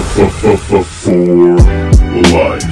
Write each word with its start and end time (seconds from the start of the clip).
For 0.00 1.12
life. 2.32 2.62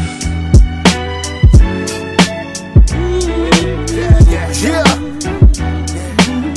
Yeah. 4.63 4.85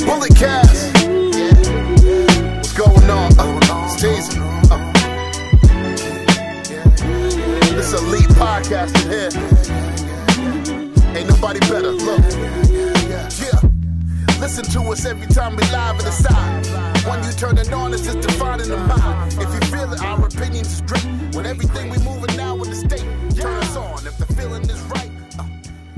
Bullet. 0.05 0.33
What's 2.55 2.73
going 2.73 3.09
on? 3.09 3.39
Uh, 3.39 3.59
Uh. 4.69 4.93
This 7.75 7.93
elite 7.93 8.29
podcast 8.37 8.95
here. 9.09 9.31
Ain't 11.17 11.29
nobody 11.29 11.59
better. 11.61 11.91
Look. 11.91 12.21
Yeah. 13.09 13.59
Listen 14.39 14.65
to 14.65 14.81
us 14.91 15.05
every 15.05 15.27
time 15.27 15.55
we 15.55 15.63
live 15.71 15.97
in 15.99 16.05
the 16.05 16.11
side. 16.11 16.65
When 17.07 17.23
you 17.23 17.31
turn 17.31 17.57
it 17.57 17.71
on, 17.73 17.93
it's 17.93 18.03
just 18.05 18.21
defining 18.21 18.69
the 18.69 18.77
mind. 18.77 19.33
If 19.33 19.51
you 19.53 19.59
feel 19.71 19.91
it, 19.93 20.01
our 20.03 20.28
opinions 20.59 20.73
is 20.73 20.81
great. 20.81 21.35
When 21.35 21.45
everything 21.45 21.89
we 21.89 21.97
moving 21.99 22.35
now 22.35 22.55
in 22.55 22.69
the 22.69 22.75
state, 22.75 23.05
turn 23.35 23.63
on. 23.77 24.05
If 24.05 24.17
the 24.17 24.25
feeling 24.33 24.63
is 24.63 24.81
right, 24.81 25.11
uh, 25.39 25.47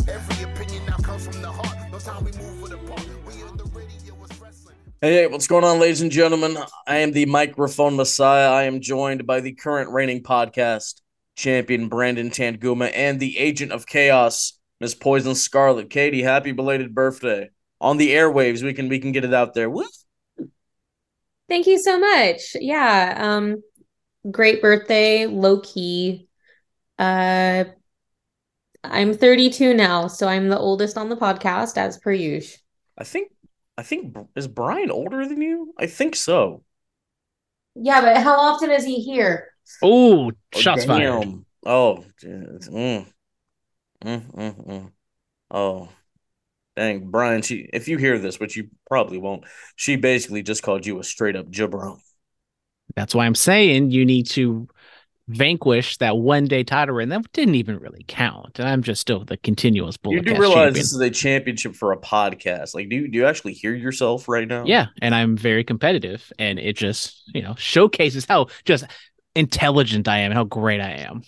every 0.08 0.44
opinion 0.44 0.86
now 0.86 0.98
comes 0.98 1.26
from 1.26 1.42
the 1.42 1.52
heart. 1.52 1.92
No 1.92 2.00
time 2.00 2.24
we 2.24 2.32
move 2.32 2.62
with 2.62 2.74
a 2.74 2.78
part. 2.78 3.06
We 3.26 3.44
on 3.44 3.58
the 3.58 3.66
radio, 3.66 4.16
it's 4.24 4.40
wrestling. 4.40 4.76
Hey, 5.02 5.14
hey, 5.14 5.28
what's 5.28 5.48
going 5.48 5.64
on, 5.64 5.80
ladies 5.80 6.02
and 6.02 6.12
gentlemen? 6.12 6.58
I 6.88 6.98
am 6.98 7.12
the 7.12 7.26
microphone 7.26 7.96
messiah. 7.96 8.52
I 8.52 8.64
am 8.64 8.82
joined 8.82 9.26
by 9.26 9.40
the 9.40 9.54
current 9.54 9.92
reigning 9.92 10.24
podcast 10.24 11.02
champion, 11.36 11.88
Brandon 11.88 12.30
Tanguma, 12.30 12.92
and 12.94 13.20
the 13.20 13.38
agent 13.38 13.72
of 13.72 13.88
chaos, 13.88 14.54
Miss 14.80 14.94
Poison 14.94 15.36
Scarlet. 15.36 15.90
Katie, 15.90 16.22
happy 16.22 16.52
belated 16.52 16.94
birthday. 16.94 17.50
On 17.80 17.98
the 17.98 18.12
airwaves, 18.12 18.62
we 18.62 18.74
can 18.74 18.90
we 18.90 19.00
can 19.00 19.12
get 19.12 19.26
it 19.26 19.34
out 19.34 19.56
there. 19.56 19.70
Woo! 19.70 19.86
Thank 21.50 21.68
you 21.68 21.80
so 21.80 22.00
much. 22.00 22.56
Yeah. 22.60 23.18
Um 23.20 23.64
great 24.30 24.62
birthday, 24.62 25.26
low 25.26 25.60
key. 25.62 26.28
Uh 27.00 27.66
I'm 28.84 29.14
32 29.14 29.74
now, 29.74 30.08
so 30.08 30.28
I'm 30.28 30.50
the 30.50 30.58
oldest 30.58 30.98
on 30.98 31.10
the 31.10 31.16
podcast 31.16 31.78
as 31.78 31.98
per 31.98 32.12
usual. 32.12 32.58
I 32.98 33.04
think 33.04 33.32
I 33.78 33.84
think 33.84 34.16
is 34.36 34.48
Brian 34.48 34.92
older 34.92 35.28
than 35.28 35.42
you? 35.42 35.74
I 35.78 35.88
think 35.88 36.16
so. 36.16 36.64
Yeah, 37.76 38.02
but 38.02 38.18
how 38.18 38.38
often 38.40 38.70
is 38.72 38.84
he 38.84 39.02
here? 39.02 39.48
Oh, 39.82 40.32
Oh, 40.54 40.60
shots 40.60 40.86
fired. 40.86 41.12
damn. 41.14 41.46
Oh, 41.66 42.04
jeez. 42.22 42.70
mm. 42.70 43.06
Mm, 44.04 44.32
mm, 44.34 44.68
mm. 44.68 44.92
oh, 45.52 45.90
dang, 46.76 47.10
Brian. 47.12 47.42
She, 47.42 47.70
if 47.74 47.88
you 47.88 47.98
hear 47.98 48.18
this, 48.20 48.40
which 48.40 48.58
you 48.58 48.70
probably 48.88 49.18
won't, 49.20 49.46
she 49.76 49.96
basically 49.96 50.44
just 50.44 50.64
called 50.64 50.86
you 50.86 51.00
a 51.00 51.04
straight 51.04 51.36
up 51.36 51.48
jabroni. 51.52 52.00
That's 52.96 53.16
why 53.16 53.26
I'm 53.26 53.36
saying 53.36 53.92
you 53.92 54.06
need 54.06 54.28
to 54.30 54.68
vanquish 55.28 55.98
that 55.98 56.18
one 56.18 56.46
day 56.46 56.64
title 56.64 56.96
reign. 56.96 57.10
That 57.10 57.32
didn't 57.32 57.56
even 57.56 57.80
really 57.80 58.04
count. 58.08 58.60
And 58.60 58.68
I'm 58.68 58.84
just 58.84 59.02
still 59.02 59.24
the 59.24 59.38
continuous 59.38 59.98
bullet. 59.98 60.16
You 60.16 60.22
do 60.22 60.40
realize 60.40 60.56
champion. 60.56 60.74
this 60.74 60.94
is 60.94 61.00
a 61.00 61.10
championship 61.10 61.76
for 61.76 61.92
a 61.94 61.98
podcast. 61.98 62.76
Like, 62.76 62.90
do 62.90 62.98
you, 62.98 63.08
do 63.08 63.18
you 63.18 63.26
actually 63.26 63.54
hear 63.54 63.74
yourself 63.74 64.28
right 64.28 64.48
now? 64.48 64.66
Yeah, 64.66 64.88
and 65.02 65.16
I'm 65.16 65.38
very 65.38 65.64
competitive, 65.64 66.32
and 66.38 66.60
it 66.60 66.76
just 66.76 67.24
you 67.34 67.42
know 67.42 67.56
showcases 67.58 68.26
how 68.26 68.48
just 68.66 68.86
intelligent 69.36 70.08
I 70.08 70.20
am 70.20 70.32
and 70.32 70.34
how 70.34 70.44
great 70.44 70.82
I 70.82 70.92
am. 70.92 71.24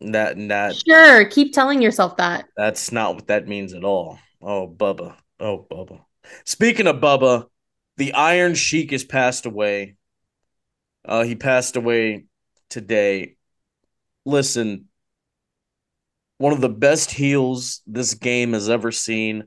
That 0.00 0.36
that 0.48 0.76
Sure, 0.76 1.24
keep 1.26 1.52
telling 1.52 1.80
yourself 1.80 2.16
that. 2.16 2.46
that's 2.56 2.90
not 2.92 3.14
what 3.14 3.26
that 3.28 3.46
means 3.46 3.74
at 3.74 3.84
all. 3.84 4.18
Oh, 4.42 4.68
Bubba. 4.68 5.16
Oh, 5.40 5.66
Bubba. 5.70 6.00
Speaking 6.44 6.86
of 6.86 6.96
Bubba, 6.96 7.46
the 7.96 8.12
Iron 8.14 8.54
Sheik 8.54 8.90
has 8.90 9.04
passed 9.04 9.46
away. 9.46 9.96
Uh, 11.04 11.24
he 11.24 11.34
passed 11.36 11.76
away 11.76 12.24
today. 12.70 13.36
Listen, 14.24 14.88
one 16.38 16.52
of 16.52 16.60
the 16.60 16.68
best 16.68 17.10
heels 17.10 17.82
this 17.86 18.14
game 18.14 18.52
has 18.52 18.68
ever 18.68 18.90
seen. 18.90 19.44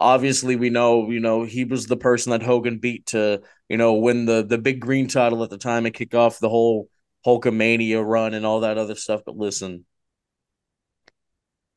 Obviously, 0.00 0.56
we 0.56 0.70
know, 0.70 1.10
you 1.10 1.20
know, 1.20 1.44
he 1.44 1.64
was 1.64 1.86
the 1.86 1.96
person 1.96 2.30
that 2.30 2.42
Hogan 2.42 2.78
beat 2.78 3.06
to, 3.06 3.42
you 3.68 3.76
know, 3.76 3.94
win 3.94 4.26
the 4.26 4.44
the 4.44 4.58
big 4.58 4.80
green 4.80 5.08
title 5.08 5.42
at 5.42 5.50
the 5.50 5.58
time 5.58 5.86
and 5.86 5.94
kick 5.94 6.14
off 6.14 6.38
the 6.38 6.48
whole 6.48 6.88
Hulkamania 7.26 8.04
run 8.04 8.34
and 8.34 8.46
all 8.46 8.60
that 8.60 8.78
other 8.78 8.94
stuff. 8.94 9.22
But 9.26 9.36
listen, 9.36 9.84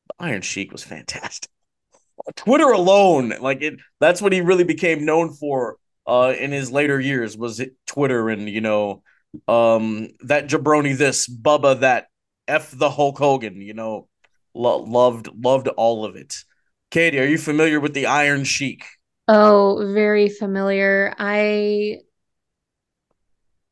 the 0.08 0.24
Iron 0.24 0.42
Sheik 0.42 0.72
was 0.72 0.84
fantastic. 0.84 1.50
Twitter 2.36 2.70
alone, 2.70 3.34
like 3.40 3.62
it, 3.62 3.74
that's 4.00 4.22
what 4.22 4.32
he 4.32 4.40
really 4.40 4.64
became 4.64 5.04
known 5.04 5.32
for 5.34 5.76
uh 6.06 6.34
in 6.38 6.50
his 6.50 6.70
later 6.72 7.00
years 7.00 7.36
was 7.36 7.60
it 7.60 7.76
Twitter 7.86 8.28
and 8.28 8.48
you 8.48 8.60
know 8.60 9.02
um 9.48 10.08
that 10.20 10.48
jabroni 10.48 10.96
this 10.96 11.28
Bubba 11.28 11.80
that 11.80 12.08
F 12.48 12.70
the 12.70 12.90
Hulk 12.90 13.18
Hogan, 13.18 13.60
you 13.60 13.74
know, 13.74 14.08
lo- 14.54 14.82
loved 14.82 15.28
loved 15.34 15.68
all 15.68 16.04
of 16.04 16.16
it. 16.16 16.44
Katie, 16.90 17.18
are 17.18 17.24
you 17.26 17.38
familiar 17.38 17.80
with 17.80 17.94
the 17.94 18.06
Iron 18.06 18.44
Sheik? 18.44 18.84
Oh, 19.28 19.90
very 19.94 20.28
familiar. 20.28 21.14
I 21.18 22.00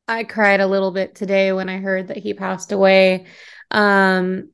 I 0.09 0.25
cried 0.25 0.61
a 0.61 0.67
little 0.67 0.91
bit 0.91 1.15
today 1.15 1.53
when 1.53 1.69
I 1.69 1.79
heard 1.79 2.09
that 2.09 2.17
he 2.17 2.35
passed 2.35 2.73
away. 2.73 3.27
Um, 3.71 4.51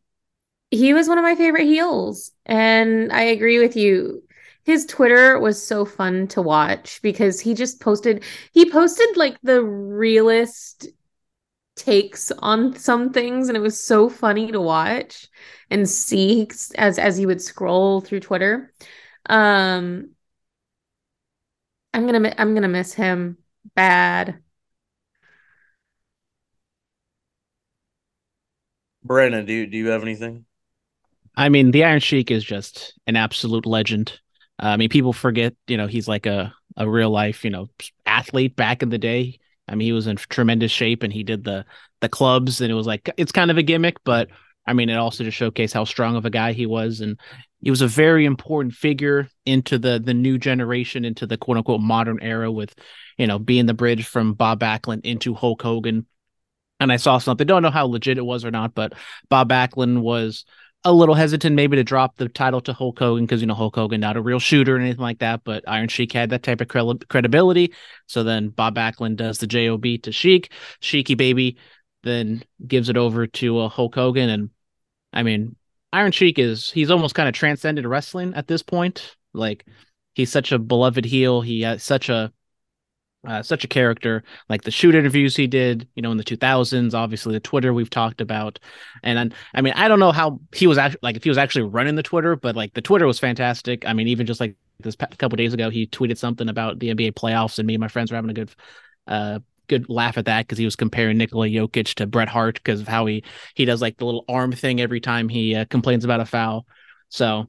he 0.71 0.93
was 0.93 1.09
one 1.09 1.19
of 1.19 1.25
my 1.25 1.35
favorite 1.35 1.65
heels, 1.67 2.33
and 2.45 3.13
I 3.13 3.23
agree 3.23 3.59
with 3.59 3.77
you. 3.77 4.23
His 4.65 4.85
Twitter 4.85 5.39
was 5.39 5.63
so 5.63 5.85
fun 5.85 6.27
to 6.29 6.43
watch 6.43 7.01
because 7.03 7.41
he 7.41 7.55
just 7.55 7.81
posted 7.81 8.25
he 8.53 8.71
posted 8.71 9.17
like 9.17 9.39
the 9.43 9.63
realest 9.63 10.89
takes 11.77 12.33
on 12.41 12.75
some 12.77 13.13
things 13.13 13.49
and 13.49 13.57
it 13.57 13.61
was 13.61 13.81
so 13.83 14.09
funny 14.09 14.51
to 14.53 14.61
watch 14.61 15.29
and 15.71 15.89
see 15.89 16.49
as 16.77 16.99
as 16.99 17.17
he 17.17 17.27
would 17.27 17.43
scroll 17.43 18.01
through 18.01 18.21
Twitter. 18.21 18.73
Um 19.27 20.11
I'm 21.95 22.07
gonna 22.07 22.35
I'm 22.39 22.55
gonna 22.55 22.69
miss 22.69 22.95
him 22.95 23.39
bad. 23.75 24.43
Brandon, 29.03 29.47
do 29.47 29.55
you 29.55 29.67
do 29.67 29.79
you 29.79 29.89
have 29.89 30.03
anything? 30.03 30.45
I 31.37 31.49
mean, 31.49 31.71
the 31.71 31.85
Iron 31.85 32.01
Sheik 32.01 32.31
is 32.31 32.45
just 32.45 32.95
an 33.07 33.17
absolute 33.17 33.67
legend. 33.67 34.21
Uh, 34.63 34.69
I 34.69 34.77
mean, 34.77 34.89
people 34.89 35.13
forget, 35.13 35.55
you 35.67 35.77
know, 35.77 35.87
he's 35.87 36.09
like 36.09 36.27
a 36.27 36.55
a 36.77 36.89
real 36.89 37.11
life, 37.11 37.45
you 37.45 37.51
know, 37.51 37.69
athlete 38.05 38.55
back 38.57 38.83
in 38.83 38.91
the 38.91 38.99
day. 38.99 39.39
I 39.69 39.75
mean, 39.75 39.87
he 39.87 39.93
was 39.93 40.07
in 40.07 40.17
tremendous 40.17 40.71
shape 40.73 41.03
and 41.03 41.13
he 41.13 41.25
did 41.25 41.45
the 41.45 41.65
the 42.01 42.09
clubs 42.09 42.61
and 42.61 42.71
it 42.71 42.75
was 42.75 42.87
like 42.87 43.11
it's 43.17 43.33
kind 43.33 43.51
of 43.51 43.59
a 43.59 43.63
gimmick, 43.63 44.03
but 44.05 44.29
I 44.67 44.73
mean, 44.73 44.89
it 44.89 44.97
also 44.97 45.25
just 45.25 45.39
showcased 45.39 45.73
how 45.73 45.85
strong 45.85 46.17
of 46.17 46.25
a 46.25 46.31
guy 46.31 46.53
he 46.53 46.67
was 46.67 47.01
and 47.01 47.19
he 47.63 47.71
was 47.71 47.83
a 47.83 47.89
very 47.89 48.25
important 48.25 48.75
figure 48.75 49.29
into 49.45 49.79
the 49.79 49.99
the 49.99 50.15
new 50.15 50.39
generation 50.39 51.05
into 51.05 51.27
the 51.27 51.39
quote 51.39 51.57
unquote 51.57 51.81
modern 51.81 52.21
era 52.21 52.51
with, 52.51 52.75
you 53.17 53.27
know, 53.27 53.39
being 53.39 53.67
the 53.67 53.75
bridge 53.75 54.07
from 54.07 54.35
Bob 54.35 54.61
Backlund 54.61 55.05
into 55.05 55.35
Hulk 55.35 55.63
Hogan. 55.63 56.07
And 56.79 56.93
I 56.93 56.97
saw 56.97 57.19
something, 57.19 57.47
don't 57.47 57.63
know 57.63 57.71
how 57.71 57.87
legit 57.87 58.19
it 58.19 58.25
was 58.25 58.45
or 58.45 58.51
not, 58.51 58.75
but 58.75 58.93
Bob 59.31 59.49
Backlund 59.49 60.01
was 60.03 60.45
a 60.87 60.93
little 60.93 61.17
hesitant 61.17 61.57
maybe 61.57 61.77
to 61.77 61.83
drop 61.83 62.17
the 62.17 62.29
title 62.29 62.61
to 62.61 62.73
Hulk 62.73 63.01
Hogan 63.01 63.27
because 63.27 63.41
you 63.41 63.49
know 63.49 63.55
Hulk 63.55 63.75
Hogan 63.75 64.01
not 64.01 64.17
a 64.17 64.23
real 64.23 64.39
shooter 64.39 64.77
or 64.77 64.79
anything 64.79 65.01
like 65.01 65.19
that, 65.19 65.43
but 65.43 65.65
Iron 65.67 65.89
Sheik 65.89 66.13
had 66.13 66.31
that 66.31 66.45
type 66.45 66.61
of 66.61 66.69
cre- 66.69 67.05
credibility. 67.09 67.75
So 68.07 68.23
then 68.23 68.51
Bob 68.51 68.77
Backlund 68.77 69.17
does 69.17 69.39
the 69.39 69.49
job 69.49 69.83
to 69.83 70.13
Sheik, 70.13 70.53
Sheiky 70.81 71.17
baby, 71.17 71.57
then 72.05 72.45
gives 72.65 72.89
it 72.89 72.97
over 72.97 73.27
to 73.27 73.59
uh, 73.59 73.69
Hulk 73.69 73.97
Hogan, 73.97 74.31
and 74.31 74.51
I 75.13 75.25
mean 75.25 75.57
Iron 75.93 76.13
Sheik 76.13 76.39
is 76.39 76.71
he's 76.71 76.91
almost 76.93 77.17
kind 77.17 77.29
of 77.29 77.35
transcended 77.35 77.85
wrestling 77.85 78.33
at 78.35 78.47
this 78.47 78.63
point. 78.63 79.17
Like 79.35 79.67
he's 80.15 80.31
such 80.31 80.53
a 80.53 80.59
beloved 80.61 81.05
heel. 81.05 81.41
He 81.41 81.63
has 81.63 81.83
such 81.83 82.09
a 82.09 82.33
uh, 83.27 83.43
such 83.43 83.65
a 83.65 83.69
character 83.69 84.23
like 84.49 84.63
the 84.63 84.71
shoot 84.71 84.95
interviews 84.95 85.35
he 85.37 85.47
did 85.47 85.89
you 85.95 86.03
know 86.03 86.11
in 86.11 86.17
the 86.17 86.25
2000s 86.25 86.95
obviously 86.95 87.33
the 87.33 87.41
twitter 87.41 87.73
we've 87.73 87.91
talked 87.91 88.21
about 88.21 88.59
and 89.03 89.35
I, 89.55 89.61
mean 89.61 89.73
i 89.77 89.89
don't 89.89 89.99
know 89.99 90.13
how 90.13 90.41
he 90.53 90.67
was 90.67 90.79
actually 90.79 91.01
like 91.03 91.17
if 91.17 91.25
he 91.25 91.31
was 91.31 91.39
actually 91.39 91.63
running 91.63 91.97
the 91.97 92.03
twitter 92.03 92.37
but 92.37 92.57
like 92.57 92.75
the 92.75 92.83
twitter 92.83 93.07
was 93.07 93.19
fantastic 93.19 93.87
i 93.87 93.93
mean 93.93 94.09
even 94.09 94.27
just 94.27 94.41
like 94.41 94.57
this 94.81 94.97
pa- 94.97 95.09
couple 95.19 95.37
days 95.37 95.55
ago 95.55 95.71
he 95.71 95.87
tweeted 95.87 96.19
something 96.19 96.49
about 96.49 96.79
the 96.79 96.89
nba 96.95 97.13
playoffs 97.13 97.59
and 97.59 97.67
me 97.67 97.75
and 97.75 97.81
my 97.81 97.89
friends 97.89 98.11
were 98.11 98.17
having 98.17 98.31
a 98.31 98.35
good 98.35 98.51
uh 99.09 99.39
good 99.69 99.89
laugh 99.89 100.17
at 100.17 100.27
that 100.27 100.47
because 100.47 100.59
he 100.59 100.65
was 100.65 100.77
comparing 100.77 101.19
Nikola 101.19 101.49
Jokic 101.49 101.95
to 101.95 102.07
Bret 102.07 102.29
Hart 102.29 102.55
because 102.55 102.81
of 102.81 102.87
how 102.87 103.05
he 103.07 103.25
he 103.57 103.65
does 103.65 103.83
like 103.83 103.97
the 103.97 104.05
little 104.05 104.25
arm 104.29 104.53
thing 104.53 104.81
every 104.81 105.01
time 105.01 105.29
he 105.29 105.57
uh, 105.57 105.65
complains 105.65 106.05
about 106.05 106.21
a 106.21 106.25
foul 106.25 106.67
so 107.09 107.49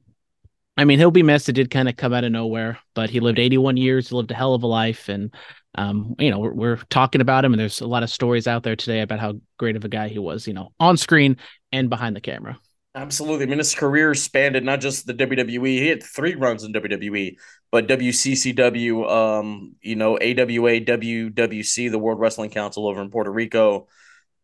I 0.78 0.84
mean, 0.84 1.00
he'll 1.00 1.10
be 1.10 1.24
missed. 1.24 1.48
It 1.48 1.54
did 1.54 1.72
kind 1.72 1.88
of 1.88 1.96
come 1.96 2.14
out 2.14 2.22
of 2.22 2.30
nowhere, 2.30 2.78
but 2.94 3.10
he 3.10 3.18
lived 3.18 3.40
81 3.40 3.76
years. 3.76 4.08
He 4.08 4.14
lived 4.14 4.30
a 4.30 4.34
hell 4.34 4.54
of 4.54 4.62
a 4.62 4.68
life, 4.68 5.08
and 5.08 5.34
um, 5.74 6.14
you 6.18 6.30
know, 6.30 6.38
we're, 6.38 6.52
we're 6.52 6.76
talking 6.90 7.20
about 7.20 7.44
him, 7.44 7.52
and 7.52 7.60
there's 7.60 7.80
a 7.80 7.86
lot 7.86 8.02
of 8.02 8.10
stories 8.10 8.46
out 8.46 8.62
there 8.62 8.76
today 8.76 9.00
about 9.00 9.20
how 9.20 9.34
great 9.58 9.76
of 9.76 9.84
a 9.84 9.88
guy 9.88 10.08
he 10.08 10.18
was. 10.18 10.46
You 10.46 10.54
know, 10.54 10.72
on 10.80 10.96
screen 10.96 11.36
and 11.72 11.90
behind 11.90 12.16
the 12.16 12.20
camera. 12.20 12.58
Absolutely. 12.94 13.44
I 13.44 13.48
mean, 13.48 13.58
his 13.58 13.74
career 13.74 14.14
spanned 14.14 14.60
not 14.64 14.80
just 14.80 15.06
the 15.06 15.14
WWE. 15.14 15.66
He 15.66 15.86
had 15.86 16.02
three 16.02 16.34
runs 16.34 16.64
in 16.64 16.72
WWE, 16.72 17.36
but 17.70 17.86
WCCW, 17.86 19.08
um, 19.08 19.76
you 19.80 19.94
know, 19.94 20.14
AWA, 20.16 20.80
WWC, 20.80 21.90
the 21.90 21.98
World 21.98 22.18
Wrestling 22.18 22.50
Council 22.50 22.88
over 22.88 23.00
in 23.00 23.10
Puerto 23.10 23.30
Rico, 23.30 23.86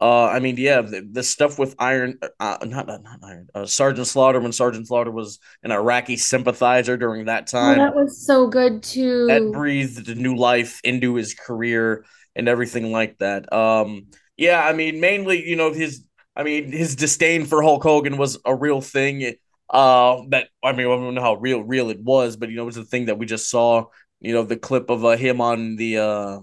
Uh, 0.00 0.26
I 0.26 0.41
mean, 0.41 0.56
yeah, 0.58 0.82
the, 0.82 1.06
the 1.11 1.23
stuff 1.23 1.58
with 1.58 1.75
Iron, 1.79 2.19
uh, 2.41 2.58
not 2.67 2.87
not 2.87 3.00
Iron, 3.23 3.49
uh, 3.55 3.64
Sergeant 3.67 4.06
Slaughter 4.06 4.41
when 4.41 4.52
Sergeant 4.52 4.87
Slaughter 4.88 5.11
was 5.11 5.38
an 5.62 5.70
Iraqi 5.70 6.17
sympathizer 6.17 6.96
during 6.96 7.26
that 7.26 7.46
Oh, 7.46 7.50
time. 7.52 7.79
that 7.79 7.94
was 7.94 8.25
so 8.26 8.46
good 8.49 8.82
too. 8.82 9.26
that 9.29 9.52
breathed 9.52 10.17
new 10.17 10.37
life 10.37 10.81
into 10.85 11.14
his 11.14 11.35
career 11.35 12.05
and 12.37 12.49
everything 12.49 12.91
like 12.93 13.19
that. 13.19 13.50
Um, 13.52 14.06
yeah, 14.37 14.62
I 14.62 14.73
mean, 14.73 15.00
mainly, 15.00 15.49
you 15.49 15.56
know, 15.56 15.73
his, 15.73 16.05
I 16.37 16.43
mean, 16.43 16.73
his 16.73 16.97
disdain 16.97 17.44
for 17.47 17.62
Hulk 17.62 17.82
Hogan 17.82 18.17
was 18.17 18.38
a 18.44 18.55
real 18.55 18.81
thing. 18.81 19.35
Uh, 19.70 20.23
that 20.29 20.49
I 20.62 20.73
mean, 20.73 20.87
I 20.87 20.90
don't 20.90 21.14
know 21.14 21.20
how 21.23 21.35
real, 21.37 21.62
real 21.62 21.90
it 21.90 22.00
was, 22.00 22.37
but 22.37 22.50
you 22.50 22.56
know, 22.56 22.62
it 22.62 22.67
was 22.67 22.75
the 22.75 22.85
thing 22.85 23.06
that 23.06 23.19
we 23.19 23.26
just 23.26 23.49
saw. 23.49 23.87
You 24.20 24.32
know, 24.32 24.43
the 24.43 24.56
clip 24.56 24.90
of 24.90 25.05
uh, 25.05 25.17
him 25.17 25.40
on 25.40 25.76
the 25.76 25.99
uh, 25.99 26.38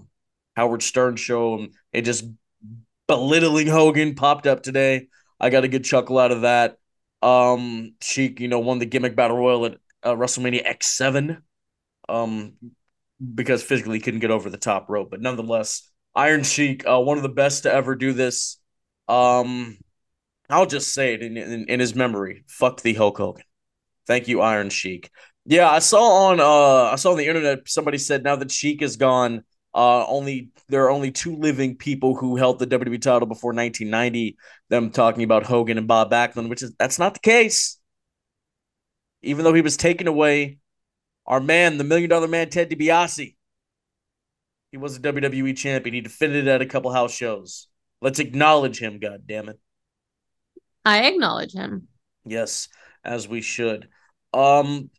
Howard 0.56 0.82
Stern 0.82 1.16
show, 1.16 1.54
and 1.58 1.74
it 1.92 2.02
just 2.02 2.24
belittling 3.12 3.66
Hogan 3.66 4.14
popped 4.14 4.46
up 4.46 4.62
today. 4.62 5.08
I 5.38 5.50
got 5.50 5.64
a 5.64 5.68
good 5.68 5.84
chuckle 5.84 6.18
out 6.18 6.32
of 6.32 6.42
that. 6.42 6.78
Um, 7.20 7.94
Sheik, 8.00 8.40
you 8.40 8.48
know, 8.48 8.60
won 8.60 8.78
the 8.78 8.86
gimmick 8.86 9.14
battle 9.14 9.36
royal 9.36 9.66
at 9.66 9.76
uh, 10.02 10.14
WrestleMania 10.14 10.66
X7. 10.66 11.42
Um, 12.08 12.54
because 13.34 13.62
physically 13.62 13.98
he 13.98 14.02
couldn't 14.02 14.20
get 14.20 14.30
over 14.30 14.48
the 14.48 14.56
top 14.56 14.88
rope. 14.88 15.10
But 15.10 15.20
nonetheless, 15.20 15.90
Iron 16.14 16.42
Sheik, 16.42 16.86
uh, 16.88 17.00
one 17.00 17.18
of 17.18 17.22
the 17.22 17.28
best 17.28 17.64
to 17.64 17.72
ever 17.72 17.94
do 17.96 18.14
this. 18.14 18.58
Um, 19.08 19.76
I'll 20.48 20.64
just 20.64 20.94
say 20.94 21.12
it 21.12 21.22
in, 21.22 21.36
in, 21.36 21.66
in 21.68 21.80
his 21.80 21.94
memory. 21.94 22.44
Fuck 22.48 22.80
the 22.80 22.94
Hulk 22.94 23.18
Hogan. 23.18 23.44
Thank 24.06 24.26
you, 24.26 24.40
Iron 24.40 24.70
Sheik. 24.70 25.10
Yeah, 25.44 25.68
I 25.68 25.80
saw 25.80 26.30
on 26.30 26.40
uh 26.40 26.92
I 26.92 26.96
saw 26.96 27.10
on 27.12 27.18
the 27.18 27.26
internet 27.26 27.68
somebody 27.68 27.98
said 27.98 28.22
now 28.22 28.36
that 28.36 28.50
Sheik 28.50 28.80
is 28.80 28.96
gone, 28.96 29.44
uh 29.74 30.06
only 30.06 30.50
there 30.68 30.84
are 30.84 30.90
only 30.90 31.10
two 31.10 31.36
living 31.36 31.76
people 31.76 32.14
who 32.14 32.36
held 32.36 32.58
the 32.58 32.66
WWE 32.66 33.00
title 33.00 33.26
before 33.26 33.52
1990. 33.52 34.36
Them 34.68 34.90
talking 34.90 35.24
about 35.24 35.44
Hogan 35.44 35.78
and 35.78 35.88
Bob 35.88 36.10
Backlund, 36.10 36.48
which 36.48 36.62
is 36.62 36.74
that's 36.78 36.98
not 36.98 37.14
the 37.14 37.20
case. 37.20 37.78
Even 39.22 39.44
though 39.44 39.54
he 39.54 39.62
was 39.62 39.76
taken 39.76 40.08
away 40.08 40.58
our 41.26 41.40
man, 41.40 41.78
the 41.78 41.84
million 41.84 42.10
dollar 42.10 42.28
man, 42.28 42.50
Ted 42.50 42.70
DiBiase. 42.70 43.34
He 44.70 44.78
was 44.78 44.96
a 44.96 45.00
WWE 45.00 45.56
champion. 45.56 45.94
He 45.94 46.00
defended 46.00 46.46
it 46.46 46.50
at 46.50 46.62
a 46.62 46.66
couple 46.66 46.92
house 46.92 47.14
shows. 47.14 47.68
Let's 48.00 48.18
acknowledge 48.18 48.80
him, 48.80 48.98
God 48.98 49.22
damn 49.26 49.48
it. 49.48 49.60
I 50.84 51.06
acknowledge 51.06 51.52
him. 51.52 51.88
Yes, 52.24 52.68
as 53.04 53.28
we 53.28 53.42
should. 53.42 53.88
Um, 54.32 54.90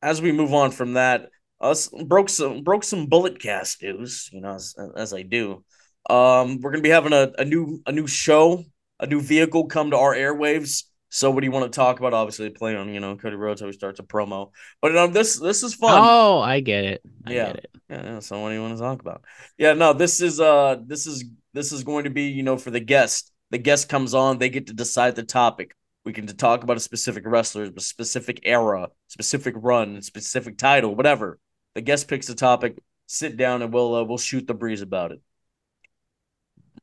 as 0.00 0.22
we 0.22 0.32
move 0.32 0.54
on 0.54 0.70
from 0.70 0.94
that, 0.94 1.30
us 1.60 1.88
broke 1.88 2.28
some 2.28 2.62
broke 2.62 2.84
some 2.84 3.06
bullet 3.06 3.40
cast 3.40 3.82
news. 3.82 4.28
You 4.32 4.40
know, 4.40 4.54
as, 4.54 4.74
as 4.96 5.12
I 5.12 5.22
do. 5.22 5.64
Um, 6.08 6.60
we're 6.60 6.70
gonna 6.70 6.82
be 6.82 6.88
having 6.88 7.12
a, 7.12 7.32
a 7.38 7.44
new 7.44 7.82
a 7.86 7.92
new 7.92 8.06
show, 8.06 8.64
a 8.98 9.06
new 9.06 9.20
vehicle 9.20 9.66
come 9.66 9.90
to 9.90 9.96
our 9.96 10.14
airwaves. 10.14 10.84
So, 11.10 11.30
what 11.30 11.40
do 11.40 11.46
you 11.46 11.52
want 11.52 11.70
to 11.70 11.76
talk 11.76 11.98
about? 11.98 12.14
Obviously, 12.14 12.50
play 12.50 12.76
on 12.76 12.92
you 12.92 13.00
know 13.00 13.16
Cody 13.16 13.36
Rhodes 13.36 13.60
how 13.60 13.66
he 13.66 13.72
starts 13.72 14.00
a 14.00 14.04
promo, 14.04 14.50
but 14.80 14.96
um, 14.96 15.12
this 15.12 15.38
this 15.38 15.62
is 15.62 15.74
fun. 15.74 16.02
Oh, 16.02 16.40
I 16.40 16.60
get 16.60 16.84
it. 16.84 17.02
I 17.26 17.34
Yeah. 17.34 17.46
get 17.46 17.56
it. 17.56 17.70
Yeah, 17.88 18.02
yeah, 18.04 18.18
so 18.20 18.40
what 18.40 18.50
do 18.50 18.54
you 18.54 18.62
want 18.62 18.76
to 18.76 18.80
talk 18.80 19.00
about? 19.00 19.22
Yeah, 19.58 19.72
no, 19.72 19.92
this 19.92 20.20
is 20.20 20.40
uh 20.40 20.76
this 20.86 21.06
is 21.06 21.24
this 21.52 21.72
is 21.72 21.82
going 21.82 22.04
to 22.04 22.10
be, 22.10 22.28
you 22.28 22.42
know, 22.42 22.56
for 22.56 22.70
the 22.70 22.80
guest. 22.80 23.32
The 23.50 23.58
guest 23.58 23.88
comes 23.88 24.14
on, 24.14 24.38
they 24.38 24.48
get 24.48 24.68
to 24.68 24.72
decide 24.72 25.16
the 25.16 25.24
topic. 25.24 25.74
We 26.04 26.12
can 26.12 26.26
talk 26.26 26.62
about 26.62 26.76
a 26.76 26.80
specific 26.80 27.24
wrestler, 27.26 27.64
a 27.64 27.80
specific 27.80 28.40
era, 28.44 28.88
specific 29.08 29.54
run, 29.56 30.00
specific 30.02 30.56
title, 30.56 30.94
whatever. 30.94 31.38
The 31.74 31.80
guest 31.80 32.08
picks 32.08 32.28
a 32.28 32.34
topic, 32.34 32.78
sit 33.06 33.36
down 33.36 33.62
and 33.62 33.72
we'll 33.72 33.94
uh, 33.94 34.04
we'll 34.04 34.18
shoot 34.18 34.46
the 34.46 34.54
breeze 34.54 34.82
about 34.82 35.12
it. 35.12 35.20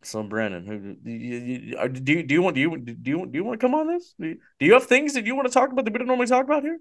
So 0.03 0.21
Brandon, 0.23 0.65
who 0.65 0.93
do 0.95 1.11
you, 1.11 1.37
you- 1.37 1.89
do 1.89 2.13
you, 2.13 2.23
do 2.23 2.33
you 2.33 2.41
want 2.41 2.55
do 2.55 2.61
you 2.61 2.77
do 2.77 3.09
you 3.11 3.25
do 3.25 3.31
you 3.33 3.43
want 3.43 3.59
to 3.59 3.65
come 3.65 3.73
on 3.75 3.87
this? 3.87 4.13
Do 4.19 4.27
you, 4.27 4.37
do 4.59 4.65
you 4.65 4.73
have 4.73 4.85
things 4.85 5.13
that 5.15 5.25
you 5.25 5.35
want 5.35 5.47
to 5.47 5.53
talk 5.53 5.71
about 5.71 5.85
that 5.85 5.93
we 5.93 5.97
don't 5.97 6.07
normally 6.07 6.27
talk 6.27 6.45
about 6.45 6.63
here? 6.63 6.79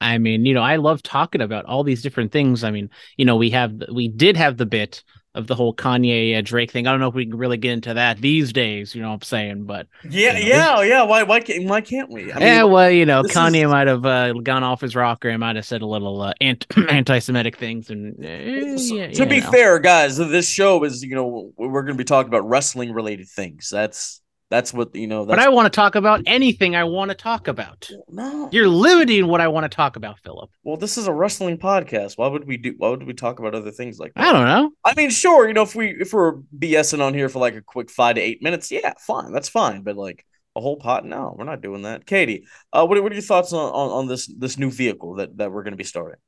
I 0.00 0.18
mean, 0.18 0.46
you 0.46 0.54
know, 0.54 0.62
I 0.62 0.76
love 0.76 1.02
talking 1.02 1.40
about 1.40 1.64
all 1.64 1.82
these 1.82 2.02
different 2.02 2.30
things. 2.30 2.62
I 2.62 2.70
mean, 2.70 2.88
you 3.16 3.24
know, 3.24 3.36
we 3.36 3.50
have 3.50 3.82
we 3.92 4.08
did 4.08 4.36
have 4.36 4.56
the 4.56 4.66
bit 4.66 5.02
of 5.38 5.46
the 5.46 5.54
whole 5.54 5.72
Kanye 5.72 6.36
uh, 6.36 6.42
Drake 6.42 6.70
thing. 6.70 6.86
I 6.86 6.90
don't 6.90 7.00
know 7.00 7.08
if 7.08 7.14
we 7.14 7.24
can 7.24 7.38
really 7.38 7.56
get 7.56 7.72
into 7.72 7.94
that 7.94 8.18
these 8.20 8.52
days. 8.52 8.94
You 8.94 9.00
know 9.00 9.08
what 9.08 9.14
I'm 9.14 9.22
saying? 9.22 9.64
But 9.64 9.86
Yeah, 10.04 10.36
You 10.36 10.42
know, 10.42 10.48
yeah, 10.48 10.82
yeah. 10.82 11.02
Why 11.04 11.22
why 11.22 11.40
can't 11.40 11.64
why 11.66 11.80
can't 11.80 12.10
we? 12.10 12.30
I 12.32 12.38
yeah, 12.40 12.62
well, 12.64 12.90
you 12.90 13.06
know, 13.06 13.22
Kanye 13.22 13.64
is- 13.64 13.70
might 13.70 13.86
have 13.86 14.04
uh, 14.04 14.32
gone 14.34 14.62
off 14.64 14.80
his 14.82 14.94
rocker 14.94 15.28
and 15.30 15.40
might 15.40 15.56
have 15.56 15.64
said 15.64 15.80
a 15.80 15.86
little 15.86 16.20
uh, 16.20 16.34
ant- 16.40 16.66
anti-Semitic 16.90 17.56
things. 17.56 17.88
And 17.88 18.14
uh, 18.22 18.78
So, 18.78 18.94
yeah, 18.96 19.10
to 19.12 19.24
be 19.26 19.40
know. 19.40 19.50
fair, 19.50 19.78
guys, 19.78 20.16
this 20.18 20.48
show 20.48 20.82
is 20.84 21.02
you 21.02 21.14
know 21.14 21.52
we're 21.56 21.82
going 21.82 21.94
to 21.94 21.98
be 21.98 22.04
talking 22.04 22.28
about 22.28 22.46
wrestling 22.48 22.92
related 22.92 23.28
things. 23.28 23.70
That's 23.70 24.20
that's 24.50 24.72
what 24.72 24.94
you 24.94 25.06
know. 25.06 25.24
That's, 25.24 25.36
but 25.36 25.44
I 25.44 25.48
want 25.50 25.66
to 25.66 25.76
talk 25.76 25.94
about 25.94 26.22
anything 26.26 26.74
I 26.74 26.84
want 26.84 27.10
to 27.10 27.14
talk 27.14 27.48
about. 27.48 27.88
no. 28.08 28.48
You're 28.52 28.68
limiting 28.68 29.26
what 29.26 29.40
I 29.40 29.48
want 29.48 29.64
to 29.64 29.68
talk 29.74 29.96
about, 29.96 30.18
Philip. 30.20 30.50
Well, 30.62 30.76
this 30.76 30.96
is 30.96 31.06
a 31.06 31.12
wrestling 31.12 31.58
podcast. 31.58 32.16
Why 32.16 32.28
would 32.28 32.46
we 32.46 32.56
do? 32.56 32.74
Why 32.78 32.88
would 32.90 33.06
we 33.06 33.12
talk 33.12 33.38
about 33.38 33.54
other 33.54 33.70
things 33.70 33.98
like 33.98 34.14
that? 34.14 34.26
I 34.26 34.32
don't 34.32 34.46
know. 34.46 34.70
I 34.84 34.94
mean, 34.94 35.10
sure, 35.10 35.46
you 35.48 35.54
know, 35.54 35.62
if 35.62 35.74
we 35.74 35.90
if 35.90 36.12
we're 36.12 36.36
BSing 36.56 37.00
on 37.00 37.14
here 37.14 37.28
for 37.28 37.38
like 37.40 37.54
a 37.54 37.62
quick 37.62 37.90
five 37.90 38.14
to 38.16 38.20
eight 38.20 38.42
minutes, 38.42 38.70
yeah, 38.70 38.94
fine, 39.06 39.32
that's 39.32 39.48
fine. 39.48 39.82
But 39.82 39.96
like 39.96 40.24
a 40.56 40.60
whole 40.60 40.76
pot, 40.76 41.04
no, 41.04 41.34
we're 41.38 41.44
not 41.44 41.60
doing 41.60 41.82
that. 41.82 42.06
Katie, 42.06 42.46
uh, 42.72 42.86
what 42.86 42.96
are- 42.98 43.02
what 43.02 43.12
are 43.12 43.14
your 43.16 43.22
thoughts 43.22 43.52
on 43.52 43.70
on, 43.72 43.90
on 43.90 44.06
this 44.08 44.26
this 44.26 44.58
new 44.58 44.70
vehicle 44.70 45.16
that 45.16 45.36
that 45.36 45.52
we're 45.52 45.62
going 45.62 45.72
to 45.72 45.76
be 45.78 45.84
starting? 45.84 46.18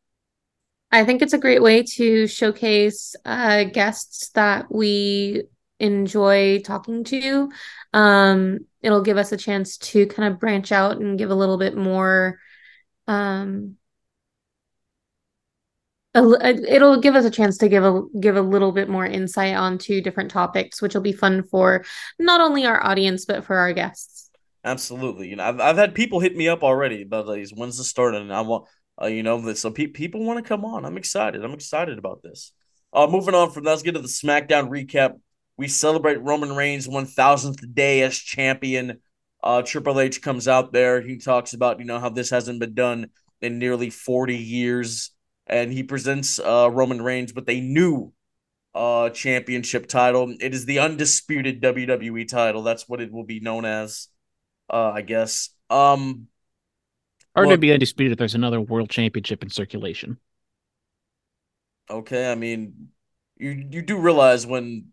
I 0.93 1.05
think 1.05 1.23
it's 1.23 1.33
a 1.33 1.39
great 1.39 1.63
way 1.63 1.85
to 1.85 2.27
showcase 2.27 3.15
uh, 3.25 3.65
guests 3.65 4.31
that 4.31 4.67
we 4.75 5.45
enjoy 5.81 6.61
talking 6.61 7.05
to. 7.05 7.51
Um, 7.93 8.61
it'll 8.83 9.03
give 9.03 9.17
us 9.17 9.33
a 9.33 9.37
chance 9.37 9.77
to 9.79 10.07
kind 10.07 10.33
of 10.33 10.41
branch 10.41 10.73
out 10.73 10.99
and 10.99 11.19
give 11.19 11.31
a 11.31 11.35
little 11.35 11.59
bit 11.59 11.77
more. 11.77 12.39
Um, 13.07 13.77
a 16.15 16.23
uh, 16.23 16.57
it'll 16.69 17.01
give 17.01 17.15
us 17.15 17.25
a 17.25 17.31
chance 17.31 17.59
to 17.59 17.69
give 17.69 17.85
a 17.85 18.03
give 18.21 18.37
a 18.37 18.43
little 18.43 18.73
bit 18.73 18.89
more 18.89 19.07
insight 19.07 19.55
onto 19.55 20.01
different 20.01 20.31
topics, 20.31 20.83
which 20.83 20.95
will 20.95 21.01
be 21.01 21.13
fun 21.13 21.43
for 21.45 21.85
not 22.19 22.41
only 22.41 22.67
our 22.67 22.85
audience 22.85 23.25
but 23.25 23.45
for 23.45 23.57
our 23.57 23.73
guests. 23.73 24.31
Absolutely. 24.65 25.29
You 25.29 25.37
know, 25.37 25.45
I've, 25.45 25.61
I've 25.61 25.77
had 25.77 25.95
people 25.95 26.21
hit 26.21 26.37
me 26.37 26.49
up 26.49 26.63
already 26.63 27.03
about 27.03 27.33
these. 27.33 27.53
When's 27.53 27.79
the 27.79 27.85
start? 27.85 28.15
And 28.15 28.33
I 28.33 28.43
want, 28.43 28.67
uh, 29.01 29.07
you 29.07 29.23
know, 29.23 29.55
so 29.55 29.71
pe- 29.71 29.87
people 29.87 30.23
want 30.23 30.43
to 30.43 30.47
come 30.47 30.65
on. 30.65 30.85
I'm 30.85 30.99
excited. 30.99 31.43
I'm 31.43 31.55
excited 31.55 31.99
about 31.99 32.23
this. 32.23 32.53
Uh, 32.93 33.07
moving 33.07 33.35
on 33.35 33.51
from 33.51 33.65
that, 33.65 33.71
let's 33.71 33.83
get 33.83 33.93
to 33.93 34.01
the 34.01 34.09
SmackDown 34.09 34.69
recap. 34.69 35.15
We 35.61 35.69
celebrate 35.69 36.23
Roman 36.23 36.57
Reigns' 36.57 36.89
1000th 36.89 37.75
day 37.75 38.01
as 38.01 38.17
champion. 38.17 39.01
Uh, 39.43 39.61
Triple 39.61 40.01
H 40.01 40.23
comes 40.23 40.49
out 40.49 40.73
there. 40.73 41.03
He 41.03 41.19
talks 41.19 41.53
about, 41.53 41.81
you 41.81 41.85
know, 41.85 41.99
how 41.99 42.09
this 42.09 42.31
hasn't 42.31 42.61
been 42.61 42.73
done 42.73 43.11
in 43.43 43.59
nearly 43.59 43.91
40 43.91 44.39
years. 44.39 45.11
And 45.47 45.71
he 45.71 45.83
presents 45.83 46.39
uh, 46.39 46.71
Roman 46.73 47.03
Reigns 47.03 47.35
with 47.35 47.47
a 47.51 47.61
new 47.61 48.15
uh, 48.75 49.11
championship 49.11 49.87
title. 49.87 50.35
It 50.41 50.55
is 50.55 50.65
the 50.65 50.79
undisputed 50.79 51.61
WWE 51.61 52.27
title. 52.27 52.63
That's 52.63 52.89
what 52.89 53.03
it 53.03 53.13
will 53.13 53.25
be 53.25 53.41
known 53.41 53.67
as 53.67 54.09
uh, 54.71 54.93
I 54.95 55.03
guess. 55.03 55.51
Um, 55.69 56.29
Hard 57.37 57.51
to 57.51 57.59
be 57.59 57.71
undisputed 57.71 58.13
if 58.13 58.19
there's 58.19 58.35
another 58.35 58.63
world 58.63 58.89
championship 58.89 59.43
in 59.43 59.51
circulation. 59.51 60.17
okay. 61.91 62.33
I 62.33 62.35
mean, 62.35 62.89
you 63.37 63.69
you 63.71 63.83
do 63.83 63.99
realize 63.99 64.47
when 64.47 64.87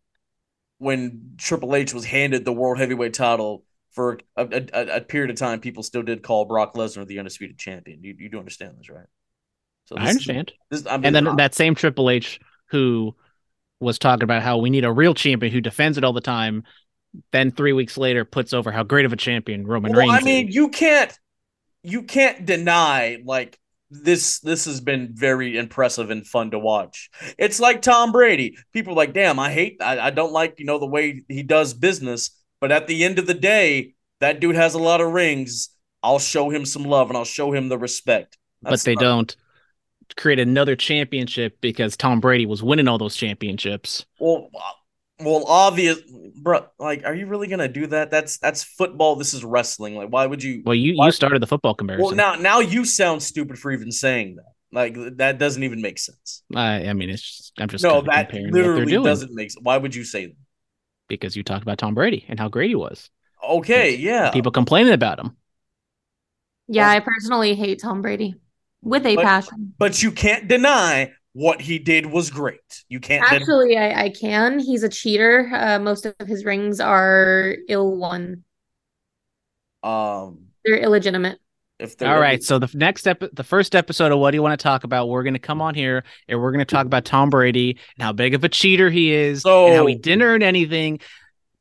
when 0.78 1.34
Triple 1.38 1.76
H 1.76 1.94
was 1.94 2.06
handed 2.06 2.46
the 2.46 2.54
world 2.54 2.78
heavyweight 2.78 3.14
title 3.14 3.64
for 3.92 4.20
a, 4.36 4.46
a, 4.74 4.98
a 4.98 5.02
period 5.02 5.32
of 5.32 5.38
time, 5.38 5.60
people 5.60 5.84
still 5.84 6.04
did 6.04 6.22
call 6.22 6.46
Brock 6.46 6.76
Lesnar 6.76 7.06
the 7.08 7.20
undisputed 7.20 7.58
champion. 7.58 8.04
You 8.04 8.16
you 8.18 8.30
do 8.30 8.40
understand 8.40 8.76
this, 8.80 8.90
right? 8.90 9.06
So 9.86 9.96
I 9.98 10.02
this- 10.02 10.10
understand. 10.12 10.54
This, 10.70 10.86
I 10.86 10.98
mean, 10.98 11.06
and 11.06 11.16
then 11.16 11.28
I- 11.28 11.36
that 11.36 11.56
same 11.56 11.76
Triple 11.76 12.10
H 12.10 12.40
who 12.68 13.16
was 13.80 14.00
talking 14.00 14.24
about 14.24 14.42
how 14.42 14.58
we 14.58 14.70
need 14.70 14.84
a 14.86 14.92
real 14.92 15.14
champion 15.14 15.52
who 15.54 15.62
defends 15.62 15.98
it 15.98 16.04
all 16.04 16.14
the 16.14 16.22
time, 16.22 16.64
then 17.32 17.52
three 17.52 17.74
weeks 17.74 17.98
later 17.98 18.26
puts 18.26 18.54
over 18.54 18.72
how 18.72 18.84
great 18.84 19.06
of 19.06 19.14
a 19.14 19.16
champion 19.18 19.66
Roman 19.66 19.92
well, 19.92 20.02
Reigns 20.02 20.14
I 20.14 20.22
mean, 20.22 20.50
is. 20.50 20.56
you 20.56 20.70
can't 20.70 21.18
you 21.84 22.04
can't 22.04 22.46
deny 22.46 23.20
like 23.24 23.60
this 23.90 24.40
this 24.42 24.66
has 24.66 24.82
been 24.82 25.10
very 25.14 25.58
impressive 25.58 26.10
and 26.10 26.26
fun 26.26 26.52
to 26.52 26.60
watch. 26.60 27.10
It's 27.38 27.60
like 27.60 27.82
Tom 27.82 28.12
Brady. 28.12 28.58
People 28.74 28.94
are 28.94 28.98
like, 28.98 29.14
damn, 29.14 29.40
I 29.40 29.52
hate 29.52 29.78
I, 29.82 30.08
I 30.08 30.10
don't 30.10 30.34
like, 30.34 30.60
you 30.60 30.66
know, 30.66 30.80
the 30.80 30.86
way 30.86 31.24
he 31.28 31.44
does 31.44 31.74
business, 31.74 32.32
but 32.60 32.72
at 32.72 32.88
the 32.88 33.04
end 33.04 33.20
of 33.20 33.28
the 33.28 33.34
day, 33.34 33.94
that 34.20 34.40
dude 34.40 34.56
has 34.56 34.74
a 34.74 34.80
lot 34.80 35.02
of 35.02 35.12
rings. 35.12 35.70
I'll 36.04 36.20
show 36.20 36.50
him 36.50 36.66
some 36.66 36.84
love 36.84 37.10
and 37.10 37.18
I'll 37.18 37.26
show 37.26 37.54
him 37.54 37.70
the 37.70 37.78
respect. 37.78 38.38
but 38.62 38.82
they 38.82 38.96
not- 38.96 39.02
don't 39.02 39.36
create 40.16 40.40
another 40.40 40.76
championship 40.76 41.60
because 41.62 41.98
Tom 41.98 42.20
Brady 42.20 42.46
was 42.46 42.64
winning 42.64 42.88
all 42.88 42.98
those 42.98 43.16
championships. 43.16 44.06
Well, 44.20 44.50
well, 45.20 45.44
obvious, 45.48 46.00
bro. 46.42 46.66
Like, 46.80 47.04
are 47.06 47.16
you 47.16 47.26
really 47.28 47.48
gonna 47.48 47.68
do 47.68 47.88
that? 47.88 48.12
That's 48.12 48.38
that's 48.38 48.64
football. 48.64 49.16
This 49.16 49.34
is 49.34 49.44
wrestling. 49.44 49.96
Like, 49.96 50.10
why 50.10 50.26
would 50.26 50.44
you? 50.44 50.62
Well, 50.66 50.76
you 50.76 50.96
Why- 50.96 51.08
you 51.08 51.12
started 51.12 51.42
the 51.42 51.48
football 51.48 51.74
comparison. 51.74 52.06
Well, 52.06 52.16
now 52.16 52.36
now 52.36 52.60
you 52.60 52.86
sound 52.86 53.24
stupid 53.24 53.58
for 53.58 53.72
even 53.72 53.92
saying 53.92 54.36
that. 54.36 54.46
Like, 54.72 54.96
that 55.18 55.38
doesn't 55.40 55.64
even 55.64 55.82
make 55.82 55.98
sense. 55.98 56.44
I, 56.54 56.88
I 56.90 56.94
mean, 56.94 57.10
it's 57.10 57.22
just, 57.22 57.54
I'm 57.58 57.70
just 57.70 57.84
no, 57.86 58.02
kinda 58.02 58.12
that 58.12 58.30
comparing 58.30 58.48
what 58.48 58.54
literally 58.54 58.86
doing. 58.92 59.04
doesn't 59.06 59.34
make 59.34 59.50
sense. 59.52 59.64
Why 59.64 59.78
would 59.78 59.96
you 59.96 60.04
say 60.04 60.26
that? 60.28 60.36
because 61.10 61.38
you 61.38 61.42
talked 61.44 61.64
about 61.64 61.78
Tom 61.78 61.96
Brady 61.96 62.26
and 62.28 62.38
how 62.38 62.50
great 62.50 62.68
he 62.70 62.76
was. 62.76 63.10
Okay, 63.42 63.96
yeah. 63.96 64.30
People 64.32 64.52
complaining 64.52 64.92
about 64.92 65.18
him. 65.20 65.38
Yeah, 66.68 66.90
I 66.90 67.00
personally 67.00 67.56
hate 67.56 67.80
Tom 67.82 68.02
Brady 68.02 68.36
with 68.82 69.06
a 69.06 69.16
But- 69.16 69.24
passion. 69.24 69.74
but 69.80 70.04
you 70.04 70.12
can't 70.12 70.50
deny 70.50 71.14
what 71.38 71.62
he 71.62 71.78
did 71.78 72.08
was 72.08 72.32
great. 72.32 72.84
You 72.90 73.00
can't 73.00 73.24
den- 73.30 73.42
Actually, 73.42 73.78
I, 73.78 74.06
I 74.06 74.10
can. 74.10 74.58
He's 74.60 74.82
a 74.82 74.90
cheater. 74.90 75.50
Uh, 75.54 75.78
most 75.78 76.06
of 76.08 76.16
his 76.26 76.44
rings 76.46 76.80
are 76.80 77.56
ill 77.70 77.96
won. 77.96 78.44
um 79.84 80.48
They're 80.66 80.78
illegitimate. 80.78 81.40
if 81.80 81.98
they're 81.98 82.14
All 82.14 82.20
right. 82.20 82.42
So 82.44 82.60
the 82.60 82.70
next 82.74 83.08
ep- 83.08 83.34
the 83.34 83.44
first 83.44 83.76
episode 83.76 84.12
of 84.12 84.20
what 84.20 84.32
do 84.32 84.38
you 84.38 84.42
want 84.42 84.60
to 84.60 84.64
talk 84.64 84.84
about? 84.84 85.10
We're 85.10 85.24
going 85.24 85.36
to 85.36 85.40
come 85.40 85.62
on 85.62 85.76
here 85.76 86.04
and 86.28 86.42
we're 86.42 86.52
going 86.52 86.66
to 86.66 86.76
talk 86.76 86.86
about 86.86 87.06
Tom 87.06 87.30
Brady 87.30 87.78
and 87.98 88.04
how 88.04 88.14
big 88.14 88.34
of 88.34 88.44
a 88.44 88.50
cheater 88.50 88.90
he 88.90 89.12
is 89.14 89.46
and 89.46 89.76
how 89.76 89.86
he 89.86 89.96
didn't 89.96 90.24
earn 90.24 90.42
anything, 90.42 91.00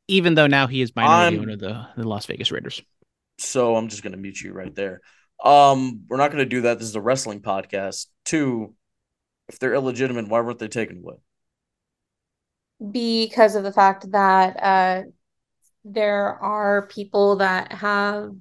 even 0.07 0.33
though 0.33 0.47
now 0.47 0.67
he 0.67 0.81
is 0.81 0.95
minority 0.95 1.35
I'm- 1.37 1.41
owner 1.43 1.53
of 1.53 1.59
the, 1.59 1.87
the 1.97 2.07
Las 2.07 2.25
Vegas 2.25 2.51
Raiders. 2.51 2.81
so 3.37 3.75
I'm 3.75 3.89
just 3.89 4.01
gonna 4.01 4.17
mute 4.17 4.41
you 4.41 4.53
right 4.53 4.73
there. 4.73 5.01
Um, 5.43 6.01
we're 6.09 6.17
not 6.17 6.31
gonna 6.31 6.45
do 6.45 6.61
that. 6.61 6.79
This 6.79 6.87
is 6.87 6.95
a 6.95 7.01
wrestling 7.01 7.41
podcast. 7.41 8.07
Two, 8.25 8.73
if 9.49 9.59
they're 9.59 9.73
illegitimate, 9.73 10.27
why 10.27 10.41
weren't 10.41 10.59
they 10.59 10.67
taken 10.67 10.99
away? 10.99 11.15
because 12.91 13.55
of 13.55 13.63
the 13.63 13.71
fact 13.71 14.11
that 14.11 14.57
uh, 14.61 15.03
there 15.83 16.35
are 16.35 16.87
people 16.87 17.37
that 17.37 17.71
have 17.71 18.35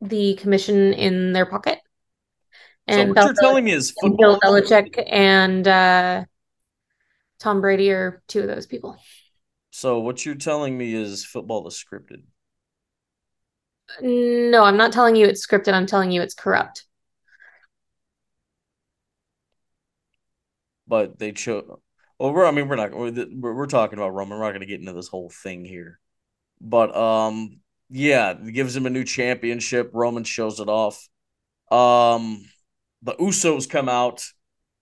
the 0.00 0.34
commission 0.34 0.92
in 0.92 1.32
their 1.32 1.46
pocket. 1.46 1.78
So 2.90 2.98
And 2.98 3.08
what 3.08 3.16
Bill, 3.16 3.26
you're 3.26 3.34
telling 3.34 3.64
me 3.64 3.72
is 3.72 3.94
and 4.02 4.16
Bill. 4.16 4.40
Belichick 4.40 5.02
and 5.10 5.66
uh, 5.66 6.24
Tom 7.38 7.60
Brady 7.60 7.90
are 7.90 8.22
two 8.28 8.40
of 8.40 8.46
those 8.48 8.66
people. 8.66 8.96
So 9.70 10.00
what 10.00 10.24
you're 10.26 10.34
telling 10.34 10.76
me 10.76 10.94
is 10.94 11.24
football 11.24 11.66
is 11.66 11.82
scripted. 11.82 12.22
No, 14.00 14.64
I'm 14.64 14.76
not 14.76 14.92
telling 14.92 15.16
you 15.16 15.26
it's 15.26 15.46
scripted. 15.46 15.74
I'm 15.74 15.86
telling 15.86 16.10
you 16.10 16.22
it's 16.22 16.34
corrupt. 16.34 16.84
But 20.92 21.18
they 21.18 21.32
chose. 21.32 21.64
Well, 22.18 22.34
we're 22.34 22.44
I 22.44 22.50
mean 22.50 22.68
we're 22.68 22.76
not 22.76 22.92
we're 22.92 23.54
we're, 23.54 23.66
talking 23.66 23.98
about 23.98 24.10
Roman. 24.10 24.38
We're 24.38 24.44
not 24.44 24.50
going 24.50 24.60
to 24.60 24.66
get 24.66 24.80
into 24.80 24.92
this 24.92 25.08
whole 25.08 25.30
thing 25.30 25.64
here, 25.64 25.98
but 26.60 26.94
um 26.94 27.60
yeah, 27.88 28.34
gives 28.34 28.76
him 28.76 28.84
a 28.84 28.90
new 28.90 29.02
championship. 29.02 29.90
Roman 29.94 30.24
shows 30.24 30.60
it 30.60 30.68
off. 30.68 31.08
Um, 31.70 32.44
the 33.00 33.14
Usos 33.14 33.70
come 33.70 33.88
out, 33.88 34.22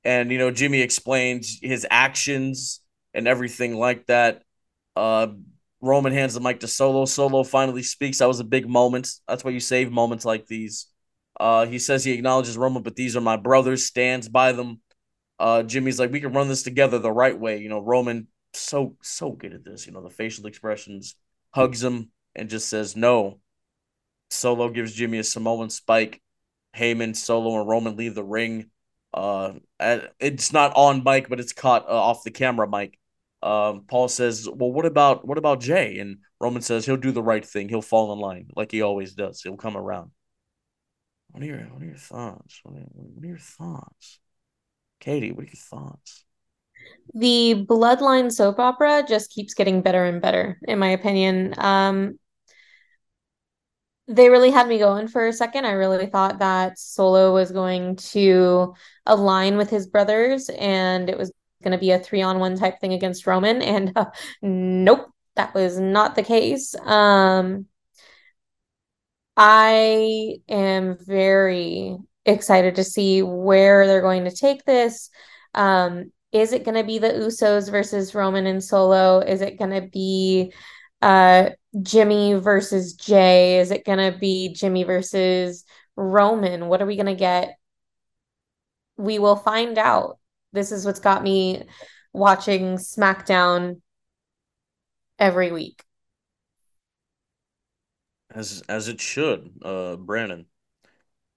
and 0.03 0.33
you 0.33 0.39
know 0.39 0.51
Jimmy 0.51 0.81
explains 0.81 1.61
his 1.63 1.87
actions 1.89 2.81
and 3.15 3.29
everything 3.29 3.77
like 3.77 4.07
that. 4.07 4.43
Uh, 4.97 5.29
Roman 5.81 6.13
hands 6.13 6.35
the 6.35 6.41
mic 6.41 6.59
to 6.61 6.69
Solo. 6.69 7.05
Solo 7.05 7.45
finally 7.45 7.85
speaks. 7.85 8.19
That 8.19 8.27
was 8.27 8.41
a 8.41 8.45
big 8.45 8.69
moment. 8.69 9.09
That's 9.29 9.45
why 9.45 9.53
you 9.53 9.61
save 9.61 9.93
moments 9.93 10.25
like 10.25 10.49
these. 10.49 10.89
Uh, 11.39 11.67
he 11.67 11.79
says 11.79 12.03
he 12.03 12.13
acknowledges 12.13 12.59
Roman, 12.59 12.83
but 12.83 12.97
these 12.97 13.17
are 13.17 13.21
my 13.21 13.37
brothers. 13.37 13.87
Stands 13.87 14.29
by 14.29 14.51
them 14.51 14.81
uh 15.41 15.63
Jimmy's 15.65 15.99
like 15.99 16.13
we 16.13 16.21
can 16.21 16.33
run 16.33 16.49
this 16.49 16.63
together 16.63 16.99
the 16.99 17.11
right 17.11 17.39
way. 17.39 17.59
You 17.59 17.69
know, 17.69 17.81
Roman 17.81 18.29
so 18.53 18.97
so 19.03 19.33
good 19.33 19.55
at 19.55 19.65
this, 19.65 19.87
you 19.87 19.93
know, 19.93 20.03
the 20.03 20.11
facial 20.11 20.47
expressions, 20.47 21.17
hugs 21.53 21.83
him 21.83 22.11
and 22.37 22.49
just 22.49 22.69
says 22.69 22.97
no. 22.97 23.41
Solo 24.31 24.69
gives 24.69 24.95
Jimmy 24.95 25.19
a 25.19 25.25
Samoan 25.25 25.71
spike. 25.71 26.23
Heyman, 26.77 27.17
Solo, 27.17 27.61
and 27.61 27.69
Roman 27.69 27.97
leave 27.97 28.15
the 28.15 28.23
ring. 28.23 28.71
Uh, 29.13 29.55
it's 30.21 30.53
not 30.53 30.73
on 30.77 31.03
mic, 31.03 31.29
but 31.29 31.41
it's 31.41 31.53
caught 31.53 31.89
uh, 31.89 31.93
off 31.93 32.23
the 32.23 32.31
camera 32.31 32.69
mic. 32.69 32.97
Um, 33.43 33.85
Paul 33.89 34.09
says, 34.09 34.49
"Well, 34.49 34.71
what 34.71 34.87
about 34.87 35.27
what 35.27 35.39
about 35.39 35.61
Jay?" 35.61 35.99
And 35.99 36.19
Roman 36.41 36.63
says 36.63 36.87
he'll 36.87 36.97
do 36.97 37.11
the 37.11 37.23
right 37.23 37.45
thing. 37.45 37.69
He'll 37.69 37.83
fall 37.83 38.13
in 38.13 38.21
line 38.21 38.49
like 38.55 38.71
he 38.71 38.83
always 38.83 39.15
does. 39.15 39.43
He'll 39.43 39.57
come 39.57 39.77
around. 39.77 40.13
What 41.33 41.43
are 41.43 41.47
your 41.47 41.59
What 41.59 41.83
are 41.83 41.87
your 41.87 41.97
thoughts? 41.97 42.61
What 42.63 42.77
are, 42.77 42.87
what 42.93 43.25
are 43.25 43.29
your 43.29 43.39
thoughts? 43.39 44.21
Katie, 45.01 45.33
what 45.33 45.45
are 45.45 45.49
your 45.49 45.55
thoughts? 45.55 46.25
The 47.15 47.67
Bloodline 47.69 48.31
soap 48.31 48.61
opera 48.61 49.05
just 49.07 49.31
keeps 49.31 49.55
getting 49.55 49.83
better 49.83 50.05
and 50.05 50.23
better, 50.23 50.59
in 50.69 50.79
my 50.79 50.91
opinion. 50.91 51.55
Um, 51.59 52.19
they 54.07 54.29
really 54.29 54.51
had 54.51 54.69
me 54.69 54.79
going 54.79 55.09
for 55.09 55.27
a 55.27 55.33
second. 55.33 55.65
I 55.65 55.73
really 55.73 56.07
thought 56.07 56.41
that 56.41 56.79
Solo 56.79 57.33
was 57.33 57.53
going 57.53 57.97
to 57.97 58.75
align 59.07 59.57
with 59.57 59.71
his 59.71 59.87
brothers 59.87 60.49
and 60.51 61.09
it 61.09 61.17
was 61.17 61.33
going 61.63 61.73
to 61.73 61.79
be 61.79 61.93
a 61.93 61.99
three 61.99 62.23
on 62.23 62.39
one 62.39 62.57
type 62.59 62.81
thing 62.81 62.93
against 62.93 63.27
Roman. 63.27 63.63
And 63.71 63.93
uh, 63.97 64.07
nope, 64.43 65.11
that 65.37 65.55
was 65.55 65.79
not 65.79 66.17
the 66.17 66.23
case. 66.25 66.75
Um, 66.75 67.67
I 69.37 70.37
am 70.49 70.99
very 70.99 71.99
excited 72.27 72.77
to 72.77 72.85
see 72.85 73.23
where 73.23 73.87
they're 73.87 74.01
going 74.01 74.25
to 74.25 74.31
take 74.31 74.65
this. 74.65 75.11
Um, 75.55 76.13
is 76.33 76.53
it 76.53 76.65
going 76.65 76.77
to 76.77 76.85
be 76.85 76.99
the 76.99 77.09
Usos 77.09 77.71
versus 77.71 78.15
Roman 78.15 78.47
and 78.47 78.63
Solo? 78.63 79.21
Is 79.21 79.41
it 79.41 79.59
going 79.59 79.71
to 79.71 79.89
be 79.89 80.53
uh, 81.03 81.51
Jimmy 81.83 82.35
versus 82.35 82.95
Jay? 82.95 83.59
Is 83.59 83.71
it 83.71 83.85
going 83.85 84.13
to 84.13 84.17
be 84.17 84.53
Jimmy 84.55 84.85
versus 84.85 85.65
Roman? 85.97 86.69
What 86.69 86.83
are 86.83 86.87
we 86.87 86.97
going 86.97 87.07
to 87.07 87.15
get? 87.15 87.57
We 88.97 89.19
will 89.19 89.37
find 89.37 89.79
out. 89.79 90.19
This 90.53 90.73
is 90.73 90.85
what's 90.85 91.01
got 91.01 91.23
me 91.23 91.65
watching 92.13 92.77
SmackDown 92.77 93.81
every 95.19 95.53
week. 95.53 95.85
As 98.33 98.63
as 98.69 98.89
it 98.89 99.01
should, 99.01 99.51
uh, 99.63 99.97
Brandon. 99.97 100.47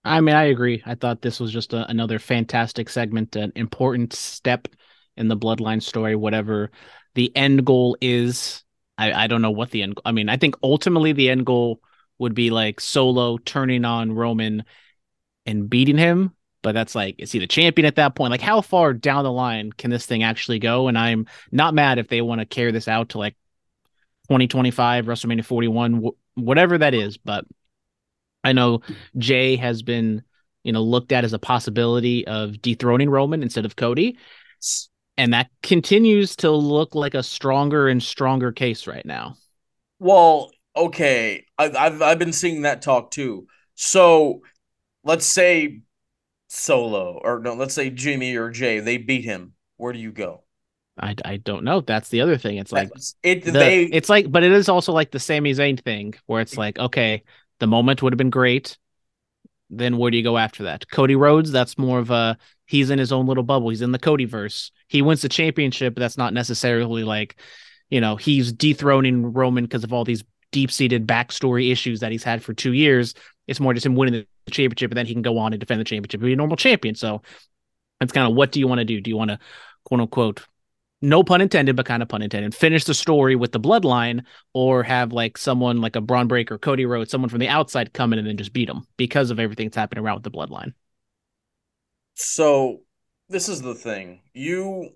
I 0.05 0.19
mean, 0.21 0.35
I 0.35 0.45
agree. 0.45 0.83
I 0.85 0.95
thought 0.95 1.21
this 1.21 1.39
was 1.39 1.51
just 1.51 1.73
a, 1.73 1.89
another 1.89 2.19
fantastic 2.19 2.89
segment, 2.89 3.35
an 3.35 3.53
important 3.55 4.13
step 4.13 4.67
in 5.15 5.27
the 5.27 5.37
bloodline 5.37 5.81
story, 5.81 6.15
whatever 6.15 6.71
the 7.15 7.35
end 7.35 7.65
goal 7.65 7.97
is. 8.01 8.63
I, 8.97 9.13
I 9.13 9.27
don't 9.27 9.41
know 9.41 9.51
what 9.51 9.71
the 9.71 9.81
end 9.81 9.99
I 10.05 10.11
mean, 10.11 10.29
I 10.29 10.37
think 10.37 10.55
ultimately 10.61 11.13
the 11.13 11.29
end 11.29 11.45
goal 11.45 11.81
would 12.19 12.35
be 12.35 12.49
like 12.49 12.79
Solo 12.79 13.37
turning 13.37 13.85
on 13.85 14.11
Roman 14.11 14.65
and 15.45 15.69
beating 15.69 15.97
him, 15.97 16.33
but 16.63 16.73
that's 16.73 16.95
like 16.95 17.15
is 17.19 17.31
he 17.31 17.39
the 17.39 17.47
champion 17.47 17.85
at 17.85 17.95
that 17.97 18.15
point? 18.15 18.31
Like 18.31 18.41
how 18.41 18.61
far 18.61 18.93
down 18.93 19.23
the 19.23 19.31
line 19.31 19.71
can 19.73 19.91
this 19.91 20.05
thing 20.05 20.23
actually 20.23 20.59
go? 20.59 20.87
And 20.89 20.97
I'm 20.97 21.27
not 21.51 21.73
mad 21.73 21.99
if 21.99 22.09
they 22.09 22.21
want 22.21 22.39
to 22.41 22.45
carry 22.45 22.71
this 22.71 22.87
out 22.87 23.09
to 23.09 23.19
like 23.19 23.35
2025, 24.27 25.05
WrestleMania 25.05 25.45
41, 25.45 26.03
wh- 26.03 26.39
whatever 26.39 26.77
that 26.79 26.93
is, 26.93 27.17
but 27.17 27.45
I 28.43 28.53
know 28.53 28.81
Jay 29.17 29.55
has 29.55 29.81
been, 29.81 30.23
you 30.63 30.71
know, 30.71 30.83
looked 30.83 31.11
at 31.11 31.23
as 31.23 31.33
a 31.33 31.39
possibility 31.39 32.27
of 32.27 32.61
dethroning 32.61 33.09
Roman 33.09 33.43
instead 33.43 33.65
of 33.65 33.75
Cody. 33.75 34.17
And 35.17 35.33
that 35.33 35.49
continues 35.61 36.35
to 36.37 36.51
look 36.51 36.95
like 36.95 37.13
a 37.13 37.23
stronger 37.23 37.87
and 37.87 38.01
stronger 38.01 38.51
case 38.51 38.87
right 38.87 39.05
now. 39.05 39.35
Well, 39.99 40.51
okay, 40.75 41.45
I, 41.57 41.69
I've 41.69 42.01
I've 42.01 42.19
been 42.19 42.33
seeing 42.33 42.63
that 42.63 42.81
talk 42.81 43.11
too. 43.11 43.47
So, 43.75 44.41
let's 45.03 45.25
say 45.25 45.81
Solo 46.47 47.19
or 47.23 47.39
no, 47.39 47.53
let's 47.53 47.73
say 47.73 47.89
Jimmy 47.89 48.35
or 48.35 48.49
Jay, 48.49 48.79
they 48.79 48.97
beat 48.97 49.23
him. 49.23 49.53
Where 49.77 49.93
do 49.93 49.99
you 49.99 50.11
go? 50.11 50.43
I, 50.99 51.15
I 51.25 51.37
don't 51.37 51.63
know. 51.63 51.81
That's 51.81 52.09
the 52.09 52.21
other 52.21 52.37
thing. 52.37 52.57
It's 52.57 52.71
like 52.71 52.89
That's- 52.89 53.15
it. 53.23 53.43
the, 53.43 53.51
they 53.51 53.83
it's 53.83 54.09
like, 54.09 54.31
but 54.31 54.43
it 54.43 54.51
is 54.51 54.69
also 54.69 54.93
like 54.93 55.11
the 55.11 55.19
Sami 55.19 55.51
Zayn 55.51 55.79
thing 55.79 56.13
where 56.27 56.41
it's 56.41 56.57
like, 56.57 56.77
okay, 56.77 57.23
the 57.59 57.67
moment 57.67 58.01
would 58.01 58.13
have 58.13 58.17
been 58.17 58.29
great. 58.29 58.77
Then 59.69 59.97
where 59.97 60.11
do 60.11 60.17
you 60.17 60.23
go 60.23 60.37
after 60.37 60.63
that? 60.63 60.89
Cody 60.89 61.15
Rhodes, 61.15 61.51
that's 61.51 61.77
more 61.77 61.99
of 61.99 62.11
a 62.11 62.37
he's 62.65 62.89
in 62.89 62.99
his 62.99 63.11
own 63.11 63.25
little 63.25 63.43
bubble. 63.43 63.69
He's 63.69 63.81
in 63.81 63.91
the 63.91 63.99
Cody 63.99 64.25
verse. 64.25 64.71
He 64.87 65.01
wins 65.01 65.21
the 65.21 65.29
championship, 65.29 65.95
but 65.95 66.01
that's 66.01 66.17
not 66.17 66.33
necessarily 66.33 67.03
like, 67.03 67.37
you 67.89 68.01
know, 68.01 68.15
he's 68.15 68.53
dethroning 68.53 69.33
Roman 69.33 69.65
because 69.65 69.83
of 69.83 69.93
all 69.93 70.03
these 70.03 70.23
deep 70.51 70.71
seated 70.71 71.07
backstory 71.07 71.71
issues 71.71 72.01
that 72.01 72.11
he's 72.11 72.23
had 72.23 72.43
for 72.43 72.53
two 72.53 72.73
years. 72.73 73.13
It's 73.47 73.59
more 73.59 73.73
just 73.73 73.85
him 73.85 73.95
winning 73.95 74.25
the 74.45 74.51
championship, 74.51 74.91
and 74.91 74.97
then 74.97 75.05
he 75.05 75.13
can 75.13 75.21
go 75.21 75.37
on 75.37 75.53
and 75.53 75.59
defend 75.59 75.81
the 75.81 75.85
championship 75.85 76.21
be 76.21 76.33
a 76.33 76.35
normal 76.35 76.57
champion. 76.57 76.95
So 76.95 77.21
it's 77.99 78.13
kind 78.13 78.29
of 78.29 78.35
what 78.35 78.51
do 78.51 78.59
you 78.59 78.67
want 78.67 78.79
to 78.79 78.85
do? 78.85 79.01
Do 79.01 79.09
you 79.09 79.17
want 79.17 79.31
to 79.31 79.39
quote 79.83 80.01
unquote 80.01 80.45
no 81.03 81.21
pun 81.21 81.41
intended, 81.41 81.75
but 81.75 81.85
kind 81.85 82.01
of 82.01 82.07
pun 82.07 82.21
intended, 82.21 82.55
finish 82.55 82.85
the 82.85 82.93
story 82.93 83.35
with 83.35 83.51
the 83.51 83.59
bloodline 83.59 84.23
or 84.53 84.83
have 84.83 85.11
like 85.11 85.37
someone 85.37 85.81
like 85.81 85.97
a 85.97 86.01
Bron 86.01 86.29
Breakker, 86.29 86.57
Cody 86.57 86.85
Rhodes, 86.85 87.11
someone 87.11 87.29
from 87.29 87.39
the 87.39 87.49
outside 87.49 87.91
come 87.91 88.13
in 88.13 88.19
and 88.19 88.27
then 88.27 88.37
just 88.37 88.53
beat 88.53 88.69
them 88.69 88.87
because 88.95 89.29
of 89.29 89.37
everything 89.37 89.67
that's 89.67 89.75
happening 89.75 90.03
around 90.03 90.15
with 90.15 90.23
the 90.23 90.31
bloodline. 90.31 90.73
so 92.13 92.79
this 93.27 93.49
is 93.49 93.61
the 93.61 93.75
thing. 93.75 94.21
You 94.33 94.91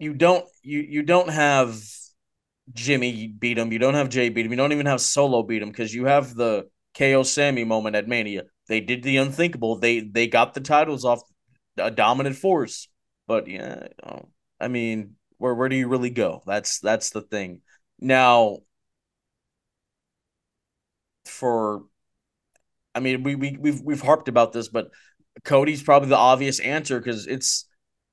you 0.00 0.12
don't 0.12 0.44
you 0.62 0.80
you 0.80 1.02
don't 1.02 1.30
have 1.30 1.80
Jimmy 2.72 3.28
beat 3.28 3.58
him. 3.58 3.72
You 3.72 3.78
don't 3.78 3.94
have 3.94 4.08
Jay 4.08 4.28
beat 4.28 4.44
him. 4.44 4.52
You 4.52 4.56
don't 4.56 4.72
even 4.72 4.86
have 4.86 5.00
Solo 5.00 5.44
beat 5.44 5.62
him 5.62 5.68
because 5.68 5.94
you 5.94 6.06
have 6.06 6.34
the 6.34 6.68
KO 6.96 7.22
Sami 7.22 7.62
moment 7.62 7.94
at 7.94 8.08
Mania. 8.08 8.44
They 8.66 8.80
did 8.80 9.04
the 9.04 9.18
unthinkable. 9.18 9.78
They 9.78 10.00
they 10.00 10.26
got 10.26 10.54
the 10.54 10.60
titles 10.60 11.04
off 11.04 11.20
a 11.80 11.90
dominant 11.90 12.36
force. 12.36 12.88
But 13.26 13.48
yeah, 13.48 13.88
uh, 14.02 14.20
I 14.60 14.68
mean, 14.68 15.16
Where 15.38 15.54
where 15.54 15.68
do 15.68 15.76
you 15.76 15.88
really 15.88 16.10
go? 16.10 16.42
That's 16.46 16.80
that's 16.80 17.10
the 17.10 17.22
thing. 17.22 17.62
Now, 18.00 18.58
for, 21.24 21.84
I 22.94 23.00
mean, 23.00 23.22
we 23.22 23.34
we 23.34 23.56
we've 23.58 23.80
we've 23.80 24.00
harped 24.00 24.28
about 24.28 24.52
this, 24.52 24.68
but 24.68 24.90
Cody's 25.44 25.82
probably 25.82 26.08
the 26.08 26.16
obvious 26.16 26.60
answer 26.60 26.98
because 26.98 27.26
it's. 27.26 27.66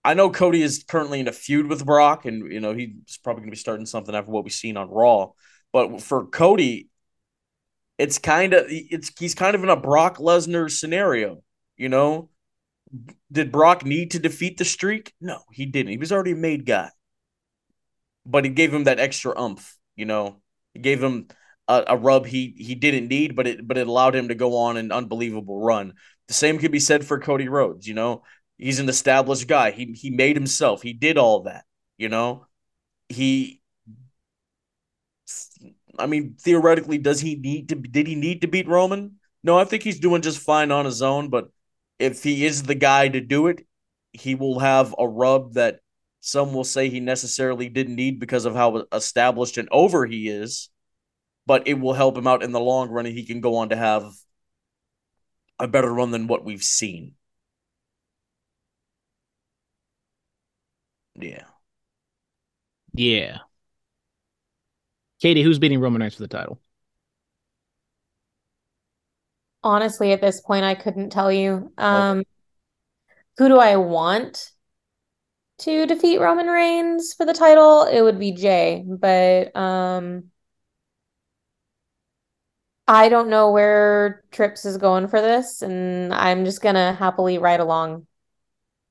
I 0.04 0.14
know 0.14 0.30
Cody 0.30 0.62
is 0.62 0.84
currently 0.88 1.20
in 1.20 1.28
a 1.28 1.32
feud 1.32 1.66
with 1.68 1.86
Brock, 1.86 2.26
and 2.26 2.52
you 2.52 2.60
know 2.60 2.74
he's 2.74 3.18
probably 3.24 3.42
going 3.42 3.50
to 3.50 3.56
be 3.56 3.60
starting 3.60 3.88
something 3.88 4.14
after 4.14 4.30
what 4.32 4.44
we've 4.44 4.54
seen 4.54 4.78
on 4.78 4.90
Raw. 4.90 5.32
But 5.74 6.02
for 6.02 6.28
Cody, 6.28 6.90
it's 7.98 8.20
kind 8.20 8.54
of 8.54 8.66
it's 8.70 9.12
he's 9.18 9.36
kind 9.36 9.56
of 9.56 9.64
in 9.64 9.70
a 9.70 9.76
Brock 9.76 10.18
Lesnar 10.18 10.70
scenario. 10.70 11.42
You 11.78 11.90
know, 11.90 12.30
did 13.32 13.52
Brock 13.52 13.86
need 13.86 14.12
to 14.12 14.20
defeat 14.20 14.58
the 14.58 14.66
streak? 14.66 15.14
No, 15.22 15.40
he 15.52 15.66
didn't. 15.66 15.92
He 15.92 15.98
was 15.98 16.12
already 16.12 16.32
a 16.32 16.36
made 16.36 16.66
guy, 16.66 16.90
but 18.26 18.46
it 18.46 18.50
gave 18.56 18.74
him 18.74 18.86
that 18.86 19.00
extra 19.00 19.38
umph. 19.38 19.78
You 19.96 20.06
know, 20.06 20.42
It 20.74 20.82
gave 20.82 21.02
him 21.02 21.28
a, 21.68 21.84
a 21.90 21.98
rub 21.98 22.26
he 22.26 22.54
he 22.58 22.76
didn't 22.76 23.08
need, 23.08 23.36
but 23.36 23.48
it 23.48 23.68
but 23.68 23.78
it 23.78 23.88
allowed 23.88 24.16
him 24.16 24.28
to 24.30 24.36
go 24.36 24.58
on 24.58 24.78
an 24.78 24.92
unbelievable 24.92 25.60
run. 25.62 25.94
The 26.28 26.34
same 26.34 26.58
could 26.60 26.72
be 26.72 26.80
said 26.80 27.06
for 27.06 27.20
Cody 27.20 27.48
Rhodes. 27.48 27.88
You 27.88 27.94
know, 27.94 28.24
he's 28.58 28.80
an 28.80 28.90
established 28.90 29.48
guy. 29.48 29.72
He 29.72 29.94
he 29.94 30.10
made 30.10 30.36
himself. 30.36 30.82
He 30.82 30.94
did 30.94 31.18
all 31.18 31.44
that. 31.44 31.66
You 31.98 32.10
know, 32.10 32.48
he. 33.10 33.62
I 35.98 36.08
mean, 36.08 36.36
theoretically, 36.40 36.98
does 36.98 37.22
he 37.22 37.36
need 37.36 37.70
to? 37.70 37.76
Did 37.76 38.08
he 38.08 38.16
need 38.16 38.42
to 38.42 38.48
beat 38.48 38.68
Roman? 38.68 39.20
No, 39.44 39.58
I 39.58 39.66
think 39.66 39.84
he's 39.84 40.00
doing 40.00 40.22
just 40.22 40.40
fine 40.40 40.72
on 40.72 40.86
his 40.86 41.02
own. 41.02 41.30
But 41.30 41.50
if 42.00 42.24
he 42.24 42.46
is 42.46 42.64
the 42.64 42.76
guy 42.76 43.08
to 43.08 43.22
do 43.22 43.48
it, 43.48 43.66
he 44.12 44.36
will 44.36 44.60
have 44.60 44.96
a 44.98 45.08
rub 45.08 45.54
that 45.54 45.80
some 46.22 46.54
will 46.54 46.64
say 46.64 46.90
he 46.90 47.00
necessarily 47.00 47.70
didn't 47.70 47.96
need 47.96 48.20
because 48.20 48.46
of 48.46 48.56
how 48.56 48.86
established 48.92 49.58
and 49.58 49.70
over 49.72 50.06
he 50.06 50.28
is. 50.28 50.70
But 51.46 51.68
it 51.68 51.76
will 51.76 51.94
help 51.94 52.18
him 52.18 52.26
out 52.26 52.42
in 52.42 52.52
the 52.52 52.60
long 52.60 52.90
run, 52.90 53.06
and 53.06 53.16
he 53.16 53.24
can 53.24 53.40
go 53.40 53.58
on 53.58 53.70
to 53.70 53.76
have 53.76 54.12
a 55.60 55.68
better 55.68 55.94
run 55.94 56.12
than 56.12 56.28
what 56.28 56.44
we've 56.44 56.64
seen. 56.64 57.14
Yeah. 61.16 61.46
Yeah. 62.94 63.40
Katie, 65.22 65.44
who's 65.44 65.60
beating 65.60 65.80
Roman 65.80 66.02
Reigns 66.02 66.16
for 66.16 66.22
the 66.22 66.28
title? 66.28 66.60
Honestly, 69.66 70.12
at 70.14 70.22
this 70.22 70.42
point, 70.42 70.64
I 70.64 70.76
couldn't 70.76 71.10
tell 71.10 71.32
you. 71.32 71.74
Um, 71.80 72.24
who 73.38 73.50
do 73.50 73.58
I 73.58 73.78
want 73.78 74.52
to 75.60 75.88
defeat 75.88 76.20
Roman 76.20 76.46
Reigns 76.46 77.16
for 77.16 77.26
the 77.26 77.34
title? 77.34 77.84
It 77.84 78.02
would 78.02 78.20
be 78.20 78.32
Jay, 78.32 78.86
but 78.88 79.56
um, 79.56 80.26
I 82.88 83.10
don't 83.10 83.30
know 83.30 83.50
where 83.50 84.24
Trips 84.32 84.66
is 84.66 84.78
going 84.78 85.08
for 85.08 85.20
this, 85.20 85.64
and 85.64 86.14
I'm 86.14 86.46
just 86.46 86.62
gonna 86.62 86.94
happily 86.94 87.40
ride 87.40 87.60
along. 87.60 88.06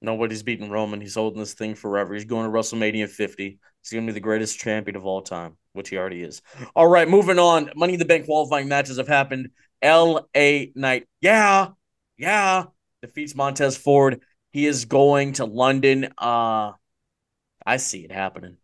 Nobody's 0.02 0.42
beating 0.42 0.70
Roman. 0.70 1.00
He's 1.00 1.14
holding 1.14 1.38
this 1.38 1.54
thing 1.54 1.76
forever. 1.76 2.12
He's 2.14 2.26
going 2.26 2.44
to 2.44 2.52
WrestleMania 2.52 3.08
50. 3.08 3.58
He's 3.80 3.90
going 3.90 4.06
to 4.06 4.12
be 4.12 4.14
the 4.14 4.20
greatest 4.20 4.58
champion 4.58 4.96
of 4.96 5.06
all 5.06 5.22
time, 5.22 5.56
which 5.72 5.88
he 5.88 5.96
already 5.96 6.22
is. 6.22 6.42
All 6.76 6.88
right, 6.88 7.08
moving 7.08 7.38
on. 7.38 7.70
Money 7.74 7.94
in 7.94 7.98
the 7.98 8.04
Bank 8.04 8.26
qualifying 8.26 8.68
matches 8.68 8.98
have 8.98 9.08
happened. 9.08 9.48
LA 9.82 10.66
Knight, 10.74 11.06
yeah, 11.20 11.68
yeah, 12.16 12.64
defeats 13.02 13.34
Montez 13.34 13.76
Ford. 13.76 14.22
He 14.52 14.66
is 14.66 14.84
going 14.84 15.34
to 15.34 15.44
London. 15.44 16.12
Uh, 16.16 16.72
I 17.66 17.76
see 17.78 18.04
it 18.04 18.12
happening. 18.12 18.56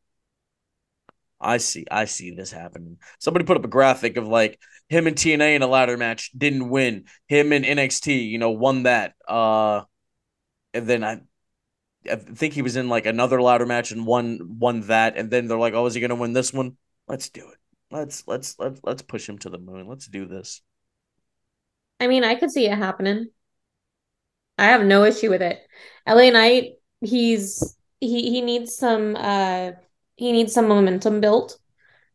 I 1.41 1.57
see, 1.57 1.87
I 1.91 2.05
see 2.05 2.33
this 2.33 2.53
happening. 2.53 2.99
Somebody 3.19 3.47
put 3.47 3.57
up 3.57 3.65
a 3.65 3.69
graphic 3.69 4.17
of 4.17 4.29
like 4.29 4.61
him 4.89 5.07
and 5.07 5.17
TNA 5.17 5.57
in 5.57 5.63
a 5.63 5.67
ladder 5.67 5.97
match 5.97 6.31
didn't 6.37 6.69
win. 6.69 7.05
Him 7.29 7.53
and 7.53 7.65
NXT, 7.65 8.29
you 8.29 8.39
know, 8.39 8.51
won 8.51 8.83
that. 8.83 9.15
Uh, 9.27 9.83
and 10.75 10.87
then 10.87 11.03
I, 11.03 11.21
I 12.11 12.17
think 12.17 12.55
he 12.55 12.63
was 12.63 12.77
in 12.77 12.89
like 12.89 13.07
another 13.07 13.41
ladder 13.41 13.67
match 13.67 13.91
and 13.91 14.07
won 14.07 14.59
won 14.59 14.83
that. 14.83 15.17
And 15.17 15.31
then 15.31 15.49
they're 15.49 15.59
like, 15.59 15.75
oh, 15.75 15.87
is 15.87 15.95
he 15.95 16.01
gonna 16.01 16.15
win 16.15 16.33
this 16.35 16.53
one? 16.53 16.77
Let's 17.09 17.31
do 17.31 17.49
it. 17.49 17.59
Let's 17.91 18.27
let's 18.27 18.59
let's 18.59 18.81
let's 18.83 19.03
push 19.03 19.29
him 19.29 19.39
to 19.39 19.49
the 19.51 19.59
moon. 19.59 19.89
Let's 19.89 20.07
do 20.07 20.27
this. 20.27 20.61
I 22.01 22.07
mean, 22.07 22.25
I 22.25 22.35
could 22.35 22.51
see 22.51 22.67
it 22.67 22.77
happening. 22.77 23.29
I 24.59 24.67
have 24.67 24.85
no 24.85 25.05
issue 25.05 25.31
with 25.31 25.43
it. 25.43 25.61
LA 26.07 26.31
Knight, 26.31 26.75
he's 27.01 27.77
he 28.01 28.31
he 28.31 28.41
needs 28.41 28.77
some 28.77 29.17
uh 29.17 29.73
he 30.17 30.33
needs 30.33 30.53
some 30.53 30.69
momentum 30.69 31.21
built. 31.21 31.59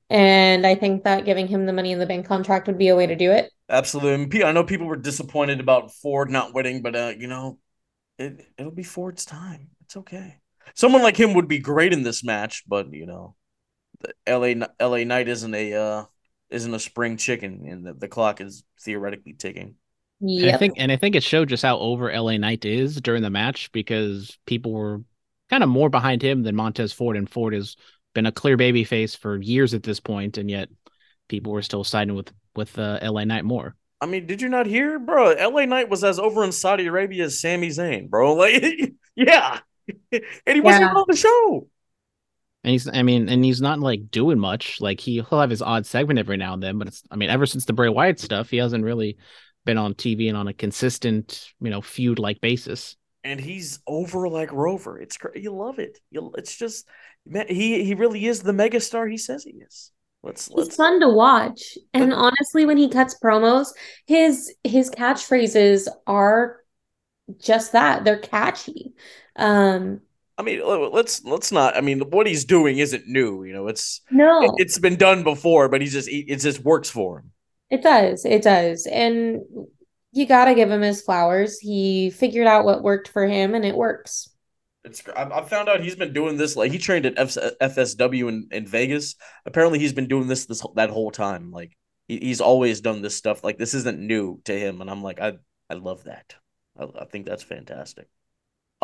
And 0.10 0.68
I 0.68 0.76
think 0.76 1.04
that 1.04 1.26
giving 1.26 1.48
him 1.48 1.66
the 1.66 1.74
money 1.74 1.92
in 1.92 2.00
the 2.00 2.06
bank 2.06 2.28
contract 2.28 2.68
would 2.68 2.78
be 2.78 2.90
a 2.90 2.96
way 2.96 3.08
to 3.08 3.16
do 3.16 3.32
it. 3.32 3.52
Absolutely. 3.70 4.44
I 4.44 4.52
know 4.52 4.64
people 4.64 4.86
were 4.86 4.96
disappointed 4.96 5.60
about 5.60 5.92
Ford 5.92 6.30
not 6.30 6.54
winning, 6.54 6.84
but 6.84 6.96
uh, 6.96 7.14
you 7.18 7.28
know, 7.28 7.58
it 8.20 8.48
it'll 8.58 8.72
be 8.72 8.84
Ford's 8.84 9.26
time. 9.26 9.70
It's 9.86 9.98
okay. 9.98 10.40
Someone 10.76 11.02
like 11.02 11.18
him 11.18 11.34
would 11.34 11.48
be 11.48 11.60
great 11.60 11.94
in 11.94 12.04
this 12.04 12.24
match, 12.24 12.64
but 12.68 12.94
you 12.94 13.08
know, 13.08 13.36
the 14.02 14.14
LA 14.28 14.54
LA 14.80 15.04
Knight 15.04 15.28
isn't 15.28 15.56
a 15.56 15.74
uh 15.74 16.06
isn't 16.50 16.74
a 16.74 16.80
spring 16.80 17.18
chicken, 17.18 17.66
and 17.68 17.86
the, 17.86 17.94
the 17.94 18.08
clock 18.08 18.42
is 18.42 18.64
theoretically 18.82 19.34
ticking. 19.34 19.76
Yeah, 20.20 20.56
I 20.56 20.58
think, 20.58 20.76
and 20.78 20.92
I 20.92 20.96
think 20.96 21.16
it 21.16 21.24
showed 21.24 21.50
just 21.50 21.64
how 21.64 21.78
over 21.78 22.12
LA 22.12 22.38
Knight 22.38 22.66
is 22.66 23.02
during 23.02 23.22
the 23.22 23.30
match 23.30 23.72
because 23.72 24.38
people 24.46 24.72
were 24.72 25.02
kind 25.50 25.64
of 25.64 25.70
more 25.70 25.90
behind 25.90 26.22
him 26.22 26.44
than 26.44 26.56
Montez 26.56 26.94
Ford, 26.94 27.18
and 27.18 27.30
Ford 27.30 27.54
has 27.54 27.76
been 28.14 28.26
a 28.26 28.32
clear 28.32 28.58
baby 28.58 28.84
face 28.84 29.16
for 29.16 29.42
years 29.42 29.74
at 29.74 29.84
this 29.84 30.00
point, 30.00 30.38
and 30.38 30.50
yet 30.50 30.70
people 31.28 31.52
were 31.52 31.62
still 31.62 31.84
siding 31.84 32.16
with 32.16 32.32
with 32.56 32.78
uh, 32.80 33.00
LA 33.04 33.26
Knight 33.26 33.44
more. 33.44 33.76
I 34.02 34.06
mean, 34.08 34.26
did 34.26 34.42
you 34.42 34.50
not 34.50 34.66
hear, 34.66 35.00
bro? 35.00 35.32
LA 35.32 35.66
Knight 35.66 35.90
was 35.90 36.04
as 36.04 36.20
over 36.20 36.44
in 36.44 36.52
Saudi 36.52 36.88
Arabia 36.88 37.26
as 37.26 37.40
Sami 37.40 37.70
Zayn, 37.70 38.10
bro. 38.10 38.36
Like, 38.36 38.64
yeah, 39.16 39.60
and 40.12 40.24
he 40.56 40.62
wasn't 40.62 40.84
yeah. 40.84 40.94
on 40.94 41.06
the 41.08 41.16
show. 41.16 41.68
And 42.66 42.72
he's, 42.72 42.90
I 42.92 43.04
mean, 43.04 43.30
and 43.30 43.46
he's 43.46 43.62
not 43.62 43.80
like 43.80 44.10
doing 44.10 44.40
much. 44.40 44.82
Like 44.82 45.00
he, 45.00 45.22
he'll 45.22 45.40
have 45.40 45.52
his 45.52 45.62
odd 45.62 45.86
segment 45.86 46.18
every 46.18 46.36
now 46.36 46.56
and 46.56 46.64
then, 46.64 46.80
but 46.80 46.88
it's, 46.88 47.04
I 47.12 47.16
mean, 47.16 47.30
ever 47.30 47.46
since 47.46 47.64
the 47.66 47.74
Bray 47.74 47.90
Wyatt 47.90 48.20
stuff, 48.20 48.50
he 48.50 48.58
hasn't 48.58 48.84
really 48.84 49.18
been 49.66 49.78
on 49.78 49.94
TV 49.94 50.30
and 50.30 50.36
on 50.36 50.48
a 50.48 50.54
consistent, 50.54 51.54
you 51.62 51.70
know, 51.70 51.80
feud 51.80 52.18
like 52.18 52.42
basis. 52.42 52.96
And 53.24 53.40
he's 53.40 53.82
over 53.86 54.28
like 54.28 54.52
Rover. 54.52 55.00
It's 55.00 55.16
you 55.36 55.54
love 55.54 55.78
it. 55.78 56.00
You, 56.10 56.32
it's 56.40 56.56
just 56.58 56.88
he 57.48 57.84
he 57.84 57.94
really 57.94 58.26
is 58.26 58.42
the 58.42 58.52
megastar 58.52 59.10
he 59.12 59.18
says 59.18 59.44
he 59.44 59.52
is. 59.52 59.92
Let's, 60.24 60.50
let's... 60.50 60.70
He's 60.70 60.76
fun 60.76 61.00
to 61.02 61.10
watch, 61.10 61.78
and 61.94 62.12
honestly, 62.12 62.66
when 62.66 62.78
he 62.78 62.90
cuts 62.90 63.16
promos, 63.24 63.68
his 64.08 64.56
his 64.64 64.90
catchphrases 64.90 65.88
are 66.08 66.62
just 67.40 67.74
that. 67.74 68.04
They're 68.04 68.18
catchy. 68.18 68.94
Um, 69.36 70.02
I 70.38 70.44
mean, 70.44 70.62
let's 70.66 71.24
let's 71.24 71.52
not. 71.52 71.78
I 71.78 71.82
mean, 71.82 72.02
what 72.10 72.28
he's 72.28 72.44
doing 72.44 72.80
isn't 72.80 73.08
new. 73.08 73.46
You 73.46 73.54
know, 73.54 73.68
it's 73.68 74.02
no, 74.12 74.54
it, 74.58 74.68
has 74.68 74.80
been 74.80 74.98
done 74.98 75.24
before, 75.24 75.70
but 75.70 75.80
he's 75.80 75.94
just 75.94 76.10
it 76.10 76.38
just 76.38 76.64
works 76.64 76.90
for 76.90 77.20
him. 77.20 77.32
It 77.70 77.82
does, 77.82 78.26
it 78.26 78.44
does, 78.44 78.86
and 78.86 79.42
you 80.12 80.26
gotta 80.26 80.54
give 80.54 80.70
him 80.70 80.82
his 80.82 81.02
flowers. 81.02 81.58
He 81.60 82.10
figured 82.10 82.48
out 82.48 82.66
what 82.66 82.84
worked 82.84 83.08
for 83.08 83.26
him, 83.26 83.56
and 83.56 83.64
it 83.64 83.76
works. 83.76 84.30
It's 84.84 85.02
I, 85.16 85.42
found 85.42 85.70
out 85.70 85.82
he's 85.82 85.96
been 85.96 86.14
doing 86.14 86.38
this 86.38 86.56
like 86.56 86.72
he 86.72 86.78
trained 86.78 87.06
at 87.06 87.18
F, 87.18 87.36
FSW 87.62 88.28
in, 88.30 88.48
in 88.52 88.68
Vegas. 88.68 89.16
Apparently, 89.46 89.80
he's 89.80 89.94
been 89.94 90.08
doing 90.08 90.28
this 90.28 90.46
this 90.46 90.64
that 90.76 90.90
whole 90.90 91.12
time. 91.12 91.52
Like 91.52 91.78
he, 92.10 92.20
he's 92.20 92.42
always 92.42 92.82
done 92.82 93.02
this 93.02 93.16
stuff. 93.16 93.44
Like 93.44 93.58
this 93.58 93.74
isn't 93.74 94.00
new 94.00 94.42
to 94.46 94.58
him, 94.58 94.82
and 94.82 94.90
I'm 94.90 95.02
like 95.02 95.22
I 95.22 95.34
I 95.70 95.76
love 95.76 96.04
that. 96.04 96.36
I, 96.78 96.88
I 97.00 97.06
think 97.06 97.26
that's 97.26 97.44
fantastic. 97.44 98.08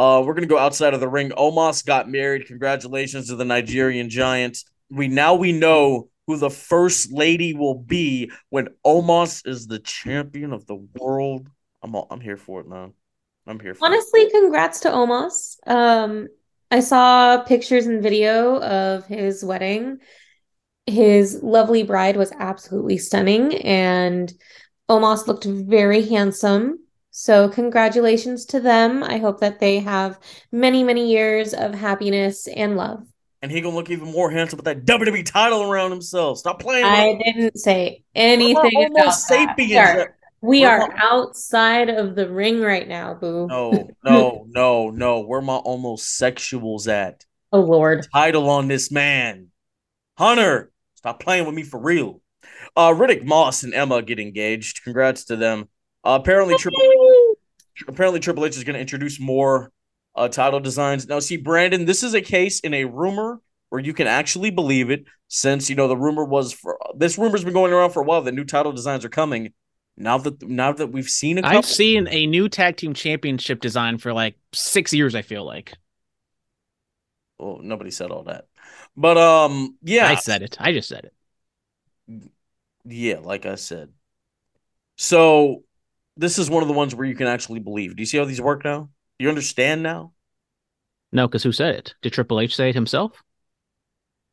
Uh, 0.01 0.19
we're 0.19 0.33
gonna 0.33 0.47
go 0.47 0.57
outside 0.57 0.95
of 0.95 0.99
the 0.99 1.07
ring. 1.07 1.29
Omos 1.29 1.85
got 1.85 2.09
married. 2.09 2.47
Congratulations 2.47 3.27
to 3.27 3.35
the 3.35 3.45
Nigerian 3.45 4.09
giant. 4.09 4.57
We 4.89 5.07
now 5.07 5.35
we 5.35 5.51
know 5.51 6.09
who 6.25 6.37
the 6.37 6.49
first 6.49 7.11
lady 7.11 7.53
will 7.53 7.75
be 7.75 8.31
when 8.49 8.69
Omos 8.83 9.47
is 9.47 9.67
the 9.67 9.77
champion 9.77 10.53
of 10.53 10.65
the 10.65 10.77
world. 10.95 11.49
I'm 11.83 11.93
all, 11.93 12.07
I'm 12.09 12.19
here 12.19 12.35
for 12.35 12.61
it, 12.61 12.67
man. 12.67 12.93
I'm 13.45 13.59
here 13.59 13.75
for 13.75 13.85
it. 13.85 13.89
Honestly, 13.89 14.21
it. 14.21 14.31
congrats 14.31 14.79
to 14.79 14.89
Omos. 14.89 15.57
Um, 15.67 16.29
I 16.71 16.79
saw 16.79 17.43
pictures 17.43 17.85
and 17.85 18.01
video 18.01 18.59
of 18.59 19.05
his 19.05 19.45
wedding. 19.45 19.99
His 20.87 21.43
lovely 21.43 21.83
bride 21.83 22.17
was 22.17 22.31
absolutely 22.31 22.97
stunning, 22.97 23.53
and 23.57 24.33
Omos 24.89 25.27
looked 25.27 25.45
very 25.45 26.09
handsome. 26.09 26.79
So, 27.11 27.49
congratulations 27.49 28.45
to 28.47 28.59
them. 28.61 29.03
I 29.03 29.17
hope 29.17 29.41
that 29.41 29.59
they 29.59 29.79
have 29.79 30.17
many, 30.51 30.83
many 30.83 31.11
years 31.11 31.53
of 31.53 31.75
happiness 31.75 32.47
and 32.47 32.77
love. 32.77 33.05
And 33.41 33.51
he 33.51 33.59
gonna 33.59 33.75
look 33.75 33.89
even 33.89 34.11
more 34.11 34.31
handsome 34.31 34.57
with 34.57 34.65
that 34.65 34.85
WWE 34.85 35.25
title 35.25 35.63
around 35.63 35.91
himself. 35.91 36.37
Stop 36.37 36.61
playing. 36.61 36.85
I 36.85 37.19
didn't 37.23 37.57
say 37.57 38.03
anything 38.15 38.85
about 38.91 39.11
sapiens. 39.11 40.05
We 40.41 40.63
are 40.63 40.79
my... 40.79 40.95
outside 41.01 41.89
of 41.89 42.15
the 42.15 42.29
ring 42.29 42.61
right 42.61 42.87
now, 42.87 43.13
boo. 43.13 43.47
No, 43.47 43.89
no, 44.03 44.45
no, 44.47 44.89
no. 44.89 45.19
Where 45.21 45.41
my 45.41 45.55
almost 45.55 46.19
sexuals 46.19 46.87
at? 46.87 47.25
Oh 47.51 47.61
Lord. 47.61 48.07
title 48.13 48.49
on 48.49 48.67
this 48.67 48.91
man. 48.91 49.47
Hunter, 50.17 50.71
stop 50.95 51.19
playing 51.19 51.45
with 51.45 51.55
me 51.55 51.63
for 51.63 51.79
real. 51.79 52.21
Uh, 52.75 52.89
Riddick 52.89 53.25
Moss 53.25 53.63
and 53.63 53.73
Emma 53.73 54.01
get 54.01 54.19
engaged. 54.19 54.83
Congrats 54.83 55.25
to 55.25 55.35
them. 55.35 55.67
Uh, 56.03 56.17
apparently, 56.21 56.55
Triple 56.57 56.79
apparently 57.87 58.19
Triple 58.19 58.45
H 58.45 58.57
is 58.57 58.63
going 58.63 58.75
to 58.75 58.79
introduce 58.79 59.19
more 59.19 59.71
uh, 60.15 60.27
title 60.27 60.59
designs. 60.59 61.07
Now, 61.07 61.19
see, 61.19 61.37
Brandon, 61.37 61.85
this 61.85 62.03
is 62.03 62.13
a 62.13 62.21
case 62.21 62.59
in 62.59 62.73
a 62.73 62.85
rumor 62.85 63.39
where 63.69 63.81
you 63.81 63.93
can 63.93 64.05
actually 64.05 64.51
believe 64.51 64.89
it, 64.89 65.05
since 65.29 65.69
you 65.69 65.75
know 65.75 65.87
the 65.87 65.97
rumor 65.97 66.25
was 66.25 66.51
for 66.51 66.77
this 66.95 67.17
rumor's 67.17 67.43
been 67.43 67.53
going 67.53 67.71
around 67.71 67.91
for 67.91 68.01
a 68.01 68.05
while 68.05 68.21
that 68.21 68.33
new 68.33 68.43
title 68.43 68.73
designs 68.73 69.05
are 69.05 69.09
coming. 69.09 69.53
Now 69.97 70.17
that 70.19 70.41
now 70.43 70.73
that 70.73 70.87
we've 70.87 71.09
seen 71.09 71.37
a 71.37 71.41
couple, 71.41 71.57
I've 71.57 71.65
seen 71.65 72.07
a 72.09 72.27
new 72.27 72.49
tag 72.49 72.77
team 72.77 72.93
championship 72.93 73.61
design 73.61 73.97
for 73.97 74.13
like 74.13 74.35
six 74.53 74.93
years. 74.93 75.15
I 75.15 75.21
feel 75.21 75.45
like 75.45 75.73
well, 77.39 77.59
nobody 77.63 77.91
said 77.91 78.11
all 78.11 78.23
that, 78.23 78.45
but 78.97 79.17
um, 79.17 79.77
yeah, 79.81 80.07
I 80.07 80.15
said 80.15 80.41
it. 80.41 80.57
I 80.59 80.73
just 80.73 80.89
said 80.89 81.05
it. 81.05 82.31
Yeah, 82.83 83.19
like 83.19 83.45
I 83.45 83.55
said. 83.55 83.89
So 84.97 85.63
this 86.21 86.37
is 86.37 86.49
one 86.49 86.61
of 86.61 86.67
the 86.67 86.73
ones 86.73 86.93
where 86.93 87.07
you 87.07 87.15
can 87.15 87.27
actually 87.27 87.59
believe. 87.59 87.95
Do 87.95 88.01
you 88.01 88.05
see 88.05 88.17
how 88.17 88.25
these 88.25 88.39
work 88.39 88.63
now? 88.63 88.89
Do 89.17 89.23
you 89.23 89.29
understand 89.29 89.81
now? 89.81 90.13
No, 91.11 91.27
because 91.27 91.43
who 91.43 91.51
said 91.51 91.75
it? 91.75 91.95
Did 92.01 92.13
Triple 92.13 92.39
H 92.39 92.55
say 92.55 92.69
it 92.69 92.75
himself? 92.75 93.21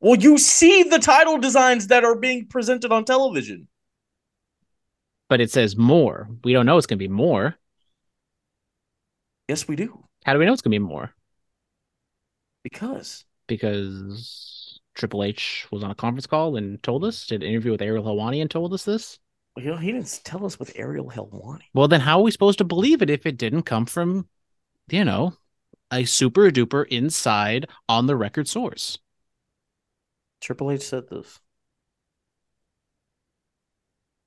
Well, 0.00 0.14
you 0.14 0.38
see 0.38 0.84
the 0.84 0.98
title 0.98 1.38
designs 1.38 1.88
that 1.88 2.04
are 2.04 2.14
being 2.14 2.46
presented 2.46 2.92
on 2.92 3.04
television. 3.04 3.66
But 5.28 5.40
it 5.40 5.50
says 5.50 5.76
more. 5.76 6.28
We 6.44 6.52
don't 6.52 6.66
know 6.66 6.76
it's 6.76 6.86
going 6.86 6.98
to 6.98 7.04
be 7.04 7.08
more. 7.08 7.56
Yes, 9.48 9.66
we 9.66 9.74
do. 9.74 10.04
How 10.24 10.34
do 10.34 10.38
we 10.38 10.46
know 10.46 10.52
it's 10.52 10.62
going 10.62 10.72
to 10.72 10.78
be 10.78 10.84
more? 10.84 11.12
Because 12.62 13.24
Because 13.46 14.78
Triple 14.94 15.24
H 15.24 15.66
was 15.70 15.82
on 15.82 15.90
a 15.90 15.94
conference 15.94 16.26
call 16.26 16.56
and 16.56 16.82
told 16.82 17.04
us, 17.04 17.26
did 17.26 17.42
an 17.42 17.48
interview 17.48 17.72
with 17.72 17.82
Ariel 17.82 18.04
Helwani 18.04 18.40
and 18.40 18.50
told 18.50 18.72
us 18.72 18.84
this. 18.84 19.18
You 19.58 19.70
know, 19.70 19.76
he 19.76 19.92
didn't 19.92 20.20
tell 20.24 20.44
us 20.46 20.58
with 20.58 20.72
Ariel 20.76 21.10
Helwani. 21.10 21.62
Well, 21.74 21.88
then 21.88 22.00
how 22.00 22.18
are 22.18 22.22
we 22.22 22.30
supposed 22.30 22.58
to 22.58 22.64
believe 22.64 23.02
it 23.02 23.10
if 23.10 23.26
it 23.26 23.36
didn't 23.38 23.62
come 23.62 23.86
from, 23.86 24.28
you 24.90 25.04
know, 25.04 25.34
a 25.92 26.04
super 26.04 26.50
duper 26.50 26.86
inside 26.88 27.66
on 27.88 28.06
the 28.06 28.16
record 28.16 28.48
source? 28.48 28.98
Triple 30.40 30.70
H 30.70 30.82
said 30.82 31.08
this. 31.10 31.40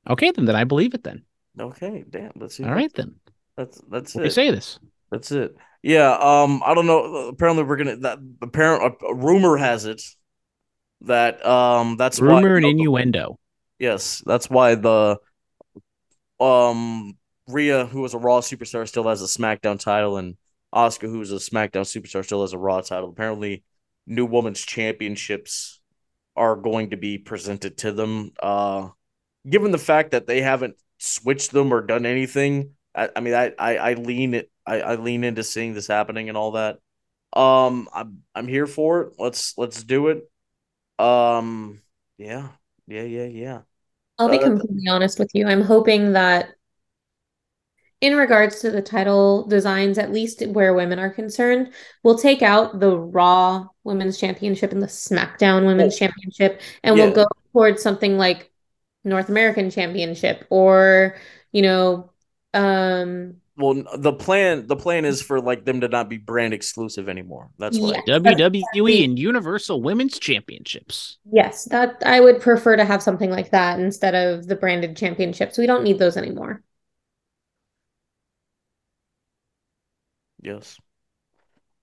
Okay, 0.10 0.32
then 0.32 0.46
then 0.46 0.56
I 0.56 0.63
believe 0.63 0.94
it. 0.94 1.04
Then 1.04 1.24
Okay, 1.60 2.04
damn. 2.10 2.32
Let's 2.36 2.56
see. 2.58 2.63
all 2.63 2.74
right, 2.74 2.91
then 2.94 3.15
That's 3.58 3.80
that's 3.89 4.15
let 4.15 4.26
it. 4.28 4.32
say 4.32 4.52
this. 4.52 4.80
That's 5.12 5.32
it. 5.32 5.56
Yeah. 5.84 6.12
Um. 6.20 6.62
I 6.65 6.74
don't 6.74 6.88
know. 6.88 7.28
Apparently, 7.28 7.63
we're 7.63 7.76
gonna. 7.78 7.98
That 7.98 8.20
apparent 8.41 8.84
a, 9.02 9.06
a 9.06 9.15
rumor 9.15 9.58
has 9.58 9.86
it 9.86 10.02
that 11.02 11.46
um. 11.46 11.98
That's 11.98 12.20
why- 12.20 12.28
Rumor 12.41 12.56
and 12.58 12.65
innuendo. 12.65 13.38
Yes, 13.82 14.22
that's 14.26 14.48
why 14.50 14.76
the 14.76 15.20
um 16.39 17.17
Rhea, 17.48 17.86
who 17.86 18.02
was 18.02 18.13
a 18.13 18.17
Raw 18.20 18.39
superstar, 18.39 18.88
still 18.88 19.08
has 19.10 19.22
a 19.22 19.26
SmackDown 19.26 19.80
title, 19.80 20.17
and 20.17 20.38
Asuka, 20.74 21.10
who's 21.10 21.32
a 21.32 21.36
SmackDown 21.36 21.82
superstar, 21.84 22.24
still 22.24 22.41
has 22.41 22.54
a 22.54 22.58
Raw 22.58 22.82
title. 22.82 23.10
Apparently, 23.10 23.63
new 24.08 24.26
women's 24.26 24.62
championships 24.62 25.80
are 26.36 26.56
going 26.56 26.91
to 26.91 26.98
be 26.98 27.17
presented 27.17 27.78
to 27.80 27.91
them. 27.94 28.32
Uh, 28.41 28.89
given 29.50 29.72
the 29.72 29.80
fact 29.80 30.12
that 30.12 30.28
they 30.28 30.41
haven't 30.41 30.76
switched 31.00 31.52
them 31.52 31.74
or 31.74 31.82
done 31.82 32.06
anything, 32.06 32.72
I, 32.96 33.10
I 33.15 33.22
mean, 33.22 33.34
I, 33.36 33.54
I 33.60 33.78
I 33.78 33.94
lean 33.96 34.36
it, 34.36 34.52
I, 34.67 34.82
I 34.82 34.96
lean 34.96 35.24
into 35.26 35.44
seeing 35.44 35.74
this 35.74 35.88
happening 35.88 36.30
and 36.30 36.38
all 36.38 36.54
that. 36.54 36.80
Um, 37.34 37.89
I'm 37.94 38.24
I'm 38.36 38.48
here 38.48 38.67
for 38.67 39.04
it. 39.04 39.13
Let's 39.20 39.58
let's 39.58 39.84
do 39.84 40.10
it. 40.10 40.30
Um, 41.04 41.82
yeah, 42.17 42.50
yeah, 42.88 43.04
yeah, 43.04 43.26
yeah. 43.26 43.62
I'll 44.22 44.30
be 44.30 44.38
Uh, 44.38 44.44
completely 44.44 44.88
honest 44.88 45.18
with 45.20 45.32
you. 45.34 45.48
I'm 45.48 45.62
hoping 45.62 46.14
that 46.14 46.50
in 48.02 48.16
regards 48.16 48.62
to 48.62 48.72
the 48.72 48.82
title 48.82 49.48
designs, 49.48 49.98
at 49.98 50.12
least 50.12 50.46
where 50.48 50.74
women 50.74 51.00
are 51.00 51.10
concerned, 51.10 51.74
we'll 52.04 52.18
take 52.18 52.42
out 52.42 52.80
the 52.80 52.98
Raw 52.98 53.68
Women's 53.84 54.20
Championship 54.20 54.72
and 54.72 54.82
the 54.82 54.88
SmackDown 54.88 55.66
Women's 55.66 55.98
Championship, 55.98 56.62
and 56.84 56.98
yeah. 56.98 57.06
we'll 57.06 57.14
go 57.14 57.26
towards 57.54 57.82
something 57.82 58.18
like 58.18 58.52
North 59.04 59.30
American 59.30 59.70
Championship 59.72 60.46
or, 60.50 61.18
you 61.52 61.64
know, 61.64 62.12
um, 62.54 63.41
Well, 63.58 63.84
the 63.98 64.14
plan 64.14 64.66
the 64.68 64.76
plan 64.78 65.04
is 65.06 65.22
for 65.22 65.42
like 65.42 65.66
them 65.66 65.82
to 65.82 65.88
not 65.88 66.10
be 66.10 66.18
brand 66.18 66.54
exclusive 66.54 67.10
anymore. 67.10 67.50
That's 67.60 67.78
what. 67.78 67.98
Yeah. 68.08 68.20
WWE 68.20 69.04
and 69.04 69.20
Universal 69.20 69.82
Women's 69.82 70.18
Championships. 70.20 71.18
yes, 71.32 71.66
that 71.66 72.02
I 72.06 72.20
would 72.22 72.42
prefer 72.42 72.76
to 72.78 72.86
have 72.86 73.04
something 73.04 73.30
like 73.30 73.52
that 73.52 73.80
instead 73.80 74.16
of 74.16 74.48
the 74.48 74.56
branded 74.56 74.96
championships. 74.98 75.58
We 75.58 75.68
don't 75.68 75.84
need 75.84 76.00
those 76.00 76.18
anymore. 76.18 76.64
Yes. 80.42 80.78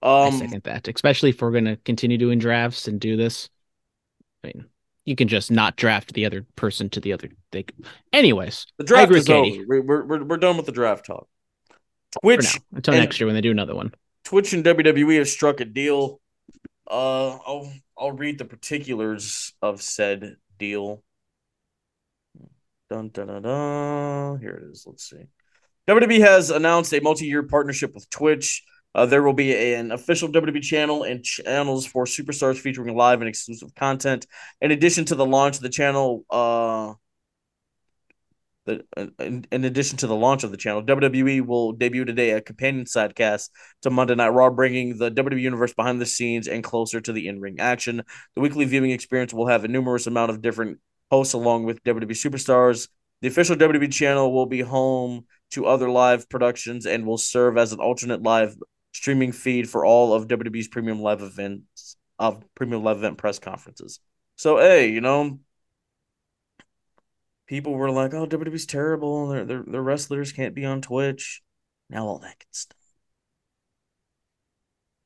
I 0.02 0.28
Um. 0.28 0.38
second 0.38 0.62
that, 0.64 0.88
especially 0.88 1.30
if 1.30 1.42
we're 1.42 1.50
going 1.52 1.64
to 1.64 1.76
continue 1.76 2.18
doing 2.18 2.38
drafts 2.38 2.88
and 2.88 3.00
do 3.00 3.16
this. 3.16 3.48
I 4.44 4.48
mean, 4.48 4.66
you 5.04 5.16
can 5.16 5.28
just 5.28 5.50
not 5.50 5.76
draft 5.76 6.12
the 6.14 6.26
other 6.26 6.46
person 6.56 6.88
to 6.90 7.00
the 7.00 7.12
other. 7.12 7.30
They, 7.50 7.64
anyways, 8.12 8.66
The 8.78 8.84
I 8.84 8.86
draft 8.86 9.04
agree, 9.04 9.18
is 9.18 9.26
Katie. 9.26 9.58
over. 9.58 9.64
We're, 9.66 9.82
we're 9.82 10.04
we're 10.04 10.24
we're 10.24 10.36
done 10.36 10.56
with 10.56 10.66
the 10.66 10.72
draft 10.72 11.06
talk. 11.06 11.28
Twitch 12.22 12.56
now, 12.56 12.76
until 12.76 12.94
and- 12.94 13.02
next 13.02 13.20
year 13.20 13.26
when 13.26 13.34
they 13.34 13.40
do 13.40 13.50
another 13.50 13.74
one. 13.74 13.92
Twitch 14.24 14.52
and 14.52 14.64
WWE 14.64 15.18
have 15.18 15.28
struck 15.28 15.60
a 15.60 15.64
deal. 15.64 16.20
Uh, 16.90 17.30
I'll 17.30 17.72
I'll 17.96 18.12
read 18.12 18.38
the 18.38 18.44
particulars 18.44 19.54
of 19.62 19.80
said 19.82 20.36
deal. 20.58 21.02
Dun 22.90 23.10
dun 23.10 23.26
dun 23.26 23.42
dun. 23.42 24.40
Here 24.40 24.62
it 24.62 24.70
is. 24.70 24.84
Let's 24.86 25.08
see. 25.08 25.24
WWE 25.88 26.20
has 26.20 26.50
announced 26.50 26.92
a 26.92 27.00
multi-year 27.00 27.42
partnership 27.42 27.94
with 27.94 28.08
Twitch. 28.10 28.62
Uh, 28.94 29.06
there 29.06 29.22
will 29.22 29.32
be 29.34 29.74
an 29.74 29.92
official 29.92 30.28
WWE 30.28 30.62
channel 30.62 31.02
and 31.02 31.22
channels 31.22 31.86
for 31.86 32.04
superstars 32.04 32.58
featuring 32.58 32.96
live 32.96 33.20
and 33.20 33.28
exclusive 33.28 33.74
content. 33.74 34.26
In 34.60 34.70
addition 34.70 35.04
to 35.06 35.14
the 35.14 35.26
launch 35.26 35.56
of 35.56 35.62
the 35.62 35.68
channel, 35.68 36.24
uh, 36.30 36.94
the, 38.68 38.84
uh, 38.96 39.06
in, 39.18 39.46
in 39.50 39.64
addition 39.64 39.96
to 39.98 40.06
the 40.06 40.14
launch 40.14 40.44
of 40.44 40.50
the 40.50 40.56
channel, 40.56 40.82
WWE 40.82 41.44
will 41.44 41.72
debut 41.72 42.04
today 42.04 42.30
a 42.30 42.40
companion 42.40 42.84
sidecast 42.84 43.48
to 43.82 43.90
Monday 43.90 44.14
Night 44.14 44.28
Raw, 44.28 44.50
bringing 44.50 44.98
the 44.98 45.10
WWE 45.10 45.40
universe 45.40 45.72
behind 45.72 46.00
the 46.00 46.06
scenes 46.06 46.46
and 46.46 46.62
closer 46.62 47.00
to 47.00 47.12
the 47.12 47.28
in-ring 47.28 47.58
action. 47.58 48.02
The 48.34 48.42
weekly 48.42 48.66
viewing 48.66 48.90
experience 48.90 49.32
will 49.32 49.46
have 49.46 49.64
a 49.64 49.68
numerous 49.68 50.06
amount 50.06 50.30
of 50.30 50.42
different 50.42 50.78
hosts 51.10 51.32
along 51.32 51.64
with 51.64 51.82
WWE 51.84 52.10
superstars. 52.10 52.88
The 53.22 53.28
official 53.28 53.56
WWE 53.56 53.92
channel 53.92 54.32
will 54.32 54.46
be 54.46 54.60
home 54.60 55.24
to 55.52 55.66
other 55.66 55.88
live 55.88 56.28
productions 56.28 56.84
and 56.84 57.06
will 57.06 57.18
serve 57.18 57.56
as 57.56 57.72
an 57.72 57.80
alternate 57.80 58.22
live 58.22 58.54
streaming 58.92 59.32
feed 59.32 59.68
for 59.68 59.84
all 59.84 60.12
of 60.12 60.28
WWE's 60.28 60.68
premium 60.68 61.00
live 61.00 61.22
events 61.22 61.96
of 62.18 62.44
premium 62.54 62.84
live 62.84 62.98
event 62.98 63.16
press 63.16 63.38
conferences. 63.38 64.00
So 64.36 64.58
hey, 64.58 64.90
you 64.90 65.00
know, 65.00 65.40
people 67.48 67.72
were 67.74 67.90
like, 67.90 68.14
"Oh, 68.14 68.26
WWE's 68.26 68.66
terrible. 68.66 69.28
Their 69.28 69.44
their 69.44 69.62
their 69.66 69.82
wrestlers 69.82 70.30
can't 70.32 70.54
be 70.54 70.64
on 70.64 70.80
Twitch." 70.80 71.42
Now 71.90 72.06
all 72.06 72.18
that 72.20 72.38
good 72.38 72.46
stuff. 72.52 72.76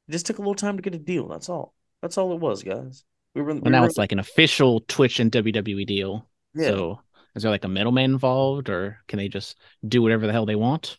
It 0.09 0.13
just 0.13 0.27
took 0.27 0.39
a 0.39 0.41
little 0.43 0.55
time 0.55 0.77
to 0.77 0.83
get 0.83 0.95
a 0.95 0.99
deal. 0.99 1.29
That's 1.29 1.49
all. 1.49 1.75
That's 2.03 2.19
all 2.19 2.33
it 2.33 2.41
was, 2.41 2.63
guys. 2.63 3.05
We 3.35 3.43
were. 3.43 3.55
Well, 3.55 3.63
we 3.65 3.71
now 3.71 3.83
were- 3.83 3.87
it's 3.87 3.97
like 3.99 4.13
an 4.13 4.19
official 4.19 4.81
Twitch 4.89 5.21
and 5.21 5.31
WWE 5.31 5.87
deal. 5.87 6.29
yeah. 6.55 6.69
So, 6.69 7.01
is 7.35 7.43
there 7.43 7.53
like 7.53 7.65
a 7.65 7.69
middleman 7.69 8.11
involved, 8.13 8.69
or 8.69 8.99
can 9.09 9.17
they 9.19 9.29
just 9.29 9.57
do 9.87 10.03
whatever 10.03 10.27
the 10.27 10.33
hell 10.33 10.45
they 10.47 10.57
want? 10.57 10.99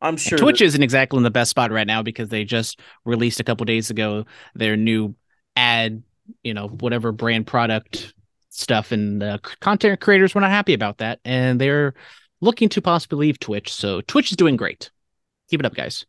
I'm 0.00 0.10
And 0.14 0.20
sure 0.20 0.38
Twitch 0.38 0.60
that- 0.60 0.66
isn't 0.66 0.82
exactly 0.82 1.16
in 1.18 1.22
the 1.22 1.30
best 1.30 1.50
spot 1.50 1.70
right 1.70 1.86
now 1.86 2.02
because 2.02 2.28
they 2.28 2.44
just 2.44 2.80
released 3.04 3.40
a 3.40 3.44
couple 3.44 3.64
days 3.64 3.90
ago 3.90 4.24
their 4.54 4.76
new 4.76 5.14
ad, 5.56 6.02
you 6.42 6.54
know, 6.54 6.68
whatever 6.68 7.10
brand 7.12 7.46
product 7.46 8.14
stuff, 8.54 8.92
and 8.92 9.20
the 9.20 9.40
content 9.60 10.00
creators 10.00 10.34
were 10.34 10.40
not 10.40 10.50
happy 10.50 10.74
about 10.74 10.98
that, 10.98 11.20
and 11.24 11.60
they're 11.60 11.94
looking 12.40 12.68
to 12.70 12.82
possibly 12.82 13.26
leave 13.26 13.38
Twitch. 13.38 13.72
So 13.72 14.00
Twitch 14.02 14.30
is 14.30 14.36
doing 14.36 14.56
great. 14.56 14.90
Keep 15.50 15.60
it 15.60 15.66
up, 15.66 15.74
guys. 15.74 16.06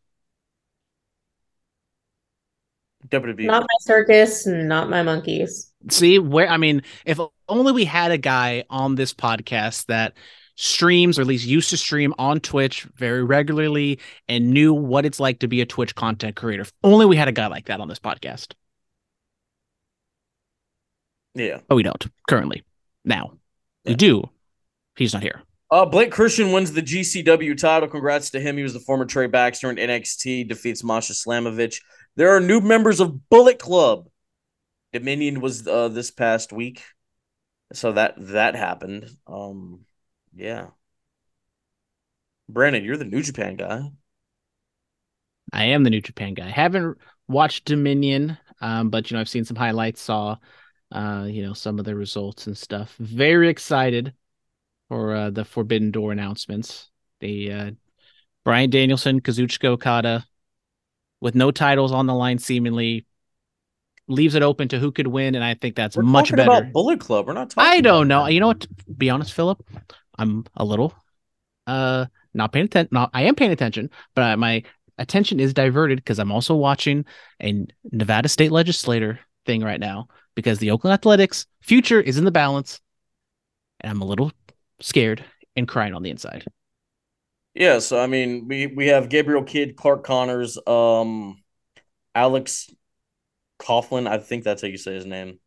WWE. 3.08 3.46
Not 3.46 3.62
my 3.62 3.78
circus, 3.80 4.46
not 4.46 4.90
my 4.90 5.02
monkeys. 5.02 5.72
See 5.90 6.18
where 6.18 6.48
I 6.48 6.56
mean, 6.56 6.82
if 7.04 7.20
only 7.48 7.72
we 7.72 7.84
had 7.84 8.10
a 8.10 8.18
guy 8.18 8.64
on 8.68 8.96
this 8.96 9.14
podcast 9.14 9.86
that 9.86 10.14
streams 10.56 11.18
or 11.18 11.22
at 11.22 11.28
least 11.28 11.46
used 11.46 11.70
to 11.70 11.76
stream 11.76 12.14
on 12.18 12.40
Twitch 12.40 12.84
very 12.96 13.22
regularly 13.22 14.00
and 14.28 14.50
knew 14.50 14.72
what 14.74 15.04
it's 15.04 15.20
like 15.20 15.40
to 15.40 15.48
be 15.48 15.60
a 15.60 15.66
Twitch 15.66 15.94
content 15.94 16.34
creator. 16.34 16.62
If 16.62 16.72
only 16.82 17.06
we 17.06 17.16
had 17.16 17.28
a 17.28 17.32
guy 17.32 17.46
like 17.46 17.66
that 17.66 17.80
on 17.80 17.88
this 17.88 18.00
podcast. 18.00 18.54
Yeah. 21.36 21.60
But 21.68 21.76
we 21.76 21.82
don't 21.82 22.06
currently. 22.28 22.64
Now 23.04 23.32
we 23.84 23.94
do. 23.94 24.28
He's 24.96 25.12
not 25.12 25.22
here. 25.22 25.42
Uh, 25.70 25.84
Blake 25.84 26.12
Christian 26.12 26.52
wins 26.52 26.72
the 26.72 26.82
GCW 26.82 27.56
title. 27.58 27.88
Congrats 27.88 28.30
to 28.30 28.40
him. 28.40 28.56
He 28.56 28.62
was 28.62 28.72
the 28.72 28.80
former 28.80 29.04
Trey 29.04 29.26
Baxter 29.26 29.68
in 29.68 29.76
NXT. 29.76 30.48
Defeats 30.48 30.84
Masha 30.84 31.12
Slamovich. 31.12 31.82
There 32.14 32.34
are 32.34 32.40
new 32.40 32.60
members 32.60 33.00
of 33.00 33.28
Bullet 33.28 33.58
Club. 33.58 34.08
Dominion 34.92 35.40
was 35.40 35.66
uh, 35.66 35.88
this 35.88 36.10
past 36.10 36.52
week, 36.52 36.82
so 37.72 37.92
that 37.92 38.14
that 38.16 38.54
happened. 38.54 39.10
Um, 39.26 39.80
yeah. 40.34 40.68
Brandon, 42.48 42.84
you're 42.84 42.96
the 42.96 43.04
New 43.04 43.22
Japan 43.22 43.56
guy. 43.56 43.90
I 45.52 45.64
am 45.64 45.82
the 45.82 45.90
New 45.90 46.00
Japan 46.00 46.34
guy. 46.34 46.48
Haven't 46.48 46.96
watched 47.28 47.64
Dominion, 47.64 48.38
um, 48.60 48.90
but 48.90 49.10
you 49.10 49.16
know 49.16 49.20
I've 49.20 49.28
seen 49.28 49.44
some 49.44 49.56
highlights, 49.56 50.00
saw, 50.00 50.36
uh, 50.92 51.26
you 51.28 51.42
know 51.42 51.52
some 51.52 51.78
of 51.78 51.84
the 51.84 51.94
results 51.94 52.46
and 52.46 52.56
stuff. 52.56 52.94
Very 52.98 53.48
excited 53.48 54.12
for 54.88 55.14
uh, 55.14 55.30
the 55.30 55.44
Forbidden 55.44 55.90
Door 55.90 56.12
announcements. 56.12 56.90
The 57.20 57.52
uh, 57.52 57.70
Bryan 58.44 58.70
Danielson, 58.70 59.20
Kazuchika 59.20 59.66
Okada, 59.66 60.24
with 61.20 61.34
no 61.34 61.50
titles 61.50 61.92
on 61.92 62.06
the 62.06 62.14
line, 62.14 62.38
seemingly 62.38 63.06
leaves 64.08 64.34
it 64.34 64.42
open 64.42 64.68
to 64.68 64.78
who 64.78 64.92
could 64.92 65.08
win, 65.08 65.34
and 65.34 65.42
I 65.42 65.54
think 65.54 65.74
that's 65.74 65.96
We're 65.96 66.04
much 66.04 66.30
better. 66.30 66.42
about 66.42 66.72
Bullet 66.72 67.00
Club. 67.00 67.26
We're 67.26 67.32
not 67.32 67.50
talking. 67.50 67.68
I 67.68 67.80
don't 67.80 68.08
know. 68.08 68.24
that. 68.24 68.32
You 68.32 68.40
know 68.40 68.48
what? 68.48 68.60
To 68.60 68.68
be 68.96 69.10
honest, 69.10 69.32
Philip, 69.32 69.64
I'm 70.18 70.44
a 70.54 70.64
little 70.64 70.94
uh 71.66 72.06
not 72.32 72.52
paying 72.52 72.66
attention. 72.66 72.90
Not 72.92 73.10
I 73.12 73.22
am 73.22 73.34
paying 73.34 73.50
attention, 73.50 73.90
but 74.14 74.38
my 74.38 74.62
attention 74.98 75.40
is 75.40 75.52
diverted 75.52 75.96
because 75.96 76.18
I'm 76.18 76.30
also 76.30 76.54
watching 76.54 77.04
a 77.42 77.66
Nevada 77.90 78.28
state 78.28 78.52
legislator 78.52 79.18
thing 79.44 79.62
right 79.62 79.80
now 79.80 80.08
because 80.36 80.60
the 80.60 80.70
Oakland 80.70 80.94
Athletics 80.94 81.46
future 81.60 82.00
is 82.00 82.16
in 82.18 82.24
the 82.24 82.30
balance, 82.30 82.80
and 83.80 83.90
I'm 83.90 84.00
a 84.00 84.04
little 84.04 84.30
scared 84.80 85.24
and 85.56 85.66
crying 85.66 85.94
on 85.94 86.04
the 86.04 86.10
inside. 86.10 86.44
Yeah, 87.54 87.80
so 87.80 87.98
I 87.98 88.06
mean, 88.06 88.46
we 88.46 88.66
we 88.68 88.86
have 88.88 89.08
Gabriel 89.08 89.42
Kidd, 89.42 89.76
Clark 89.76 90.04
Connors, 90.04 90.58
um, 90.68 91.42
Alex 92.14 92.70
Coughlin. 93.58 94.06
I 94.06 94.18
think 94.18 94.44
that's 94.44 94.62
how 94.62 94.68
you 94.68 94.76
say 94.76 94.94
his 94.94 95.06
name, 95.06 95.40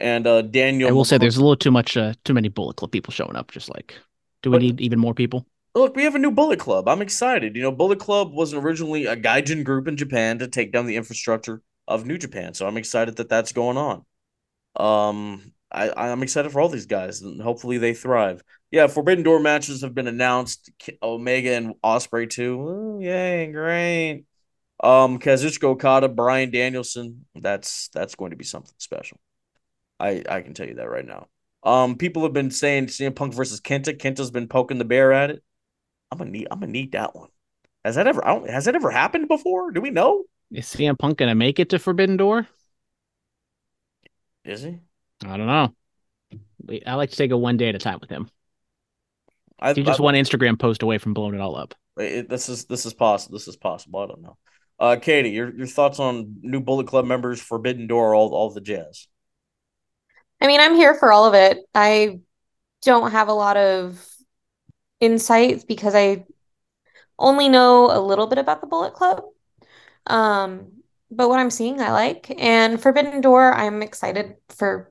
and 0.00 0.26
uh, 0.26 0.42
Daniel. 0.42 0.90
I 0.90 0.92
will 0.92 1.04
say 1.04 1.16
there's 1.16 1.36
a 1.36 1.40
little 1.40 1.56
too 1.56 1.70
much, 1.70 1.96
uh, 1.96 2.12
too 2.24 2.34
many 2.34 2.48
Bullet 2.48 2.76
Club 2.76 2.90
people 2.90 3.12
showing 3.12 3.36
up. 3.36 3.52
Just 3.52 3.72
like, 3.72 3.94
do 4.42 4.50
we 4.50 4.56
But- 4.56 4.62
need 4.62 4.80
even 4.80 4.98
more 4.98 5.14
people? 5.14 5.46
Look, 5.74 5.94
we 5.94 6.02
have 6.02 6.16
a 6.16 6.18
new 6.18 6.32
Bullet 6.32 6.58
Club. 6.58 6.88
I'm 6.88 7.02
excited. 7.02 7.54
You 7.54 7.62
know, 7.62 7.70
Bullet 7.70 8.00
Club 8.00 8.32
was 8.32 8.52
originally 8.52 9.06
a 9.06 9.14
gaijin 9.14 9.62
group 9.62 9.86
in 9.86 9.96
Japan 9.96 10.40
to 10.40 10.48
take 10.48 10.72
down 10.72 10.86
the 10.86 10.96
infrastructure 10.96 11.62
of 11.88 12.06
New 12.06 12.18
Japan. 12.18 12.54
So 12.54 12.66
I'm 12.66 12.76
excited 12.76 13.16
that 13.16 13.28
that's 13.28 13.52
going 13.52 13.76
on. 13.76 14.04
Um, 14.76 15.52
I 15.72 15.90
I'm 15.90 16.22
excited 16.22 16.52
for 16.52 16.60
all 16.60 16.68
these 16.68 16.86
guys, 16.86 17.22
and 17.22 17.42
hopefully 17.42 17.78
they 17.78 17.94
thrive. 17.94 18.42
Yeah, 18.70 18.86
Forbidden 18.86 19.24
Door 19.24 19.40
matches 19.40 19.80
have 19.82 19.94
been 19.94 20.06
announced. 20.06 20.70
Omega 21.02 21.54
and 21.54 21.74
Ospreay 21.82 22.28
too. 22.28 22.60
Ooh, 22.60 23.00
yay, 23.00 23.50
great. 23.50 24.24
Um, 24.80 25.18
Kazuchika 25.18 25.64
Okada, 25.64 26.08
Bryan 26.08 26.50
Danielson. 26.50 27.26
That's 27.34 27.88
that's 27.88 28.14
going 28.14 28.30
to 28.30 28.36
be 28.36 28.44
something 28.44 28.74
special. 28.78 29.18
I 29.98 30.22
I 30.28 30.42
can 30.42 30.54
tell 30.54 30.68
you 30.68 30.74
that 30.74 30.90
right 30.90 31.06
now. 31.06 31.26
Um, 31.64 31.96
people 31.96 32.22
have 32.22 32.32
been 32.32 32.50
saying 32.50 32.86
CM 32.86 33.16
Punk 33.16 33.34
versus 33.34 33.60
Kenta. 33.60 33.96
Kenta's 33.98 34.30
been 34.30 34.48
poking 34.48 34.78
the 34.78 34.84
bear 34.84 35.12
at 35.12 35.30
it. 35.30 35.42
I'm 36.10 36.18
gonna 36.18 36.30
need 36.30 36.48
I'm 36.50 36.60
gonna 36.60 36.72
need 36.72 36.92
that 36.92 37.16
one. 37.16 37.30
Has 37.84 37.96
that 37.96 38.06
ever 38.06 38.22
has 38.46 38.66
that 38.66 38.74
ever 38.76 38.90
happened 38.90 39.28
before? 39.28 39.70
Do 39.70 39.80
we 39.80 39.90
know? 39.90 40.24
Is 40.52 40.66
CM 40.66 40.98
Punk 40.98 41.18
gonna 41.18 41.34
make 41.34 41.58
it 41.58 41.70
to 41.70 41.78
Forbidden 41.78 42.16
Door? 42.16 42.46
Is 44.44 44.62
he? 44.62 44.78
I 45.24 45.36
don't 45.36 45.46
know. 45.46 45.74
I 46.86 46.94
like 46.94 47.10
to 47.10 47.16
take 47.16 47.30
it 47.30 47.34
one 47.34 47.56
day 47.56 47.68
at 47.68 47.74
a 47.74 47.78
time 47.78 47.98
with 48.00 48.10
him. 48.10 48.30
I, 49.60 49.72
He's 49.72 49.84
just 49.84 50.00
I- 50.00 50.02
one 50.02 50.14
Instagram 50.14 50.58
post 50.58 50.82
away 50.82 50.98
from 50.98 51.14
blowing 51.14 51.34
it 51.34 51.40
all 51.40 51.56
up. 51.56 51.74
it- 51.98 52.28
this 52.28 52.48
is 52.48 52.64
this 52.66 52.86
is 52.86 52.94
possible. 52.94 53.36
This 53.36 53.48
is 53.48 53.56
possible. 53.56 54.00
I 54.00 54.06
don't 54.06 54.22
know. 54.22 54.36
Uh, 54.78 54.96
Katie, 55.00 55.30
your 55.30 55.54
your 55.54 55.66
thoughts 55.66 55.98
on 55.98 56.36
new 56.40 56.60
Bullet 56.60 56.86
Club 56.86 57.04
members, 57.04 57.40
Forbidden 57.42 57.86
Door, 57.86 58.14
all 58.14 58.32
all 58.34 58.50
the 58.50 58.60
jazz. 58.60 59.08
I 60.40 60.46
mean, 60.46 60.60
I'm 60.60 60.76
here 60.76 60.94
for 60.94 61.12
all 61.12 61.24
of 61.26 61.34
it. 61.34 61.58
I 61.74 62.20
don't 62.82 63.10
have 63.10 63.26
a 63.28 63.32
lot 63.32 63.56
of 63.56 64.00
insights 65.00 65.64
because 65.64 65.96
I 65.96 66.24
only 67.18 67.48
know 67.48 67.90
a 67.90 67.98
little 68.00 68.28
bit 68.28 68.38
about 68.38 68.60
the 68.60 68.68
Bullet 68.68 68.94
Club. 68.94 69.22
Um, 70.08 70.72
but 71.10 71.28
what 71.28 71.38
I'm 71.38 71.50
seeing, 71.50 71.80
I 71.80 71.92
like. 71.92 72.34
And 72.38 72.80
Forbidden 72.80 73.20
Door, 73.20 73.54
I'm 73.54 73.82
excited 73.82 74.36
for 74.48 74.90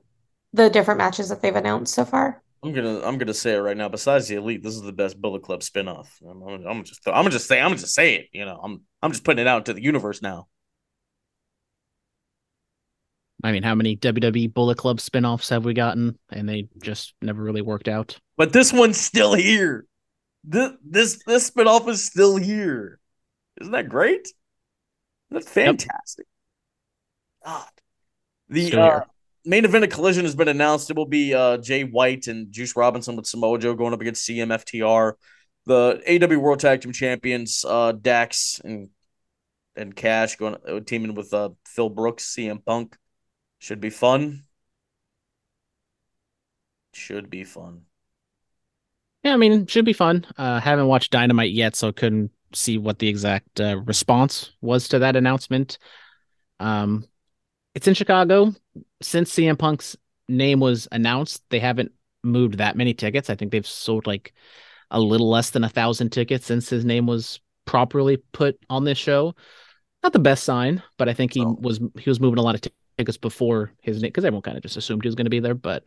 the 0.52 0.70
different 0.70 0.98
matches 0.98 1.28
that 1.28 1.42
they've 1.42 1.54
announced 1.54 1.94
so 1.94 2.04
far. 2.04 2.42
I'm 2.62 2.72
gonna 2.72 3.00
I'm 3.02 3.18
gonna 3.18 3.34
say 3.34 3.54
it 3.54 3.58
right 3.58 3.76
now. 3.76 3.88
Besides 3.88 4.26
the 4.26 4.34
Elite, 4.34 4.64
this 4.64 4.74
is 4.74 4.82
the 4.82 4.92
best 4.92 5.20
Bullet 5.20 5.42
Club 5.42 5.60
spinoff. 5.60 6.08
I'm, 6.28 6.42
I'm, 6.42 6.66
I'm 6.66 6.84
just 6.84 7.06
I'm 7.06 7.14
gonna 7.14 7.30
just 7.30 7.46
say 7.46 7.60
I'm 7.60 7.68
gonna 7.68 7.80
just 7.80 7.94
say 7.94 8.16
it. 8.16 8.28
You 8.32 8.44
know, 8.44 8.58
I'm 8.62 8.82
I'm 9.00 9.12
just 9.12 9.22
putting 9.22 9.40
it 9.40 9.46
out 9.46 9.58
into 9.58 9.74
the 9.74 9.82
universe 9.82 10.22
now. 10.22 10.48
I 13.44 13.52
mean, 13.52 13.62
how 13.62 13.76
many 13.76 13.96
WWE 13.96 14.52
Bullet 14.52 14.78
Club 14.78 15.00
spin-offs 15.00 15.48
have 15.50 15.64
we 15.64 15.72
gotten? 15.72 16.18
And 16.30 16.48
they 16.48 16.68
just 16.82 17.14
never 17.22 17.40
really 17.40 17.62
worked 17.62 17.86
out. 17.86 18.18
But 18.36 18.52
this 18.52 18.72
one's 18.72 18.98
still 18.98 19.34
here. 19.34 19.86
This 20.42 20.72
this 20.84 21.22
this 21.26 21.50
spinoff 21.50 21.88
is 21.88 22.04
still 22.04 22.36
here. 22.36 22.98
Isn't 23.60 23.72
that 23.72 23.88
great? 23.88 24.26
That's 25.30 25.48
fantastic. 25.48 26.26
God. 27.44 27.68
The 28.48 28.74
uh, 28.74 29.00
main 29.44 29.64
event 29.64 29.84
of 29.84 29.90
Collision 29.90 30.24
has 30.24 30.34
been 30.34 30.48
announced. 30.48 30.90
It 30.90 30.96
will 30.96 31.06
be 31.06 31.34
uh, 31.34 31.58
Jay 31.58 31.84
White 31.84 32.26
and 32.26 32.50
Juice 32.50 32.76
Robinson 32.76 33.16
with 33.16 33.26
Samoa 33.26 33.58
Joe 33.58 33.74
going 33.74 33.92
up 33.92 34.00
against 34.00 34.26
CMFTR. 34.28 35.12
The 35.66 36.02
AEW 36.08 36.38
World 36.38 36.60
Tag 36.60 36.80
Team 36.80 36.92
Champions, 36.92 37.64
uh, 37.68 37.92
Dax 37.92 38.60
and 38.64 38.88
and 39.76 39.94
Cash 39.94 40.36
going 40.36 40.56
uh, 40.66 40.80
teaming 40.80 41.14
with 41.14 41.32
uh, 41.34 41.50
Phil 41.66 41.90
Brooks, 41.90 42.34
CM 42.34 42.64
Punk. 42.64 42.96
Should 43.58 43.80
be 43.80 43.90
fun. 43.90 44.44
Should 46.94 47.28
be 47.28 47.44
fun. 47.44 47.82
Yeah, 49.22 49.34
I 49.34 49.36
mean, 49.36 49.52
it 49.52 49.70
should 49.70 49.84
be 49.84 49.92
fun. 49.92 50.26
Uh, 50.36 50.58
haven't 50.60 50.86
watched 50.86 51.12
Dynamite 51.12 51.52
yet, 51.52 51.76
so 51.76 51.92
couldn't 51.92 52.30
see 52.54 52.78
what 52.78 52.98
the 52.98 53.08
exact 53.08 53.60
uh, 53.60 53.78
response 53.84 54.52
was 54.60 54.88
to 54.88 54.98
that 55.00 55.16
announcement. 55.16 55.78
Um, 56.60 57.04
it's 57.74 57.86
in 57.88 57.94
Chicago. 57.94 58.52
Since 59.02 59.32
CM 59.34 59.58
Punk's 59.58 59.96
name 60.28 60.60
was 60.60 60.88
announced, 60.92 61.42
they 61.50 61.58
haven't 61.60 61.92
moved 62.24 62.58
that 62.58 62.76
many 62.76 62.94
tickets. 62.94 63.30
I 63.30 63.34
think 63.34 63.52
they've 63.52 63.66
sold 63.66 64.06
like 64.06 64.32
a 64.90 65.00
little 65.00 65.28
less 65.30 65.50
than 65.50 65.64
a 65.64 65.68
thousand 65.68 66.10
tickets 66.10 66.46
since 66.46 66.68
his 66.68 66.84
name 66.84 67.06
was 67.06 67.40
properly 67.64 68.16
put 68.32 68.58
on 68.70 68.84
this 68.84 68.98
show. 68.98 69.34
Not 70.02 70.12
the 70.12 70.18
best 70.18 70.44
sign, 70.44 70.82
but 70.96 71.08
I 71.08 71.14
think 71.14 71.34
he 71.34 71.42
Oh. 71.42 71.56
was 71.60 71.80
he 71.98 72.08
was 72.10 72.20
moving 72.20 72.38
a 72.38 72.42
lot 72.42 72.54
of 72.54 72.62
tickets 72.96 73.18
before 73.18 73.72
his 73.82 74.00
name 74.02 74.08
because 74.08 74.24
everyone 74.24 74.42
kind 74.42 74.56
of 74.56 74.62
just 74.62 74.76
assumed 74.76 75.02
he 75.04 75.08
was 75.08 75.14
going 75.14 75.26
to 75.26 75.30
be 75.30 75.40
there. 75.40 75.54
But 75.54 75.84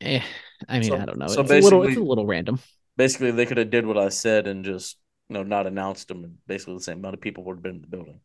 eh, 0.00 0.22
I 0.68 0.78
mean, 0.78 0.88
So- 0.90 0.96
I 0.96 1.04
don't 1.04 1.18
know. 1.18 1.26
so 1.28 1.40
it's 1.40 1.50
a 1.50 1.60
little 1.60 1.82
it's 1.84 1.96
a 1.96 2.00
little 2.00 2.26
random. 2.26 2.58
Basically, 2.96 3.30
they 3.30 3.46
could 3.46 3.56
have 3.56 3.70
did 3.70 3.86
what 3.86 3.96
I 3.96 4.08
said 4.10 4.46
and 4.46 4.64
just 4.64 4.98
you 5.30 5.34
know 5.34 5.42
not 5.44 5.66
announced 5.66 6.08
them, 6.08 6.24
and 6.24 6.36
basically 6.46 6.74
the 6.74 6.82
same 6.82 6.98
amount 6.98 7.14
of 7.14 7.20
people 7.20 7.44
would 7.44 7.56
have 7.56 7.62
been 7.62 7.76
in 7.76 7.80
the 7.80 7.86
building. 7.86 8.20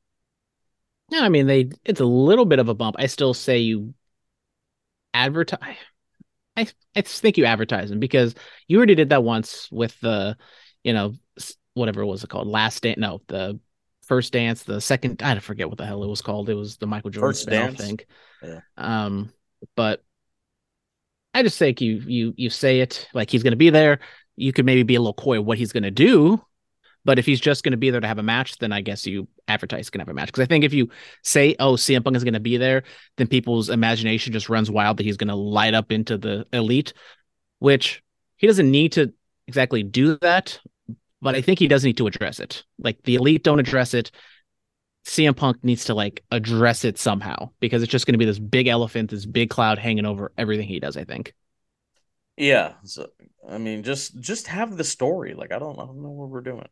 No, 1.12 1.24
I 1.24 1.30
mean 1.30 1.46
they 1.46 1.70
it's 1.86 2.00
a 2.02 2.06
little 2.06 2.46
bit 2.46 2.60
of 2.60 2.68
a 2.68 2.74
bump. 2.74 2.96
I 3.00 3.06
still 3.06 3.34
say 3.36 3.60
you 3.60 3.94
advertise 5.14 5.78
I 6.58 6.68
I 6.96 7.02
think 7.02 7.38
you 7.38 7.46
advertise 7.46 7.90
them 7.90 8.00
because 8.00 8.36
you 8.68 8.78
already 8.78 8.96
did 8.96 9.10
that 9.10 9.24
once 9.24 9.70
with 9.72 10.00
the 10.02 10.38
you 10.84 10.94
know 10.94 11.14
whatever 11.74 12.06
was 12.06 12.24
it 12.24 12.30
called 12.30 12.48
last 12.48 12.84
dance 12.84 12.98
no 12.98 13.22
the 13.28 13.60
first 14.08 14.34
dance 14.34 14.64
the 14.64 14.82
second 14.82 15.22
I 15.24 15.34
don't 15.34 15.42
forget 15.42 15.70
what 15.70 15.78
the 15.78 15.86
hell 15.86 16.04
it 16.04 16.08
was 16.08 16.22
called 16.22 16.50
it 16.50 16.54
was 16.56 16.78
the 16.78 16.88
Michael 16.88 17.12
Jordan 17.12 17.30
First 17.30 17.50
Dance? 17.50 17.78
thing 17.80 18.00
Yeah. 18.44 18.60
um 18.78 19.32
but 19.76 20.04
I 21.34 21.44
just 21.44 21.60
think 21.60 21.82
you 21.82 22.02
you 22.06 22.34
you 22.38 22.50
say 22.50 22.80
it 22.80 23.08
like 23.14 23.30
he's 23.30 23.44
going 23.44 23.52
to 23.52 23.58
be 23.58 23.70
there 23.70 24.00
you 24.36 24.54
could 24.54 24.66
maybe 24.66 24.84
be 24.84 24.96
a 24.96 25.00
little 25.00 25.14
coy 25.14 25.40
what 25.42 25.58
he's 25.58 25.74
going 25.74 25.84
to 25.84 25.92
do 25.92 26.42
but 27.06 27.18
if 27.18 27.26
he's 27.26 27.40
just 27.40 27.64
going 27.64 27.72
to 27.72 27.78
be 27.78 27.90
there 27.90 28.02
to 28.02 28.08
have 28.08 28.20
a 28.20 28.24
match 28.24 28.58
then 28.58 28.72
I 28.72 28.82
guess 28.82 29.08
you 29.08 29.28
advertise 29.48 29.90
going 29.90 30.00
to 30.00 30.04
have 30.04 30.14
a 30.14 30.14
match 30.14 30.28
because 30.28 30.44
I 30.44 30.48
think 30.48 30.64
if 30.64 30.74
you 30.74 30.90
say 31.24 31.56
oh 31.60 31.74
CM 31.74 32.04
Punk 32.04 32.18
is 32.18 32.24
going 32.24 32.34
to 32.34 32.40
be 32.40 32.58
there 32.58 32.84
then 33.18 33.28
people's 33.28 33.70
imagination 33.70 34.34
just 34.34 34.50
runs 34.50 34.70
wild 34.70 34.98
that 34.98 35.04
he's 35.04 35.18
going 35.18 35.30
to 35.30 35.36
light 35.36 35.74
up 35.74 35.92
into 35.92 36.18
the 36.18 36.46
elite, 36.52 36.94
which 37.60 38.04
he 38.38 38.48
doesn't 38.48 38.70
need 38.70 38.94
to 38.94 39.14
exactly 39.48 39.84
do 39.84 40.18
that, 40.18 40.60
but 41.22 41.36
I 41.36 41.42
think 41.42 41.60
he 41.60 41.68
does 41.68 41.84
need 41.84 41.98
to 41.98 42.08
address 42.08 42.40
it. 42.40 42.64
Like 42.80 43.02
the 43.04 43.16
elite 43.16 43.44
don't 43.44 43.60
address 43.60 43.94
it. 43.94 44.12
CM 45.06 45.36
Punk 45.36 45.64
needs 45.64 45.86
to 45.86 45.94
like 45.94 46.24
address 46.32 46.84
it 46.84 46.98
somehow 46.98 47.50
because 47.60 47.84
it's 47.84 47.92
just 47.92 48.06
going 48.06 48.14
to 48.14 48.20
be 48.20 48.26
this 48.26 48.40
big 48.40 48.68
elephant, 48.68 49.12
this 49.12 49.26
big 49.26 49.50
cloud 49.50 49.78
hanging 49.78 50.06
over 50.06 50.32
everything 50.38 50.68
he 50.68 50.80
does. 50.80 50.98
I 50.98 51.04
think. 51.04 51.34
Yeah, 52.38 52.74
so 52.84 53.08
I 53.48 53.60
mean, 53.60 53.84
just 53.84 54.20
just 54.20 54.48
have 54.48 54.76
the 54.76 54.84
story. 54.84 55.36
Like 55.36 55.52
I 55.52 55.60
don't 55.60 55.80
I 55.80 55.86
don't 55.86 56.02
know 56.02 56.10
what 56.10 56.30
we're 56.30 56.42
doing. 56.42 56.68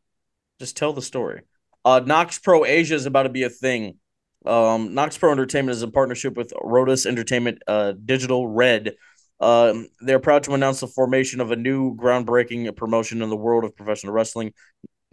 Just 0.64 0.78
tell 0.78 0.94
the 0.94 1.02
story. 1.02 1.42
Uh, 1.84 2.00
KnokX 2.00 2.42
Pro 2.42 2.64
Asia 2.64 2.96
is 2.96 3.06
about 3.06 3.24
to 3.24 3.30
be 3.30 3.44
a 3.44 3.50
thing. 3.50 3.98
Um, 4.46 4.92
KnokX 4.92 5.20
Pro 5.20 5.34
Entertainment 5.34 5.76
is 5.76 5.84
in 5.84 5.92
partnership 5.92 6.38
with 6.38 6.54
Rotus 6.64 7.06
Entertainment, 7.06 7.62
uh, 7.68 7.92
Digital 8.06 8.48
Red. 8.48 8.94
Um, 9.42 9.90
they're 10.00 10.22
proud 10.22 10.44
to 10.44 10.54
announce 10.54 10.80
the 10.80 10.88
formation 10.88 11.42
of 11.42 11.52
a 11.52 11.58
new 11.58 11.98
groundbreaking 11.98 12.74
promotion 12.78 13.22
in 13.22 13.30
the 13.30 13.36
world 13.36 13.66
of 13.66 13.76
professional 13.76 14.14
wrestling, 14.14 14.54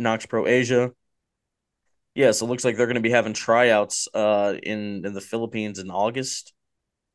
KnokX 0.01 0.29
Pro 0.29 0.47
Asia. 0.47 0.93
Yeah, 2.15 2.31
so 2.31 2.47
it 2.47 2.49
looks 2.49 2.65
like 2.65 2.77
they're 2.77 2.87
going 2.87 2.95
to 2.95 3.01
be 3.01 3.11
having 3.11 3.33
tryouts 3.33 4.07
uh 4.15 4.55
in 4.63 5.05
in 5.05 5.15
the 5.15 5.21
Philippines 5.21 5.81
in 5.81 5.91
August. 5.91 6.53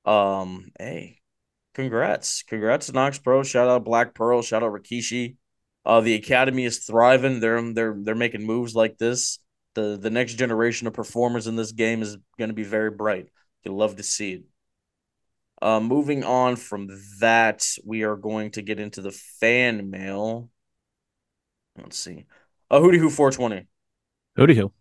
Um, 0.04 0.72
hey, 0.78 1.20
congrats, 1.74 2.44
congrats 2.44 2.88
to 2.88 2.92
KnokX 2.92 3.24
Pro. 3.24 3.44
Shout 3.44 3.70
out 3.70 3.86
Black 3.86 4.14
Pearl. 4.14 4.42
Shout 4.42 4.62
out 4.62 4.74
Rikishi. 4.74 5.38
Uh, 5.86 6.02
the 6.02 6.16
academy 6.16 6.66
is 6.66 6.80
thriving. 6.80 7.40
They're 7.40 7.74
they're 7.74 7.96
they're 7.98 8.16
making 8.16 8.44
moves 8.44 8.76
like 8.76 8.98
this. 8.98 9.40
The 9.76 9.98
the 10.02 10.10
next 10.10 10.34
generation 10.34 10.88
of 10.88 10.94
performers 10.94 11.48
in 11.48 11.56
this 11.56 11.72
game 11.72 12.02
is 12.02 12.18
going 12.38 12.50
to 12.50 12.56
be 12.56 12.64
very 12.64 12.92
bright. 12.92 13.28
You'll 13.64 13.78
love 13.78 13.98
to 13.98 14.04
see 14.04 14.34
it. 14.34 14.44
Uh, 15.62 15.80
moving 15.80 16.24
on 16.24 16.56
from 16.56 16.90
that, 17.20 17.66
we 17.86 18.04
are 18.04 18.16
going 18.16 18.52
to 18.52 18.62
get 18.62 18.80
into 18.80 19.02
the 19.02 19.12
fan 19.12 19.90
mail. 19.90 20.50
Let's 21.78 21.98
see. 21.98 22.26
Uh, 22.70 22.80
Hootie 22.80 22.98
Who 22.98 23.10
420. 23.10 23.68
Hootie 24.38 24.56
Who. 24.56 24.72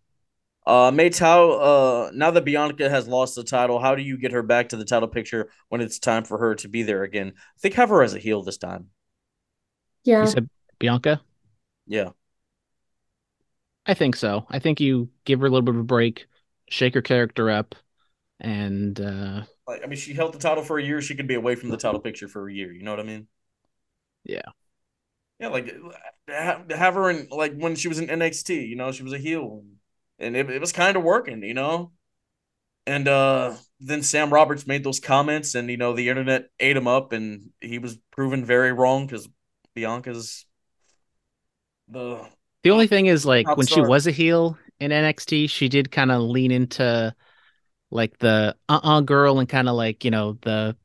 Uh, 0.65 0.91
Mates, 0.91 1.19
how 1.19 1.51
uh, 1.51 2.11
now 2.13 2.31
that 2.31 2.43
Bianca 2.43 2.89
has 2.89 3.07
lost 3.07 3.35
the 3.35 3.43
title, 3.43 3.79
how 3.79 3.93
do 3.93 4.01
you 4.01 4.17
get 4.17 4.31
her 4.31 4.41
back 4.41 4.69
to 4.69 4.77
the 4.77 4.85
title 4.85 5.07
picture 5.07 5.51
when 5.69 5.79
it's 5.79 5.99
time 5.99 6.23
for 6.23 6.39
her 6.39 6.55
to 6.55 6.67
be 6.67 6.81
there 6.81 7.03
again? 7.03 7.33
I 7.37 7.59
think 7.59 7.75
have 7.75 7.89
her 7.89 8.01
as 8.01 8.15
a 8.15 8.19
heel 8.19 8.41
this 8.41 8.57
time. 8.57 8.87
Yeah. 10.03 10.21
You 10.21 10.27
said 10.27 10.49
Bianca? 10.79 11.21
Yeah. 11.87 12.11
I 13.85 13.93
think 13.93 14.15
so. 14.15 14.45
I 14.49 14.59
think 14.59 14.79
you 14.79 15.09
give 15.25 15.39
her 15.39 15.45
a 15.47 15.49
little 15.49 15.61
bit 15.61 15.75
of 15.75 15.81
a 15.81 15.83
break, 15.83 16.27
shake 16.69 16.93
her 16.95 17.01
character 17.01 17.49
up, 17.51 17.75
and 18.39 18.99
uh 19.01 19.43
Like, 19.67 19.83
I 19.83 19.87
mean, 19.87 19.97
she 19.97 20.13
held 20.13 20.33
the 20.33 20.39
title 20.39 20.63
for 20.63 20.77
a 20.77 20.83
year. 20.83 21.01
She 21.01 21.15
could 21.15 21.27
be 21.27 21.33
away 21.35 21.55
from 21.55 21.69
the 21.69 21.77
title 21.77 21.99
picture 21.99 22.27
for 22.27 22.47
a 22.47 22.53
year. 22.53 22.71
You 22.71 22.83
know 22.83 22.91
what 22.91 22.99
I 22.99 23.03
mean? 23.03 23.27
Yeah. 24.23 24.51
Yeah, 25.39 25.49
like 25.49 25.71
have, 26.27 26.69
have 26.71 26.93
her 26.95 27.09
in 27.09 27.27
like 27.29 27.53
when 27.55 27.75
she 27.75 27.87
was 27.87 27.99
in 27.99 28.09
NXT. 28.09 28.65
You 28.65 28.75
know, 28.75 28.91
she 28.91 29.03
was 29.03 29.13
a 29.13 29.17
heel, 29.17 29.63
and 30.19 30.35
it, 30.35 30.49
it 30.49 30.61
was 30.61 30.71
kind 30.71 30.95
of 30.95 31.03
working. 31.03 31.43
You 31.43 31.53
know, 31.53 31.91
and 32.87 33.07
uh 33.07 33.55
then 33.81 34.03
Sam 34.03 34.33
Roberts 34.33 34.67
made 34.67 34.83
those 34.83 34.99
comments, 35.01 35.55
and 35.55 35.69
you 35.69 35.77
know 35.77 35.93
the 35.93 36.09
internet 36.09 36.49
ate 36.59 36.77
him 36.77 36.87
up, 36.87 37.13
and 37.13 37.51
he 37.61 37.79
was 37.79 37.97
proven 38.11 38.45
very 38.45 38.73
wrong 38.73 39.07
because 39.07 39.29
Bianca's 39.75 40.45
the 41.87 42.25
The 42.63 42.71
only 42.71 42.87
thing 42.87 43.05
is, 43.07 43.25
like, 43.25 43.55
when 43.55 43.67
she 43.67 43.81
was 43.81 44.07
a 44.07 44.11
heel 44.11 44.57
in 44.79 44.91
NXT, 44.91 45.47
she 45.47 45.69
did 45.69 45.91
kind 45.91 46.11
of 46.11 46.21
lean 46.23 46.51
into 46.51 47.13
like 47.91 48.17
the 48.19 48.55
uh-uh 48.69 49.01
girl 49.01 49.39
and 49.39 49.49
kind 49.49 49.69
of 49.69 49.75
like, 49.75 50.05
you 50.05 50.11
know, 50.11 50.33
the 50.43 50.77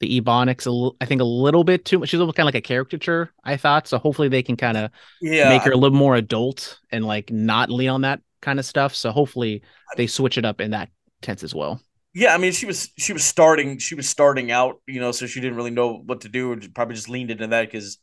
the 0.00 0.20
Ebonics, 0.20 0.66
l- 0.66 0.96
I 1.00 1.06
think 1.06 1.20
a 1.22 1.24
little 1.24 1.64
bit 1.64 1.84
too 1.86 1.98
much. 2.00 2.10
She's 2.10 2.20
almost 2.20 2.36
kind 2.36 2.44
of 2.48 2.54
like 2.54 2.64
a 2.64 2.66
caricature, 2.66 3.32
I 3.44 3.56
thought. 3.58 3.88
So 3.88 3.98
hopefully 3.98 4.28
they 4.28 4.42
can 4.44 4.56
kind 4.56 4.76
of 4.78 4.90
yeah 5.20 5.44
make 5.44 5.64
her 5.64 5.72
a 5.72 5.76
little 5.76 5.96
more 5.98 6.16
adult 6.16 6.80
and 6.92 7.04
like 7.06 7.30
not 7.32 7.70
lean 7.70 7.90
on 7.90 8.02
that 8.02 8.22
kind 8.42 8.58
of 8.60 8.66
stuff. 8.66 8.94
So 8.94 9.12
hopefully 9.12 9.62
they 9.96 10.06
switch 10.08 10.38
it 10.38 10.44
up 10.46 10.60
in 10.60 10.72
that 10.72 10.90
tense 11.22 11.42
as 11.44 11.54
well. 11.54 11.80
Yeah, 12.12 12.32
I 12.34 12.38
mean, 12.38 12.52
she 12.52 12.66
was 12.66 12.90
she 12.96 13.12
was 13.12 13.24
starting 13.24 13.78
she 13.78 13.94
was 13.96 14.08
starting 14.08 14.50
out, 14.52 14.80
you 14.86 15.00
know, 15.00 15.10
so 15.10 15.26
she 15.26 15.40
didn't 15.40 15.56
really 15.56 15.70
know 15.72 15.94
what 16.06 16.20
to 16.22 16.28
do, 16.28 16.52
and 16.52 16.74
probably 16.74 16.94
just 16.94 17.08
leaned 17.08 17.30
into 17.30 17.48
that 17.48 17.66
because 17.66 17.98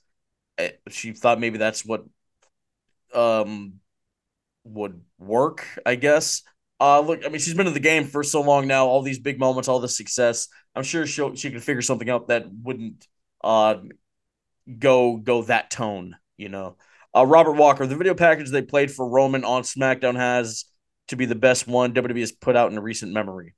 eh, 0.57 0.71
she 0.89 1.13
thought 1.13 1.39
maybe 1.39 1.57
that's 1.59 1.85
what 1.85 2.05
um 3.13 3.73
would 4.63 5.01
work, 5.19 5.65
I 5.85 5.95
guess. 5.95 6.43
Uh, 6.79 6.99
look, 6.99 7.25
I 7.25 7.29
mean, 7.29 7.39
she's 7.39 7.53
been 7.53 7.67
in 7.67 7.73
the 7.73 7.79
game 7.79 8.05
for 8.05 8.23
so 8.23 8.41
long 8.41 8.67
now, 8.67 8.87
all 8.87 9.01
these 9.01 9.19
big 9.19 9.39
moments, 9.39 9.67
all 9.67 9.79
this 9.79 9.97
success. 9.97 10.47
I'm 10.75 10.83
sure 10.83 11.05
she'll 11.05 11.35
she 11.35 11.51
can 11.51 11.59
figure 11.59 11.81
something 11.81 12.09
out 12.09 12.27
that 12.27 12.45
wouldn't 12.51 13.07
uh 13.43 13.75
go 14.79 15.17
go 15.17 15.43
that 15.43 15.69
tone, 15.71 16.15
you 16.37 16.49
know. 16.49 16.77
Uh, 17.15 17.25
Robert 17.25 17.53
Walker, 17.53 17.85
the 17.85 17.97
video 17.97 18.15
package 18.15 18.49
they 18.49 18.61
played 18.61 18.91
for 18.91 19.07
Roman 19.07 19.43
on 19.43 19.63
SmackDown 19.63 20.15
has 20.15 20.65
to 21.09 21.15
be 21.15 21.25
the 21.25 21.35
best 21.35 21.67
one 21.67 21.93
WWE 21.93 22.19
has 22.21 22.31
put 22.31 22.55
out 22.55 22.71
in 22.71 22.79
recent 22.79 23.11
memory. 23.11 23.53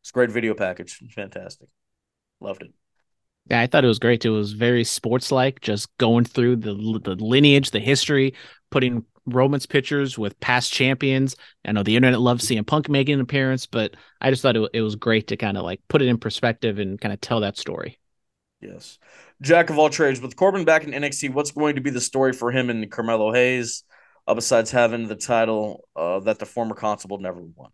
It's 0.00 0.10
a 0.10 0.12
great 0.12 0.30
video 0.30 0.54
package. 0.54 1.00
Fantastic. 1.14 1.68
Loved 2.40 2.62
it. 2.62 2.72
Yeah, 3.50 3.60
I 3.60 3.66
thought 3.66 3.84
it 3.84 3.88
was 3.88 3.98
great. 3.98 4.20
too. 4.20 4.34
It 4.34 4.38
was 4.38 4.52
very 4.52 4.84
sports 4.84 5.32
like, 5.32 5.60
just 5.60 5.94
going 5.98 6.24
through 6.24 6.56
the 6.56 6.74
the 6.74 7.16
lineage, 7.16 7.70
the 7.70 7.80
history, 7.80 8.34
putting 8.70 9.04
Roman's 9.26 9.66
pictures 9.66 10.18
with 10.18 10.38
past 10.40 10.72
champions. 10.72 11.36
I 11.64 11.72
know 11.72 11.82
the 11.82 11.96
internet 11.96 12.20
loves 12.20 12.46
CM 12.46 12.66
Punk 12.66 12.88
making 12.88 13.14
an 13.14 13.20
appearance, 13.20 13.66
but 13.66 13.94
I 14.20 14.30
just 14.30 14.42
thought 14.42 14.56
it, 14.56 14.70
it 14.72 14.82
was 14.82 14.96
great 14.96 15.28
to 15.28 15.36
kind 15.36 15.56
of 15.56 15.64
like 15.64 15.80
put 15.88 16.02
it 16.02 16.08
in 16.08 16.18
perspective 16.18 16.78
and 16.78 17.00
kind 17.00 17.12
of 17.12 17.20
tell 17.20 17.40
that 17.40 17.58
story. 17.58 17.98
Yes. 18.60 18.98
Jack 19.40 19.70
of 19.70 19.78
all 19.78 19.90
trades. 19.90 20.20
With 20.20 20.36
Corbin 20.36 20.64
back 20.64 20.84
in 20.84 20.92
NXT, 20.92 21.32
what's 21.32 21.50
going 21.50 21.74
to 21.74 21.80
be 21.80 21.90
the 21.90 22.00
story 22.00 22.32
for 22.32 22.52
him 22.52 22.70
and 22.70 22.90
Carmelo 22.90 23.32
Hayes, 23.32 23.82
uh, 24.26 24.34
besides 24.34 24.70
having 24.70 25.08
the 25.08 25.16
title 25.16 25.84
uh, 25.96 26.20
that 26.20 26.38
the 26.38 26.46
former 26.46 26.74
constable 26.74 27.18
never 27.18 27.40
won? 27.40 27.70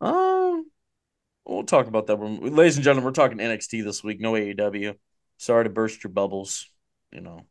Um, 0.00 0.70
we'll 1.46 1.64
talk 1.64 1.86
about 1.86 2.06
that. 2.08 2.16
When, 2.18 2.54
ladies 2.54 2.76
and 2.76 2.84
gentlemen, 2.84 3.04
we're 3.04 3.12
talking 3.12 3.38
NXT 3.38 3.84
this 3.84 4.02
week, 4.02 4.20
no 4.20 4.32
AEW. 4.32 4.94
Sorry 5.38 5.64
to 5.64 5.70
burst 5.70 6.02
your 6.04 6.12
bubbles. 6.12 6.68
You 7.12 7.20
know, 7.20 7.46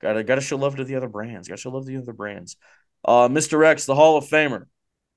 gotta 0.00 0.22
gotta 0.22 0.40
show 0.40 0.56
love 0.56 0.76
to 0.76 0.84
the 0.84 0.96
other 0.96 1.08
brands. 1.08 1.48
Gotta 1.48 1.60
show 1.60 1.70
love 1.70 1.86
to 1.86 1.90
the 1.92 1.98
other 2.02 2.12
brands. 2.12 2.56
Uh, 3.04 3.28
Mr. 3.28 3.64
X, 3.64 3.86
the 3.86 3.94
Hall 3.94 4.16
of 4.16 4.24
Famer. 4.24 4.64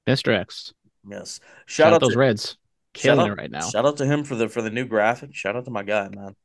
Mr. 0.07 0.33
X, 0.33 0.73
Yes. 1.07 1.39
shout, 1.65 1.85
Shout, 1.85 1.87
out 1.87 1.93
out 1.95 2.01
those 2.01 2.13
to, 2.13 2.19
Reds, 2.19 2.57
killing 2.93 3.19
out- 3.19 3.37
it 3.37 3.41
right 3.41 3.51
now. 3.51 3.67
Shout 3.69 3.85
out 3.85 3.97
to 3.97 4.05
him 4.05 4.23
for 4.23 4.35
the 4.35 4.47
for 4.49 4.61
the 4.61 4.69
new 4.69 4.85
graphic. 4.85 5.35
Shout 5.35 5.55
out 5.55 5.65
to 5.65 5.71
my 5.71 5.83
guy, 5.83 6.09
man. 6.09 6.35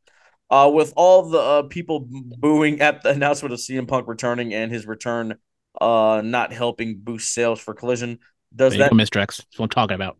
Uh, 0.50 0.70
with 0.72 0.92
all 0.96 1.28
the 1.30 1.38
uh, 1.38 1.62
people 1.62 2.06
booing 2.08 2.80
at 2.80 3.02
the 3.02 3.10
announcement 3.10 3.52
of 3.52 3.58
CM 3.58 3.88
Punk 3.88 4.06
returning 4.06 4.52
and 4.52 4.70
his 4.70 4.86
return, 4.86 5.36
uh, 5.80 6.20
not 6.24 6.52
helping 6.52 6.98
boost 6.98 7.32
sales 7.32 7.60
for 7.60 7.74
Collision, 7.74 8.18
does 8.54 8.76
that 8.76 8.92
Mr. 8.92 9.20
X. 9.20 9.38
That's 9.38 9.58
what 9.58 9.64
I'm 9.64 9.68
talking 9.70 9.94
about. 9.94 10.18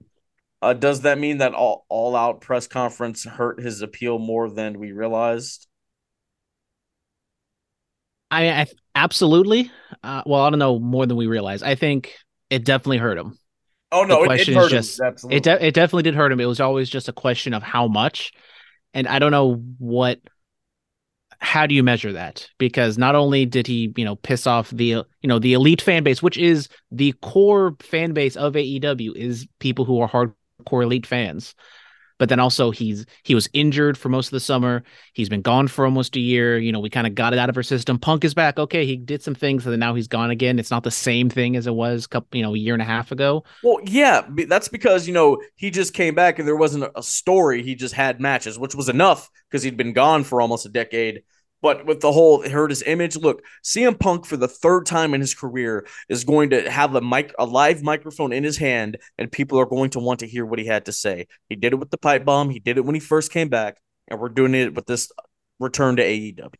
Uh, 0.65 0.73
does 0.75 1.03
that 1.03 1.19
mean 1.19 1.39
that 1.39 1.55
all 1.55 1.87
all 1.89 2.17
out 2.17 2.41
press 2.41 2.67
conference 2.67 3.25
hurt 3.25 3.61
his 3.61 3.83
appeal 3.83 4.19
more 4.19 4.51
than 4.51 4.79
we 4.79 4.93
realized? 4.93 5.67
I, 8.31 8.51
I 8.51 8.67
absolutely. 8.95 9.71
Uh, 10.03 10.23
well, 10.27 10.43
I 10.43 10.51
don't 10.51 10.59
know 10.59 10.79
more 10.79 11.07
than 11.07 11.17
we 11.17 11.27
realized. 11.27 11.63
I 11.63 11.75
think 11.75 12.15
it 12.51 12.65
definitely 12.65 12.99
hurt 12.99 13.19
him. 13.19 13.39
Oh 13.93 14.05
no, 14.05 14.17
The 14.17 14.25
it, 14.25 14.33
it 14.33 14.37
question 14.37 14.55
is 14.55 14.57
hurt 14.57 14.73
him, 14.73 14.79
just- 14.79 15.01
absolutely. 15.01 15.37
It 15.37 15.43
de- 15.45 15.67
it 15.67 15.75
definitely 15.75 16.03
did 16.03 16.15
hurt 16.15 16.33
him. 16.33 16.41
It 16.41 16.47
was 16.47 16.61
always 16.61 16.89
just 16.91 17.09
a 17.09 17.13
question 17.13 17.55
of 17.55 17.63
how 17.63 17.87
much, 17.89 18.33
and 18.93 19.07
I 19.07 19.19
don't 19.19 19.33
know 19.33 19.57
what. 19.79 20.21
How 21.41 21.67
do 21.67 21.75
you 21.75 21.83
measure 21.83 22.13
that? 22.13 22.49
Because 22.59 22.97
not 22.97 23.15
only 23.15 23.45
did 23.45 23.67
he, 23.67 23.93
you 23.97 24.05
know, 24.05 24.17
piss 24.17 24.47
off 24.47 24.71
the, 24.71 24.85
you 24.87 25.05
know, 25.25 25.39
the 25.39 25.53
elite 25.53 25.83
fan 25.83 26.03
base, 26.03 26.23
which 26.23 26.39
is 26.39 26.69
the 26.91 27.13
core 27.23 27.77
fan 27.81 28.13
base 28.15 28.37
of 28.37 28.57
AEW, 28.57 29.13
is 29.15 29.47
people 29.59 29.85
who 29.85 30.01
are 30.01 30.09
hardcore 30.09 30.35
elite 30.73 31.07
fans. 31.07 31.55
But 32.19 32.29
then 32.29 32.39
also 32.39 32.71
he's 32.71 33.05
he 33.25 33.35
was 33.35 33.49
injured 33.53 33.99
for 33.99 34.09
most 34.09 34.29
of 34.29 34.31
the 34.33 34.41
summer. 34.41 34.85
He's 35.15 35.29
been 35.29 35.43
gone 35.43 35.67
for 35.67 35.85
almost 35.85 36.15
a 36.17 36.21
year. 36.21 36.59
You 36.59 36.71
know, 36.71 36.79
we 36.79 36.89
kind 36.89 37.09
of 37.09 37.15
got 37.15 37.33
it 37.33 37.41
out 37.41 37.49
of 37.49 37.57
our 37.57 37.63
system. 37.63 37.99
Punk 37.99 38.25
is 38.25 38.35
back. 38.35 38.59
Okay, 38.59 38.87
he 38.87 38.97
did 38.97 39.23
some 39.23 39.35
things, 39.35 39.67
and 39.67 39.73
then 39.73 39.81
now 39.81 39.95
he's 39.95 40.07
gone 40.07 40.31
again. 40.31 40.61
It's 40.61 40.71
not 40.71 40.85
the 40.85 40.93
same 40.93 41.29
thing 41.29 41.57
as 41.57 41.67
it 41.67 41.75
was, 41.75 42.07
couple, 42.07 42.39
you 42.39 42.45
know, 42.45 42.55
a 42.55 42.59
year 42.59 42.73
and 42.73 42.83
a 42.83 42.87
half 42.87 43.11
ago. 43.11 43.45
Well, 43.65 43.79
yeah, 43.85 44.27
that's 44.47 44.69
because 44.69 45.09
you 45.09 45.13
know 45.13 45.39
he 45.57 45.71
just 45.71 45.93
came 45.93 46.15
back 46.15 46.39
and 46.39 46.47
there 46.47 46.57
wasn't 46.57 46.91
a 46.95 47.03
story. 47.03 47.65
He 47.65 47.75
just 47.75 47.95
had 47.95 48.21
matches, 48.21 48.59
which 48.59 48.77
was 48.77 48.89
enough 48.89 49.29
because 49.51 49.65
he'd 49.65 49.77
been 49.77 49.93
gone 49.93 50.23
for 50.23 50.41
almost 50.41 50.67
a 50.67 50.71
decade. 50.71 51.25
But 51.65 51.87
with 51.87 52.01
the 52.01 52.13
whole 52.13 52.47
hurt 52.47 52.71
his 52.71 52.83
image. 52.83 53.17
Look, 53.17 53.43
CM 53.65 53.99
Punk 53.99 54.27
for 54.27 54.37
the 54.37 54.47
third 54.47 54.85
time 54.85 55.15
in 55.15 55.23
his 55.23 55.35
career 55.35 55.87
is 56.11 56.23
going 56.23 56.51
to 56.51 56.71
have 56.71 56.95
a 56.95 57.01
mic, 57.01 57.33
a 57.39 57.47
live 57.47 57.83
microphone 57.83 58.35
in 58.35 58.45
his 58.45 58.59
hand, 58.59 58.99
and 59.17 59.33
people 59.33 59.59
are 59.59 59.65
going 59.65 59.89
to 59.91 59.99
want 59.99 60.21
to 60.21 60.27
hear 60.27 60.45
what 60.45 60.59
he 60.59 60.67
had 60.67 60.85
to 60.85 60.93
say. 60.93 61.27
He 61.49 61.57
did 61.57 61.73
it 61.73 61.77
with 61.77 61.89
the 61.89 61.97
pipe 61.97 62.27
bomb. 62.27 62.51
He 62.51 62.59
did 62.59 62.77
it 62.77 62.85
when 62.85 62.95
he 62.95 63.01
first 63.01 63.33
came 63.33 63.49
back, 63.49 63.79
and 64.09 64.21
we're 64.21 64.29
doing 64.29 64.55
it 64.55 64.75
with 64.75 64.85
this 64.85 65.11
return 65.59 65.97
to 65.97 66.05
AEW. 66.05 66.53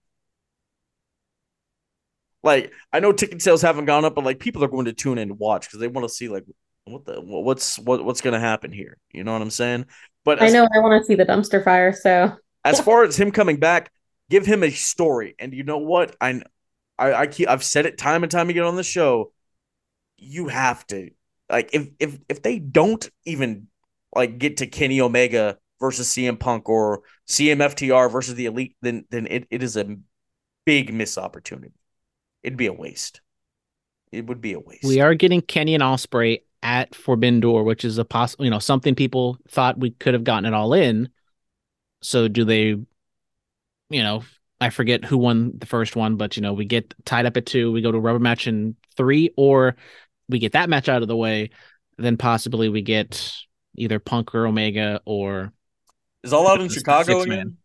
Like 2.43 2.73
I 2.91 3.01
know 3.01 3.13
ticket 3.13 3.43
sales 3.43 3.61
haven't 3.61 3.85
gone 3.85 4.07
up, 4.07 4.15
but 4.15 4.25
like 4.25 4.39
people 4.39 4.65
are 4.65 4.69
going 4.69 4.87
to 4.87 4.95
tune 4.95 5.19
in 5.19 5.33
and 5.33 5.39
watch 5.39 5.67
because 5.67 5.81
they 5.81 5.89
want 5.89 6.09
to 6.09 6.15
see 6.15 6.31
like 6.31 6.45
what 6.87 7.05
the 7.05 7.21
what's 7.21 7.79
what 7.79 8.03
what's 8.07 8.23
going 8.23 8.33
to 8.33 8.41
happen 8.41 8.73
here. 8.73 8.97
You 9.13 9.23
know 9.23 9.35
what 9.35 9.43
I'm 9.43 9.51
saying? 9.51 9.85
But 10.25 10.41
I 10.41 10.47
as, 10.47 10.55
know 10.55 10.67
I 10.75 10.79
want 10.79 10.99
to 10.99 11.07
see 11.07 11.15
the 11.15 11.27
dumpster 11.27 11.63
fire, 11.63 11.93
so 11.93 12.33
as 12.65 12.81
far 12.81 13.05
as 13.05 13.21
him 13.21 13.31
coming 13.31 13.59
back, 13.59 13.91
give 14.31 14.47
him 14.47 14.63
a 14.63 14.71
story. 14.71 15.35
And 15.39 15.53
you 15.53 15.65
know 15.65 15.79
what? 15.79 16.17
I 16.21 16.43
I, 16.99 17.15
I 17.15 17.27
keep 17.27 17.49
I've 17.49 17.65
said 17.65 17.87
it 17.87 17.99
time 17.99 18.23
and 18.23 18.31
time 18.31 18.51
again 18.51 18.65
on 18.65 18.77
the 18.77 18.83
show. 18.83 19.33
You 20.17 20.49
have 20.49 20.87
to 20.89 21.11
like 21.51 21.71
if 21.73 21.89
if 21.99 22.19
if 22.29 22.43
they 22.43 22.59
don't 22.59 23.09
even 23.25 23.69
like 24.15 24.39
get 24.39 24.59
to 24.59 24.67
Kenny 24.67 25.01
Omega 25.01 25.59
versus 25.81 26.09
CM 26.09 26.39
Punk 26.39 26.69
or 26.69 27.03
CMFTR 27.29 28.11
versus 28.11 28.35
the 28.35 28.47
Elite, 28.47 28.77
then 28.81 29.05
then 29.11 29.27
it, 29.27 29.47
it 29.51 29.63
is 29.63 29.77
a 29.77 29.97
big 30.65 30.93
miss 30.95 31.19
opportunity. 31.19 31.75
It'd 32.43 32.57
be 32.57 32.67
a 32.67 32.73
waste. 32.73 33.21
It 34.13 34.27
would 34.27 34.41
be 34.41 34.53
a 34.53 34.61
waste. 34.61 34.85
We 34.85 35.01
are 35.01 35.15
getting 35.15 35.41
Kenny 35.41 35.75
and 35.75 35.83
Ospreay 35.83 36.41
at 36.63 36.95
Forbidden 36.95 37.41
Door, 37.41 37.65
which 37.65 37.85
is 37.85 37.99
a 37.99 38.05
possible, 38.05 38.45
you 38.45 38.51
know, 38.51 38.59
something 38.59 38.95
people 38.95 39.39
thought 39.49 39.79
we 39.79 39.91
could 39.91 40.15
have 40.15 40.25
gotten 40.25 40.47
it 40.47 40.55
all 40.55 40.73
in. 40.73 41.09
So 42.03 42.29
do 42.29 42.45
they, 42.45 42.77
you 43.91 44.03
know, 44.03 44.25
I 44.61 44.71
forget 44.71 45.05
who 45.05 45.19
won 45.19 45.53
the 45.59 45.67
first 45.67 45.97
one, 45.97 46.17
but 46.17 46.37
you 46.37 46.43
know, 46.43 46.53
we 46.53 46.65
get 46.65 46.95
tied 47.05 47.27
up 47.27 47.37
at 47.37 47.47
two. 47.47 47.73
We 47.73 47.83
go 47.83 47.93
to 47.93 47.99
a 47.99 48.01
rubber 48.01 48.19
match 48.19 48.47
in 48.47 48.77
three, 48.97 49.33
or 49.37 49.77
we 50.29 50.39
get 50.39 50.53
that 50.53 50.69
match 50.69 50.89
out 50.89 51.03
of 51.03 51.09
the 51.09 51.17
way, 51.17 51.51
then 51.99 52.17
possibly 52.17 52.69
we 52.69 52.83
get 52.83 53.33
either 53.77 53.99
Punk 53.99 54.35
or 54.35 54.47
Omega 54.47 55.01
or 55.05 55.53
Is 56.23 56.33
all 56.33 56.49
out 56.49 56.61
in 56.61 56.69
Chicago 56.69 57.21
again? 57.21 57.59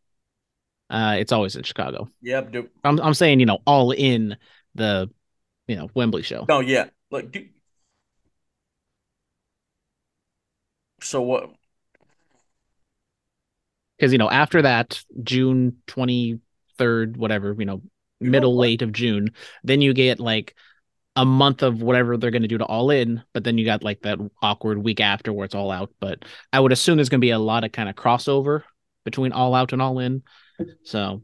uh 0.90 1.16
it's 1.20 1.32
always 1.32 1.56
in 1.56 1.64
Chicago. 1.64 2.10
Yep. 2.22 2.52
Dude. 2.52 2.70
I'm 2.84 3.00
I'm 3.00 3.14
saying, 3.14 3.40
you 3.40 3.46
know, 3.46 3.60
all 3.66 3.92
in 3.92 4.36
the 4.76 5.10
you 5.68 5.76
know, 5.76 5.90
Wembley 5.94 6.24
show. 6.24 6.46
Oh 6.50 6.60
yeah. 6.62 6.86
Look, 7.12 7.32
dude. 7.32 7.50
So 11.02 11.22
what? 11.22 11.52
Because 14.00 14.14
you 14.14 14.18
know, 14.18 14.30
after 14.30 14.62
that, 14.62 15.04
June 15.24 15.78
twenty 15.86 16.39
third, 16.78 17.18
whatever, 17.18 17.54
you 17.60 17.66
know, 17.66 17.82
middle 18.22 18.58
late 18.58 18.82
of 18.82 18.93
June, 18.93 19.32
then 19.64 19.82
you 19.82 19.93
get 19.93 20.20
like 20.20 20.56
a 21.16 21.26
month 21.26 21.64
of 21.64 21.82
whatever 21.82 22.16
they're 22.16 22.32
going 22.32 22.43
to 22.43 22.47
do 22.47 22.58
to 22.58 22.66
all 22.66 22.91
in, 22.91 23.22
but 23.34 23.43
then 23.43 23.58
you 23.58 23.66
got 23.66 23.84
like 23.84 24.02
that 24.04 24.18
awkward 24.41 24.78
week 24.78 25.02
after 25.02 25.34
where 25.34 25.43
it's 25.43 25.56
all 25.56 25.70
out. 25.72 25.91
But 26.00 26.24
I 26.54 26.60
would 26.62 26.72
assume 26.72 26.95
there's 26.95 27.10
going 27.10 27.20
to 27.20 27.26
be 27.26 27.32
a 27.32 27.39
lot 27.39 27.66
of 27.66 27.74
kind 27.74 27.89
of 27.89 27.95
crossover 27.95 28.64
between 29.04 29.34
all 29.34 29.54
out 29.54 29.74
and 29.74 29.82
all 29.82 30.00
in. 30.00 30.24
So 30.84 31.24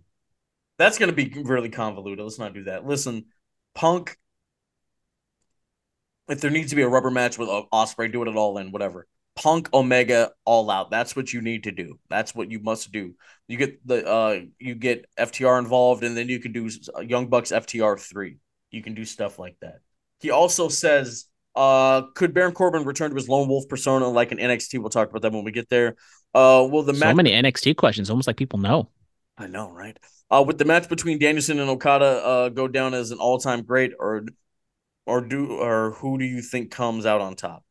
That's 0.77 0.97
going 0.97 1.09
to 1.09 1.15
be 1.15 1.41
really 1.43 1.69
convoluted. 1.69 2.23
Let's 2.23 2.39
not 2.39 2.53
do 2.53 2.65
that. 2.65 2.85
Listen, 2.85 3.25
Punk. 3.73 4.17
If 6.27 6.41
there 6.41 6.51
needs 6.51 6.71
to 6.71 6.75
be 6.75 6.81
a 6.81 6.89
rubber 6.89 7.11
match 7.11 7.37
with 7.37 7.47
Ospreay, 7.47 8.11
do 8.11 8.23
it 8.23 8.27
at 8.27 8.35
all 8.35 8.57
in, 8.57 8.71
whatever. 8.71 9.07
Punk 9.35 9.73
Omega 9.73 10.31
all 10.45 10.69
out. 10.71 10.89
That's 10.89 11.15
what 11.15 11.33
you 11.33 11.41
need 11.41 11.63
to 11.65 11.71
do. 11.71 11.99
That's 12.09 12.33
what 12.33 12.49
you 12.49 12.59
must 12.59 12.91
do. 12.91 13.15
You 13.47 13.57
get 13.57 13.85
the 13.85 14.07
uh 14.07 14.39
you 14.59 14.75
get 14.75 15.05
FTR 15.17 15.59
involved, 15.59 16.03
and 16.03 16.15
then 16.15 16.29
you 16.29 16.39
can 16.39 16.51
do 16.51 16.69
uh, 16.95 17.01
Young 17.01 17.27
Bucks 17.27 17.51
FTR 17.51 17.99
three. 17.99 18.37
You 18.71 18.81
can 18.81 18.93
do 18.93 19.05
stuff 19.05 19.37
like 19.37 19.57
that. 19.61 19.79
He 20.21 20.31
also 20.31 20.69
says, 20.69 21.25
uh, 21.55 22.03
could 22.15 22.33
Baron 22.33 22.53
Corbin 22.53 22.85
return 22.85 23.09
to 23.09 23.15
his 23.15 23.29
lone 23.29 23.47
wolf 23.47 23.67
persona 23.67 24.07
like 24.07 24.31
an 24.31 24.37
NXT? 24.37 24.79
We'll 24.79 24.89
talk 24.89 25.09
about 25.09 25.21
that 25.21 25.33
when 25.33 25.43
we 25.43 25.51
get 25.51 25.69
there. 25.69 25.95
Uh, 26.33 26.67
well 26.69 26.83
the 26.83 26.93
so 26.93 26.99
match 26.99 27.15
many 27.15 27.31
NXT 27.31 27.75
questions, 27.75 28.09
almost 28.09 28.27
like 28.27 28.37
people 28.37 28.59
know. 28.59 28.89
I 29.37 29.47
know, 29.47 29.69
right? 29.69 29.97
Uh, 30.29 30.43
with 30.45 30.57
the 30.57 30.65
match 30.65 30.89
between 30.89 31.19
Danielson 31.19 31.59
and 31.59 31.69
Okada 31.69 32.05
uh, 32.05 32.49
go 32.49 32.67
down 32.67 32.93
as 32.93 33.11
an 33.11 33.19
all 33.19 33.37
time 33.37 33.63
great, 33.63 33.91
or 33.99 34.25
or 35.05 35.21
do 35.21 35.51
or 35.53 35.91
who 35.91 36.17
do 36.17 36.25
you 36.25 36.41
think 36.41 36.71
comes 36.71 37.05
out 37.05 37.21
on 37.21 37.35
top? 37.35 37.63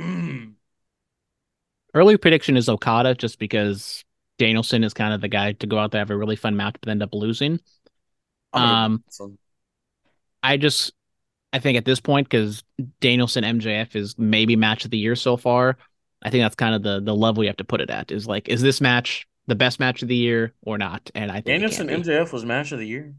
Early 1.94 2.16
prediction 2.16 2.56
is 2.56 2.68
Okada, 2.68 3.14
just 3.14 3.38
because 3.38 4.04
Danielson 4.38 4.84
is 4.84 4.94
kind 4.94 5.12
of 5.12 5.20
the 5.20 5.28
guy 5.28 5.52
to 5.52 5.66
go 5.66 5.78
out 5.78 5.90
there 5.90 6.00
have 6.00 6.10
a 6.10 6.16
really 6.16 6.36
fun 6.36 6.56
match, 6.56 6.76
but 6.80 6.88
end 6.88 7.02
up 7.02 7.14
losing. 7.14 7.60
Um, 8.52 9.04
I 10.42 10.56
just 10.56 10.92
I 11.52 11.58
think 11.58 11.76
at 11.76 11.84
this 11.84 12.00
point 12.00 12.28
because 12.28 12.62
Danielson 13.00 13.44
MJF 13.44 13.96
is 13.96 14.18
maybe 14.18 14.56
match 14.56 14.84
of 14.84 14.90
the 14.90 14.98
year 14.98 15.16
so 15.16 15.36
far. 15.36 15.76
I 16.22 16.30
think 16.30 16.42
that's 16.42 16.54
kind 16.54 16.74
of 16.74 16.82
the 16.82 17.00
the 17.00 17.14
level 17.14 17.42
you 17.42 17.48
have 17.48 17.56
to 17.58 17.64
put 17.64 17.80
it 17.80 17.90
at. 17.90 18.10
Is 18.10 18.26
like, 18.26 18.48
is 18.48 18.62
this 18.62 18.80
match 18.80 19.26
the 19.46 19.54
best 19.54 19.80
match 19.80 20.02
of 20.02 20.08
the 20.08 20.16
year 20.16 20.54
or 20.62 20.78
not? 20.78 21.10
And 21.14 21.30
I 21.30 21.40
think 21.40 21.46
Danielson. 21.46 21.88
MJF 21.88 22.32
was 22.32 22.44
match 22.44 22.72
of 22.72 22.78
the 22.78 22.86
year. 22.86 23.14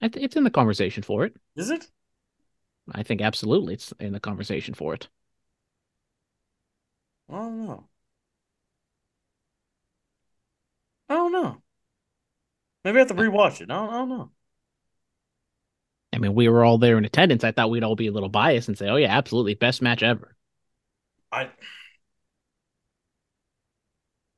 I 0.00 0.08
th- 0.08 0.24
it's 0.24 0.36
in 0.36 0.44
the 0.44 0.50
conversation 0.50 1.02
for 1.02 1.24
it. 1.24 1.36
Is 1.56 1.70
it? 1.70 1.86
I 2.92 3.02
think 3.02 3.20
absolutely 3.20 3.74
it's 3.74 3.92
in 3.98 4.12
the 4.12 4.20
conversation 4.20 4.74
for 4.74 4.94
it. 4.94 5.08
I 7.28 7.34
don't 7.36 7.64
know. 7.66 7.88
I 11.08 11.14
don't 11.14 11.32
know. 11.32 11.62
Maybe 12.84 12.96
I 12.96 13.00
have 13.00 13.08
to 13.08 13.14
rewatch 13.14 13.60
it. 13.60 13.70
I 13.70 13.74
don't, 13.74 13.88
I 13.90 13.98
don't 13.98 14.08
know. 14.08 14.32
I 16.12 16.18
mean, 16.18 16.34
we 16.34 16.48
were 16.48 16.64
all 16.64 16.78
there 16.78 16.98
in 16.98 17.04
attendance. 17.04 17.44
I 17.44 17.52
thought 17.52 17.70
we'd 17.70 17.84
all 17.84 17.94
be 17.96 18.06
a 18.08 18.12
little 18.12 18.28
biased 18.28 18.68
and 18.68 18.76
say, 18.78 18.88
"Oh 18.88 18.96
yeah, 18.96 19.16
absolutely, 19.16 19.54
best 19.54 19.82
match 19.82 20.02
ever." 20.02 20.36
I 21.32 21.50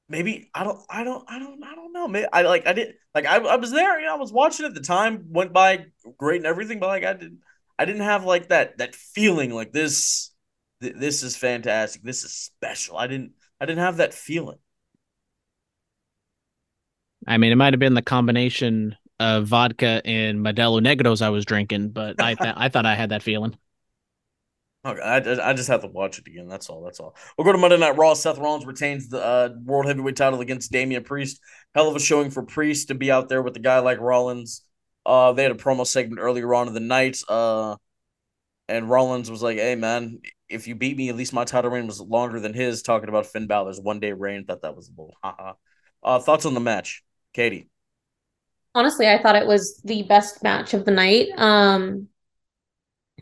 maybe 0.08 0.50
I 0.54 0.64
don't 0.64 0.80
I 0.88 1.04
don't 1.04 1.24
I 1.28 1.38
don't 1.38 1.62
I 1.62 1.74
don't 1.74 1.92
know. 1.92 2.08
Maybe 2.08 2.26
I 2.32 2.42
like 2.42 2.66
I 2.66 2.72
did 2.72 2.94
like 3.14 3.26
I, 3.26 3.36
I 3.36 3.56
was 3.56 3.70
there, 3.70 3.98
you 4.00 4.06
know, 4.06 4.14
I 4.14 4.18
was 4.18 4.32
watching 4.32 4.66
at 4.66 4.74
The 4.74 4.80
time 4.80 5.26
went 5.30 5.52
by 5.52 5.86
great 6.16 6.38
and 6.38 6.46
everything, 6.46 6.80
but 6.80 6.88
like 6.88 7.04
I 7.04 7.12
didn't. 7.14 7.40
I 7.80 7.84
didn't 7.84 8.02
have 8.02 8.24
like 8.24 8.48
that 8.48 8.78
that 8.78 8.96
feeling 8.96 9.50
like 9.54 9.72
this 9.72 10.32
th- 10.80 10.94
this 10.96 11.22
is 11.22 11.36
fantastic. 11.36 12.02
This 12.02 12.24
is 12.24 12.32
special. 12.32 12.96
I 12.96 13.06
didn't 13.06 13.32
I 13.60 13.66
didn't 13.66 13.80
have 13.84 13.98
that 13.98 14.14
feeling. 14.14 14.58
I 17.26 17.36
mean, 17.38 17.52
it 17.52 17.56
might 17.56 17.72
have 17.72 17.80
been 17.80 17.94
the 17.94 18.02
combination 18.02 18.96
of 19.20 19.46
vodka 19.46 20.00
and 20.04 20.38
Modelo 20.38 20.80
Negros 20.80 21.20
I 21.22 21.30
was 21.30 21.44
drinking, 21.44 21.90
but 21.90 22.20
I 22.22 22.34
th- 22.34 22.54
I 22.56 22.68
thought 22.68 22.86
I 22.86 22.94
had 22.94 23.10
that 23.10 23.22
feeling. 23.22 23.56
Okay, 24.84 25.00
I, 25.00 25.18
I 25.18 25.50
I 25.50 25.52
just 25.54 25.68
have 25.68 25.80
to 25.82 25.88
watch 25.88 26.18
it 26.18 26.28
again. 26.28 26.46
That's 26.48 26.70
all. 26.70 26.82
That's 26.82 27.00
all. 27.00 27.16
We'll 27.36 27.44
go 27.44 27.52
to 27.52 27.58
Monday 27.58 27.76
Night 27.76 27.96
Raw. 27.96 28.14
Seth 28.14 28.38
Rollins 28.38 28.64
retains 28.64 29.08
the 29.08 29.22
uh, 29.22 29.48
World 29.64 29.86
Heavyweight 29.86 30.16
title 30.16 30.40
against 30.40 30.70
Damian 30.70 31.02
Priest. 31.02 31.40
Hell 31.74 31.88
of 31.88 31.96
a 31.96 32.00
showing 32.00 32.30
for 32.30 32.44
Priest 32.44 32.88
to 32.88 32.94
be 32.94 33.10
out 33.10 33.28
there 33.28 33.42
with 33.42 33.56
a 33.56 33.60
guy 33.60 33.80
like 33.80 33.98
Rollins. 34.00 34.62
Uh, 35.04 35.32
they 35.32 35.42
had 35.42 35.52
a 35.52 35.56
promo 35.56 35.86
segment 35.86 36.20
earlier 36.20 36.54
on 36.54 36.68
in 36.68 36.74
the 36.74 36.80
night. 36.80 37.18
Uh, 37.28 37.76
and 38.68 38.88
Rollins 38.88 39.30
was 39.30 39.42
like, 39.42 39.58
"Hey 39.58 39.74
man, 39.74 40.20
if 40.48 40.68
you 40.68 40.74
beat 40.74 40.96
me, 40.96 41.08
at 41.08 41.16
least 41.16 41.32
my 41.32 41.44
title 41.44 41.70
reign 41.70 41.86
was 41.86 42.00
longer 42.00 42.40
than 42.40 42.54
his." 42.54 42.82
Talking 42.82 43.08
about 43.08 43.26
Finn 43.26 43.46
Balor's 43.46 43.80
one 43.80 44.00
day 44.00 44.12
reign. 44.12 44.44
Thought 44.44 44.62
that 44.62 44.76
was 44.76 44.88
a 44.88 44.92
little 44.92 45.16
haha. 45.22 45.54
Uh, 46.02 46.18
thoughts 46.18 46.46
on 46.46 46.54
the 46.54 46.60
match, 46.60 47.02
Katie? 47.32 47.68
Honestly, 48.74 49.08
I 49.08 49.20
thought 49.20 49.36
it 49.36 49.46
was 49.46 49.80
the 49.84 50.02
best 50.04 50.42
match 50.42 50.74
of 50.74 50.84
the 50.84 50.90
night. 50.90 51.28
Um, 51.36 52.08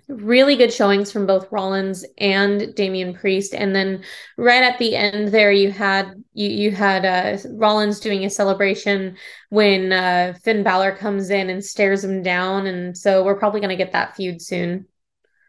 really 0.09 0.57
good 0.57 0.72
showings 0.72 1.11
from 1.11 1.26
both 1.26 1.51
Rollins 1.51 2.05
and 2.18 2.74
Damian 2.74 3.14
Priest, 3.14 3.55
and 3.55 3.74
then 3.74 4.05
right 4.36 4.62
at 4.62 4.78
the 4.78 4.94
end 4.94 5.28
there, 5.28 5.51
you 5.51 5.70
had 5.70 6.12
you 6.34 6.51
you 6.51 6.70
had 6.70 7.05
uh, 7.05 7.38
Rollins 7.53 8.01
doing 8.01 8.24
a 8.24 8.30
celebration 8.30 9.16
when 9.51 9.92
uh, 9.92 10.34
Finn 10.44 10.62
Balor 10.62 10.97
comes 10.97 11.30
in 11.30 11.51
and 11.51 11.64
stares 11.64 12.05
him 12.05 12.22
down, 12.22 12.66
and 12.66 12.97
so 12.97 13.24
we're 13.24 13.38
probably 13.38 13.61
gonna 13.61 13.76
get 13.76 13.92
that 13.92 14.16
feud 14.16 14.42
soon. 14.42 14.86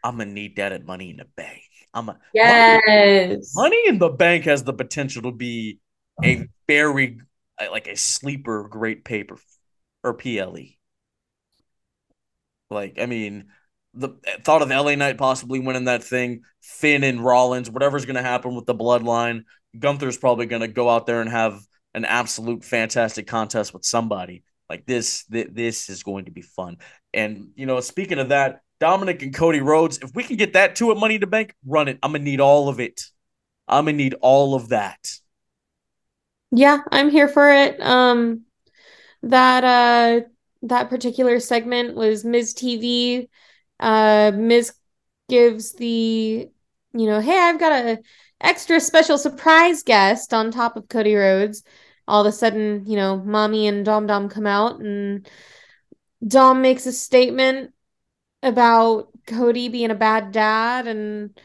I'm 0.02 0.18
gonna 0.18 0.30
need 0.30 0.56
that 0.56 0.72
at 0.72 0.84
Money 0.84 1.10
in 1.10 1.16
the 1.16 1.26
Bank. 1.36 1.62
I'm 1.94 2.08
a 2.08 2.18
Yes. 2.34 3.52
Money 3.54 3.88
in 3.88 3.98
the 3.98 4.10
Bank 4.10 4.44
has 4.44 4.62
the 4.64 4.72
potential 4.72 5.22
to 5.22 5.32
be 5.32 5.78
a 6.22 6.46
very 6.66 7.20
like 7.60 7.88
a 7.88 7.96
sleeper 7.96 8.68
great 8.68 9.04
paper 9.04 9.38
or 10.04 10.14
PLE. 10.14 10.76
Like, 12.70 12.98
I 13.00 13.06
mean, 13.06 13.46
the 13.94 14.10
thought 14.44 14.62
of 14.62 14.68
LA 14.68 14.94
Knight 14.94 15.18
possibly 15.18 15.58
winning 15.58 15.84
that 15.84 16.04
thing, 16.04 16.42
Finn 16.60 17.02
and 17.02 17.24
Rollins, 17.24 17.70
whatever's 17.70 18.04
going 18.04 18.16
to 18.16 18.22
happen 18.22 18.54
with 18.54 18.66
the 18.66 18.74
bloodline, 18.74 19.44
Gunther's 19.78 20.18
probably 20.18 20.46
going 20.46 20.62
to 20.62 20.68
go 20.68 20.88
out 20.88 21.06
there 21.06 21.20
and 21.20 21.30
have 21.30 21.60
an 21.94 22.04
absolute 22.04 22.64
fantastic 22.64 23.26
contest 23.26 23.72
with 23.72 23.84
somebody. 23.84 24.44
Like 24.68 24.84
this, 24.86 25.24
th- 25.24 25.48
this 25.52 25.88
is 25.88 26.02
going 26.02 26.26
to 26.26 26.30
be 26.30 26.42
fun. 26.42 26.76
And 27.14 27.50
you 27.54 27.64
know, 27.66 27.80
speaking 27.80 28.18
of 28.18 28.28
that, 28.28 28.60
Dominic 28.80 29.22
and 29.22 29.34
Cody 29.34 29.60
Rhodes, 29.60 29.98
if 29.98 30.14
we 30.14 30.22
can 30.22 30.36
get 30.36 30.52
that 30.52 30.76
two 30.76 30.90
at 30.90 30.96
Money 30.96 31.18
to 31.18 31.26
Bank, 31.26 31.54
run 31.66 31.88
it. 31.88 31.98
I'm 32.02 32.12
gonna 32.12 32.24
need 32.24 32.40
all 32.40 32.68
of 32.68 32.80
it. 32.80 33.02
I'm 33.66 33.84
gonna 33.84 33.96
need 33.96 34.14
all 34.20 34.54
of 34.54 34.68
that. 34.68 34.98
Yeah, 36.50 36.78
I'm 36.90 37.10
here 37.10 37.28
for 37.28 37.50
it. 37.52 37.80
Um, 37.80 38.42
that 39.22 39.64
uh 39.64 40.26
that 40.62 40.88
particular 40.90 41.40
segment 41.40 41.94
was 41.94 42.24
Miz 42.24 42.54
TV. 42.54 43.28
Uh, 43.78 44.32
Miz 44.34 44.72
gives 45.28 45.74
the, 45.74 46.48
you 46.92 47.06
know, 47.06 47.20
hey, 47.20 47.38
I've 47.38 47.60
got 47.60 47.72
a 47.72 47.98
extra 48.40 48.80
special 48.80 49.18
surprise 49.18 49.82
guest 49.82 50.34
on 50.34 50.50
top 50.50 50.76
of 50.76 50.88
Cody 50.88 51.14
Rhodes. 51.14 51.62
All 52.06 52.22
of 52.22 52.26
a 52.26 52.32
sudden, 52.32 52.84
you 52.86 52.96
know, 52.96 53.18
Mommy 53.18 53.68
and 53.68 53.84
Dom 53.84 54.06
Dom 54.06 54.28
come 54.28 54.46
out 54.46 54.80
and 54.80 55.28
Dom 56.26 56.62
makes 56.62 56.86
a 56.86 56.92
statement 56.92 57.72
about 58.42 59.08
Cody 59.26 59.68
being 59.68 59.90
a 59.90 59.94
bad 59.94 60.32
dad 60.32 60.86
and 60.86 61.38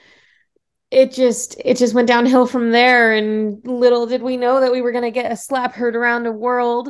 it 0.91 1.11
just 1.11 1.59
it 1.63 1.77
just 1.77 1.93
went 1.93 2.07
downhill 2.07 2.45
from 2.45 2.71
there. 2.71 3.13
And 3.13 3.65
little 3.65 4.05
did 4.05 4.21
we 4.21 4.37
know 4.37 4.61
that 4.61 4.71
we 4.71 4.81
were 4.81 4.91
going 4.91 5.03
to 5.03 5.11
get 5.11 5.31
a 5.31 5.37
slap 5.37 5.73
heard 5.73 5.95
around 5.95 6.23
the 6.23 6.31
world 6.31 6.89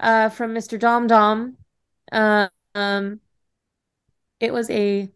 uh 0.00 0.28
from 0.30 0.52
Mr. 0.54 0.78
Dom 0.78 1.06
Dom. 1.06 1.56
Uh, 2.12 2.48
um 2.74 3.20
it 4.40 4.52
was 4.52 4.68
a 4.70 5.10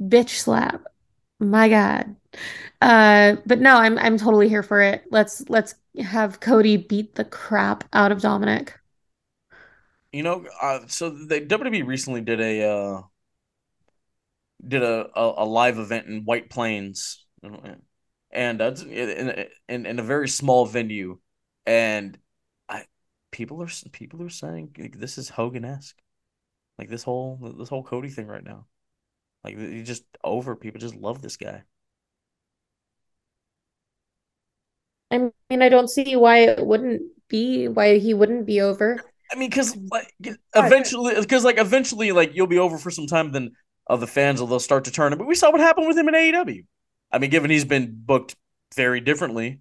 bitch 0.00 0.30
slap. 0.30 0.82
My 1.38 1.68
god. 1.68 2.16
Uh 2.80 3.36
but 3.46 3.60
no 3.60 3.76
I'm 3.76 3.98
I'm 3.98 4.18
totally 4.18 4.48
here 4.48 4.62
for 4.62 4.80
it. 4.80 5.04
Let's 5.10 5.48
let's 5.48 5.74
have 6.02 6.40
Cody 6.40 6.76
beat 6.76 7.14
the 7.14 7.24
crap 7.24 7.84
out 7.92 8.12
of 8.12 8.20
Dominic. 8.22 8.78
You 10.12 10.22
know, 10.22 10.46
uh, 10.62 10.86
so 10.86 11.10
the 11.10 11.40
WWE 11.42 11.86
recently 11.86 12.22
did 12.22 12.40
a 12.40 12.62
uh, 12.62 13.02
did 14.66 14.82
a, 14.82 15.08
a 15.14 15.44
a 15.44 15.46
live 15.46 15.78
event 15.78 16.06
in 16.06 16.24
White 16.24 16.50
Plains, 16.50 17.24
and 17.42 18.60
uh, 18.60 18.64
that's 18.64 18.82
in, 18.82 19.46
in 19.68 19.86
in 19.86 19.98
a 19.98 20.02
very 20.02 20.28
small 20.28 20.66
venue, 20.66 21.18
and 21.64 22.18
I 22.68 22.84
people 23.30 23.62
are 23.62 23.68
people 23.92 24.22
are 24.22 24.30
saying 24.30 24.92
this 24.96 25.18
is 25.18 25.28
Hogan 25.28 25.64
esque. 25.64 25.96
Like 26.78 26.88
this 26.88 27.02
whole 27.02 27.38
this 27.58 27.68
whole 27.68 27.82
Cody 27.82 28.08
thing 28.10 28.26
right 28.26 28.44
now. 28.44 28.66
Like 29.44 29.56
you 29.56 29.82
just 29.82 30.04
over 30.24 30.56
people 30.56 30.80
just 30.80 30.94
love 30.96 31.22
this 31.22 31.36
guy. 31.36 31.62
I 35.10 35.30
mean, 35.50 35.62
I 35.62 35.68
don't 35.68 35.88
see 35.88 36.16
why 36.16 36.38
it 36.38 36.66
wouldn't 36.66 37.02
be 37.28 37.68
why 37.68 37.98
he 37.98 38.12
wouldn't 38.12 38.46
be 38.46 38.60
over. 38.60 39.00
I 39.32 39.36
mean, 39.36 39.48
because 39.48 39.76
like 39.90 40.12
eventually, 40.54 41.14
because 41.20 41.44
like 41.44 41.58
eventually, 41.58 42.12
like 42.12 42.34
you'll 42.34 42.46
be 42.46 42.58
over 42.58 42.78
for 42.78 42.90
some 42.90 43.06
time, 43.06 43.32
then 43.32 43.52
uh, 43.88 43.96
the 43.96 44.06
fans 44.06 44.40
they'll 44.40 44.60
start 44.60 44.84
to 44.84 44.90
turn. 44.90 45.12
Him. 45.12 45.18
But 45.18 45.26
we 45.26 45.34
saw 45.34 45.50
what 45.50 45.60
happened 45.60 45.86
with 45.86 45.98
him 45.98 46.08
in 46.08 46.14
AEW. 46.14 46.64
I 47.12 47.18
mean, 47.18 47.30
given 47.30 47.50
he's 47.50 47.64
been 47.64 47.92
booked 47.94 48.34
very 48.74 49.00
differently, 49.00 49.60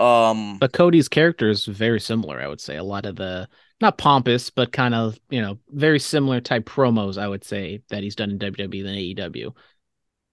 um, 0.00 0.58
But 0.58 0.72
Cody's 0.72 1.08
character 1.08 1.50
is 1.50 1.66
very 1.66 2.00
similar, 2.00 2.40
I 2.40 2.48
would 2.48 2.60
say. 2.60 2.76
A 2.76 2.84
lot 2.84 3.04
of 3.04 3.16
the 3.16 3.48
not 3.80 3.98
pompous, 3.98 4.50
but 4.50 4.72
kind 4.72 4.94
of, 4.94 5.18
you 5.28 5.40
know, 5.42 5.58
very 5.68 5.98
similar 5.98 6.40
type 6.40 6.64
promos, 6.64 7.18
I 7.18 7.28
would 7.28 7.44
say, 7.44 7.82
that 7.90 8.02
he's 8.02 8.16
done 8.16 8.30
in 8.30 8.38
WWE 8.38 8.82
than 8.82 9.30
AEW. 9.30 9.54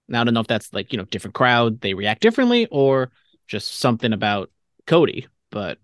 Now 0.08 0.22
I 0.22 0.24
don't 0.24 0.34
know 0.34 0.40
if 0.40 0.46
that's 0.46 0.72
like, 0.72 0.92
you 0.92 0.98
know, 0.98 1.04
different 1.04 1.34
crowd, 1.34 1.80
they 1.80 1.94
react 1.94 2.22
differently, 2.22 2.66
or 2.70 3.10
just 3.46 3.76
something 3.76 4.12
about 4.12 4.50
Cody. 4.86 5.26
But 5.50 5.78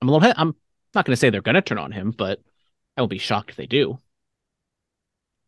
I'm 0.00 0.08
a 0.08 0.12
little 0.12 0.32
I'm 0.36 0.56
not 0.94 1.04
gonna 1.04 1.16
say 1.16 1.30
they're 1.30 1.42
gonna 1.42 1.62
turn 1.62 1.78
on 1.78 1.92
him, 1.92 2.10
but 2.10 2.40
I 2.96 3.02
will 3.02 3.08
be 3.08 3.18
shocked 3.18 3.50
if 3.50 3.56
they 3.56 3.66
do. 3.66 4.00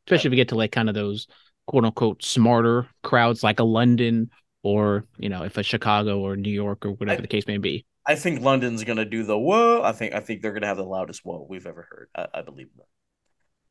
Especially 0.06 0.28
if 0.28 0.30
we 0.30 0.36
get 0.36 0.48
to 0.48 0.54
like 0.54 0.72
kind 0.72 0.88
of 0.88 0.94
those 0.94 1.26
quote 1.66 1.84
unquote 1.84 2.22
smarter 2.22 2.88
crowds 3.02 3.42
like 3.42 3.60
a 3.60 3.64
London 3.64 4.30
or, 4.62 5.04
you 5.18 5.28
know, 5.28 5.42
if 5.42 5.56
a 5.56 5.62
Chicago 5.62 6.20
or 6.20 6.36
New 6.36 6.50
York 6.50 6.84
or 6.86 6.92
whatever 6.92 7.18
I- 7.18 7.22
the 7.22 7.28
case 7.28 7.46
may 7.46 7.58
be. 7.58 7.84
I 8.08 8.14
think 8.14 8.40
London's 8.40 8.84
gonna 8.84 9.04
do 9.04 9.24
the 9.24 9.36
whoa. 9.36 9.82
I 9.82 9.90
think 9.90 10.14
I 10.14 10.20
think 10.20 10.40
they're 10.40 10.52
gonna 10.52 10.68
have 10.68 10.76
the 10.76 10.84
loudest 10.84 11.22
whoa 11.24 11.44
we've 11.48 11.66
ever 11.66 11.88
heard. 11.90 12.08
I, 12.14 12.38
I 12.38 12.42
believe 12.42 12.68
that. 12.76 12.86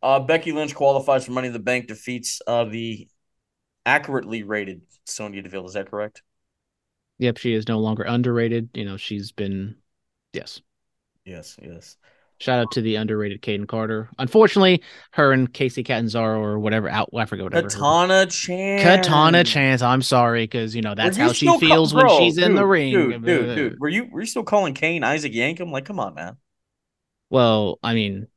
Uh, 0.06 0.20
Becky 0.20 0.52
Lynch 0.52 0.76
qualifies 0.76 1.26
for 1.26 1.32
Money 1.32 1.48
in 1.48 1.54
the 1.54 1.60
Bank, 1.60 1.88
defeats 1.88 2.42
uh 2.46 2.66
the 2.66 3.08
accurately 3.86 4.44
rated 4.44 4.82
Sonya 5.06 5.42
Deville. 5.42 5.68
Is 5.68 5.74
that 5.74 5.90
correct? 5.90 6.22
Yep, 7.20 7.38
she 7.38 7.54
is 7.54 7.70
no 7.70 7.80
longer 7.80 8.04
underrated. 8.04 8.70
You 8.74 8.84
know, 8.84 8.98
she's 8.98 9.32
been 9.32 9.76
yes. 10.34 10.62
Yes, 11.24 11.58
yes. 11.62 11.96
Shout 12.38 12.60
out 12.60 12.72
to 12.72 12.82
the 12.82 12.96
underrated 12.96 13.42
Kayden 13.42 13.68
Carter. 13.68 14.10
Unfortunately, 14.20 14.84
her 15.12 15.32
and 15.32 15.52
Kacy 15.52 15.86
Catanzaro 15.86 16.42
or 16.42 16.60
whatever 16.60 16.90
out 16.90 17.10
I 17.16 17.26
forget 17.26 17.46
whatever. 17.46 17.70
Katana 17.70 18.26
Chance. 18.26 18.84
Katana 18.84 19.44
Chance. 19.46 19.82
I'm 19.82 20.02
sorry 20.02 20.44
because 20.44 20.76
you 20.76 20.82
know 20.82 20.96
that's 20.96 21.18
you 21.18 21.24
how 21.24 21.32
she 21.32 21.46
ca- 21.46 21.60
feels 21.60 21.94
when 21.94 22.06
Bro, 22.06 22.20
she's 22.20 22.38
in 22.38 22.56
the 22.56 22.66
ring. 22.66 22.92
Dude, 22.94 23.24
dude, 23.26 23.56
dude. 23.56 23.80
Were 23.80 23.88
you 23.88 24.10
were 24.12 24.20
you 24.20 24.26
still 24.28 24.44
calling 24.44 24.74
Kane 24.74 25.04
Isaac 25.04 25.32
Yankem? 25.34 25.72
Like, 25.72 25.86
come 25.86 26.00
on, 26.00 26.14
man. 26.14 26.36
Well, 27.30 27.80
I 27.82 27.94
mean, 27.94 28.28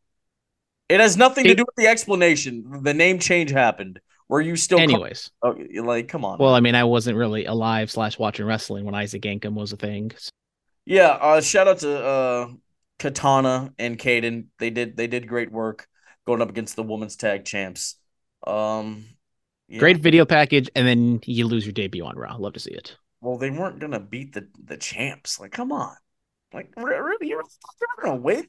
It 0.88 1.00
has 1.00 1.16
nothing 1.16 1.44
to 1.44 1.54
do 1.54 1.64
with 1.66 1.74
the 1.76 1.88
explanation. 1.88 2.82
The 2.82 2.94
name 2.94 3.18
change 3.18 3.50
happened. 3.50 4.00
Were 4.28 4.40
you 4.40 4.56
still? 4.56 4.78
call- 4.78 4.84
anyways. 4.84 5.30
oh, 5.42 5.56
like, 5.82 6.08
come 6.08 6.24
on. 6.24 6.38
Well, 6.38 6.50
man. 6.52 6.56
I 6.56 6.60
mean, 6.60 6.74
I 6.76 6.84
wasn't 6.84 7.16
really 7.18 7.46
alive 7.46 7.90
slash 7.90 8.18
watching 8.18 8.46
wrestling 8.46 8.84
when 8.84 8.94
Isaac 8.94 9.22
Yankem 9.22 9.54
was 9.54 9.72
a 9.72 9.76
thing. 9.76 10.12
So. 10.16 10.30
yeah. 10.86 11.08
Uh, 11.20 11.40
shout 11.40 11.66
out 11.66 11.78
to 11.80 12.04
uh 12.04 12.48
Katana 12.98 13.72
and 13.78 13.98
Kayden. 13.98 14.46
They 14.58 14.70
did 14.70 14.96
they 14.96 15.06
did 15.06 15.28
great 15.28 15.52
work 15.52 15.86
going 16.26 16.42
up 16.42 16.50
against 16.50 16.76
the 16.76 16.82
women's 16.82 17.16
tag 17.16 17.44
champs. 17.44 17.96
Um, 18.46 19.04
yeah. 19.68 19.78
Great 19.78 19.98
video 19.98 20.24
package, 20.24 20.70
and 20.74 20.86
then 20.86 21.20
you 21.24 21.46
lose 21.46 21.64
your 21.66 21.72
debut 21.72 22.04
on 22.04 22.16
Raw. 22.16 22.36
Love 22.36 22.54
to 22.54 22.60
see 22.60 22.72
it. 22.72 22.96
Well, 23.20 23.38
they 23.38 23.50
weren't 23.50 23.80
gonna 23.80 24.00
beat 24.00 24.34
the 24.34 24.48
the 24.64 24.76
champs. 24.76 25.40
Like, 25.40 25.52
come 25.52 25.72
on. 25.72 25.94
Like, 26.52 26.72
re- 26.76 26.96
really, 26.96 27.28
you're, 27.28 27.42
gonna 28.02 28.16
win? 28.16 28.46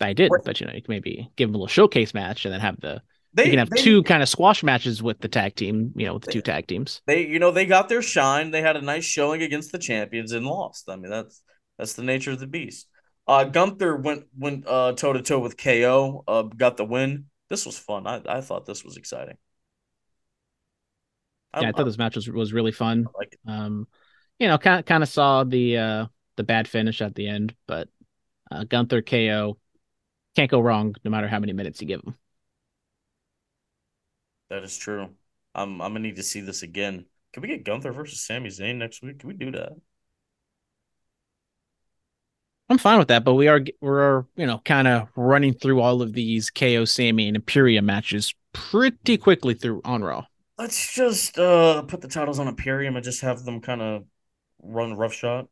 I 0.00 0.14
did, 0.14 0.32
but 0.44 0.60
you 0.60 0.66
know, 0.66 0.72
you 0.72 0.82
can 0.82 0.92
maybe 0.92 1.30
give 1.36 1.48
them 1.48 1.54
a 1.54 1.58
little 1.58 1.68
showcase 1.68 2.14
match 2.14 2.44
and 2.44 2.52
then 2.52 2.60
have 2.60 2.80
the 2.80 3.02
They 3.34 3.44
you 3.44 3.50
can 3.50 3.58
have 3.58 3.70
they- 3.70 3.80
two 3.80 4.02
kind 4.02 4.22
of 4.22 4.28
squash 4.28 4.62
matches 4.62 5.02
with 5.02 5.20
the 5.20 5.28
tag 5.28 5.54
team. 5.54 5.92
You 5.94 6.06
know, 6.06 6.14
with 6.14 6.24
the 6.24 6.32
two 6.32 6.42
tag 6.42 6.66
teams. 6.66 7.02
they 7.06 7.26
you 7.26 7.38
know 7.38 7.50
they 7.50 7.66
got 7.66 7.88
their 7.88 8.02
shine. 8.02 8.50
They 8.50 8.62
had 8.62 8.76
a 8.76 8.82
nice 8.82 9.04
showing 9.04 9.42
against 9.42 9.72
the 9.72 9.78
champions 9.78 10.32
and 10.32 10.46
lost. 10.46 10.88
I 10.88 10.96
mean 10.96 11.10
that's 11.10 11.42
that's 11.78 11.94
the 11.94 12.02
nature 12.02 12.32
of 12.32 12.40
the 12.40 12.46
beast. 12.46 12.86
Uh, 13.26 13.44
Gunther 13.44 13.96
went 13.96 14.26
went 14.36 14.66
uh 14.66 14.92
toe 14.92 15.12
to 15.12 15.22
toe 15.22 15.38
with 15.38 15.56
KO. 15.56 16.24
Uh, 16.26 16.42
got 16.42 16.76
the 16.76 16.84
win. 16.84 17.26
This 17.48 17.66
was 17.66 17.78
fun. 17.78 18.06
I 18.06 18.20
I 18.26 18.40
thought 18.40 18.66
this 18.66 18.84
was 18.84 18.96
exciting. 18.96 19.36
Yeah, 21.58 21.68
I 21.68 21.72
thought 21.72 21.84
this 21.84 21.98
match 21.98 22.16
was 22.16 22.28
was 22.28 22.52
really 22.52 22.72
fun. 22.72 23.06
Like. 23.16 23.38
Um, 23.46 23.86
you 24.38 24.48
know, 24.48 24.58
kind 24.58 24.84
kind 24.84 25.02
of 25.02 25.08
saw 25.08 25.44
the 25.44 25.76
uh 25.76 26.06
the 26.36 26.42
bad 26.42 26.66
finish 26.66 27.00
at 27.00 27.14
the 27.14 27.28
end, 27.28 27.54
but 27.66 27.88
uh, 28.50 28.64
Gunther 28.64 29.02
KO 29.02 29.58
can't 30.34 30.50
go 30.50 30.60
wrong 30.60 30.94
no 31.04 31.10
matter 31.10 31.28
how 31.28 31.38
many 31.38 31.52
minutes 31.52 31.80
you 31.80 31.86
give 31.86 32.00
him. 32.00 32.16
That 34.48 34.64
is 34.64 34.76
true. 34.76 35.14
I'm 35.54 35.80
I'm 35.80 35.92
gonna 35.92 36.00
need 36.00 36.16
to 36.16 36.22
see 36.22 36.40
this 36.40 36.62
again. 36.62 37.06
Can 37.32 37.42
we 37.42 37.48
get 37.48 37.64
Gunther 37.64 37.92
versus 37.92 38.20
Sami 38.20 38.48
Zayn 38.48 38.76
next 38.76 39.02
week? 39.02 39.18
Can 39.20 39.28
we 39.28 39.34
do 39.34 39.50
that? 39.52 39.72
I'm 42.72 42.78
fine 42.78 42.98
with 42.98 43.08
that, 43.08 43.22
but 43.22 43.34
we 43.34 43.48
are 43.48 43.60
we're 43.82 44.24
you 44.34 44.46
know 44.46 44.62
kind 44.64 44.88
of 44.88 45.10
running 45.14 45.52
through 45.52 45.82
all 45.82 46.00
of 46.00 46.14
these 46.14 46.48
KO, 46.48 46.86
Sami, 46.86 47.28
and 47.28 47.36
Imperium 47.36 47.84
matches 47.84 48.34
pretty 48.54 49.18
quickly 49.18 49.52
through 49.52 49.82
on 49.84 50.02
Raw. 50.02 50.24
Let's 50.56 50.94
just 50.94 51.38
uh 51.38 51.82
put 51.82 52.00
the 52.00 52.08
titles 52.08 52.38
on 52.38 52.48
Imperium 52.48 52.96
and 52.96 53.04
just 53.04 53.20
have 53.20 53.44
them 53.44 53.60
kind 53.60 53.82
of 53.82 54.04
run 54.62 54.94
roughshod 54.94 55.48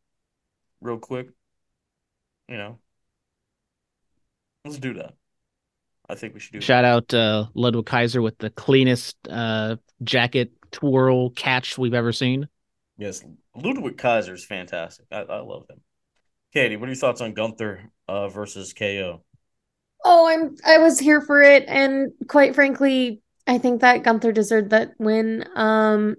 real 0.80 0.96
quick. 0.96 1.28
You 2.48 2.56
know. 2.56 2.78
Let's 4.64 4.78
do 4.78 4.94
that. 4.94 5.12
I 6.08 6.14
think 6.14 6.32
we 6.32 6.40
should 6.40 6.54
do 6.54 6.60
Shout 6.62 6.86
out 6.86 7.12
uh, 7.12 7.48
Ludwig 7.52 7.84
Kaiser 7.84 8.22
with 8.22 8.38
the 8.38 8.48
cleanest 8.48 9.16
uh, 9.28 9.76
jacket 10.02 10.52
twirl 10.70 11.30
catch 11.30 11.76
we've 11.76 11.92
ever 11.92 12.12
seen. 12.12 12.48
Yes, 12.96 13.22
Ludwig 13.54 13.98
Kaiser 13.98 14.32
is 14.32 14.44
fantastic. 14.46 15.04
I, 15.12 15.20
I 15.20 15.40
love 15.40 15.66
him. 15.68 15.82
Katie, 16.52 16.76
what 16.76 16.88
are 16.88 16.92
your 16.92 16.96
thoughts 16.96 17.20
on 17.20 17.34
Gunther 17.34 17.90
uh 18.06 18.28
versus 18.28 18.72
KO? 18.72 19.24
Oh, 20.04 20.26
I'm 20.28 20.56
I 20.64 20.78
was 20.78 20.98
here 20.98 21.20
for 21.20 21.42
it, 21.42 21.64
and 21.68 22.12
quite 22.28 22.54
frankly, 22.54 23.22
I 23.46 23.58
think 23.58 23.80
that 23.82 24.02
Gunther 24.02 24.32
deserved 24.32 24.70
that 24.70 24.92
win. 24.98 25.44
Um, 25.54 26.16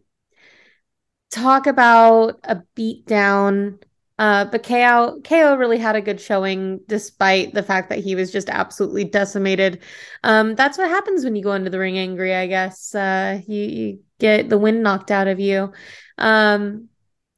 talk 1.31 1.67
about 1.67 2.39
a 2.43 2.61
beatdown. 2.75 3.81
Uh, 4.19 4.45
but 4.45 4.61
KO 4.61 5.19
KO 5.23 5.55
really 5.55 5.79
had 5.79 5.95
a 5.95 6.01
good 6.01 6.21
showing 6.21 6.79
despite 6.87 7.55
the 7.55 7.63
fact 7.63 7.89
that 7.89 7.99
he 7.99 8.13
was 8.13 8.31
just 8.31 8.49
absolutely 8.49 9.03
decimated. 9.03 9.81
Um, 10.23 10.53
that's 10.53 10.77
what 10.77 10.89
happens 10.89 11.23
when 11.23 11.35
you 11.35 11.41
go 11.41 11.53
into 11.53 11.71
the 11.71 11.79
ring 11.79 11.97
angry, 11.97 12.35
I 12.35 12.45
guess. 12.45 12.93
Uh, 12.93 13.41
you, 13.47 13.63
you 13.63 13.99
get 14.19 14.47
the 14.49 14.59
wind 14.59 14.83
knocked 14.83 15.09
out 15.09 15.27
of 15.27 15.39
you. 15.39 15.71
Um, 16.19 16.89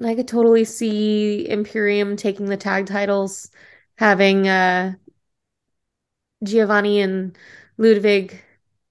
I 0.02 0.16
could 0.16 0.28
totally 0.28 0.66
see 0.66 1.48
Imperium 1.50 2.16
taking 2.16 2.46
the 2.48 2.58
tag 2.58 2.88
titles, 2.88 3.50
having 3.98 4.48
uh 4.48 4.94
Giovanni 6.44 7.02
and 7.02 7.38
Ludwig 7.78 8.42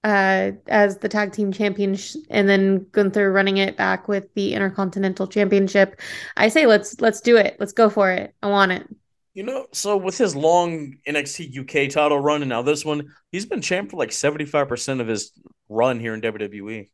uh, 0.03 0.51
as 0.67 0.97
the 0.97 1.07
tag 1.07 1.31
team 1.31 1.51
champions, 1.51 2.17
and 2.29 2.49
then 2.49 2.87
Gunther 2.91 3.31
running 3.31 3.57
it 3.57 3.77
back 3.77 4.07
with 4.07 4.33
the 4.33 4.53
Intercontinental 4.53 5.27
Championship. 5.27 5.99
I 6.35 6.49
say 6.49 6.65
let's 6.65 6.99
let's 6.99 7.21
do 7.21 7.37
it. 7.37 7.55
Let's 7.59 7.73
go 7.73 7.89
for 7.89 8.11
it. 8.11 8.35
I 8.41 8.49
want 8.49 8.73
it. 8.73 8.87
You 9.33 9.43
know, 9.43 9.67
so 9.71 9.97
with 9.97 10.17
his 10.17 10.35
long 10.35 10.97
NXT 11.07 11.57
UK 11.57 11.89
title 11.89 12.19
run 12.19 12.43
and 12.43 12.49
now 12.49 12.61
this 12.61 12.85
one, 12.85 13.07
he's 13.31 13.45
been 13.45 13.61
champ 13.61 13.91
for 13.91 13.97
like 13.97 14.11
75% 14.11 15.01
of 15.01 15.07
his 15.07 15.31
run 15.69 15.99
here 15.99 16.13
in 16.13 16.21
WWE. 16.21 16.91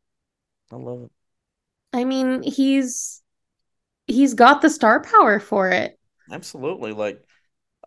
I 0.72 0.76
love 0.76 1.04
it. 1.04 1.12
I 1.92 2.04
mean, 2.06 2.44
he's 2.44 3.22
he's 4.10 4.34
got 4.34 4.62
the 4.62 4.70
star 4.70 5.02
power 5.02 5.40
for 5.40 5.70
it. 5.70 5.98
Absolutely. 6.32 6.92
Like 6.94 7.24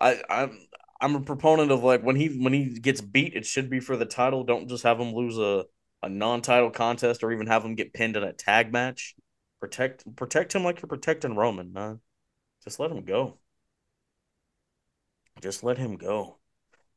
I 0.00 0.22
I'm 0.28 0.58
I'm 1.00 1.16
a 1.16 1.20
proponent 1.20 1.70
of 1.70 1.82
like 1.82 2.02
when 2.02 2.16
he 2.16 2.28
when 2.28 2.52
he 2.52 2.78
gets 2.78 3.00
beat, 3.00 3.34
it 3.34 3.46
should 3.46 3.70
be 3.70 3.80
for 3.80 3.96
the 3.96 4.06
title. 4.06 4.44
Don't 4.44 4.68
just 4.68 4.84
have 4.84 5.00
him 5.00 5.12
lose 5.14 5.38
a, 5.38 5.64
a 6.02 6.08
non-title 6.08 6.70
contest 6.70 7.22
or 7.22 7.32
even 7.32 7.46
have 7.46 7.64
him 7.64 7.74
get 7.74 7.92
pinned 7.92 8.16
in 8.16 8.22
a 8.22 8.32
tag 8.32 8.72
match. 8.72 9.14
Protect 9.60 10.04
protect 10.16 10.54
him 10.54 10.64
like 10.64 10.80
you're 10.80 10.88
protecting 10.88 11.36
Roman, 11.36 11.72
man. 11.72 12.00
Just 12.64 12.80
let 12.80 12.90
him 12.90 13.04
go. 13.04 13.38
Just 15.40 15.62
let 15.64 15.78
him 15.78 15.96
go. 15.96 16.38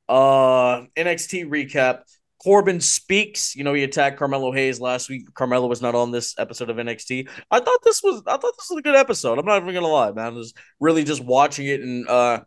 Uh 0.08 0.86
NXT 0.96 1.46
recap. 1.46 2.04
Corbin 2.44 2.80
speaks. 2.80 3.56
You 3.56 3.64
know, 3.64 3.74
he 3.74 3.84
attacked 3.84 4.18
Carmelo 4.18 4.52
Hayes 4.52 4.80
last 4.80 5.10
week. 5.10 5.34
Carmelo 5.34 5.68
was 5.68 5.82
not 5.82 5.96
on 5.96 6.12
this 6.12 6.36
episode 6.38 6.70
of 6.70 6.78
NXT. 6.78 7.30
I 7.50 7.60
thought 7.60 7.80
this 7.84 8.02
was 8.04 8.22
I 8.28 8.38
thought 8.38 8.54
this 8.58 8.70
was 8.70 8.80
a 8.80 8.84
good 8.84 8.96
episode. 8.96 9.40
I'm 9.40 9.46
not 9.46 9.62
even 9.62 9.74
gonna 9.74 9.88
lie, 9.88 10.12
man. 10.12 10.26
I 10.26 10.30
was 10.30 10.54
really 10.80 11.04
just 11.04 11.24
watching 11.24 11.68
it 11.68 11.82
and 11.82 12.08
uh 12.08 12.42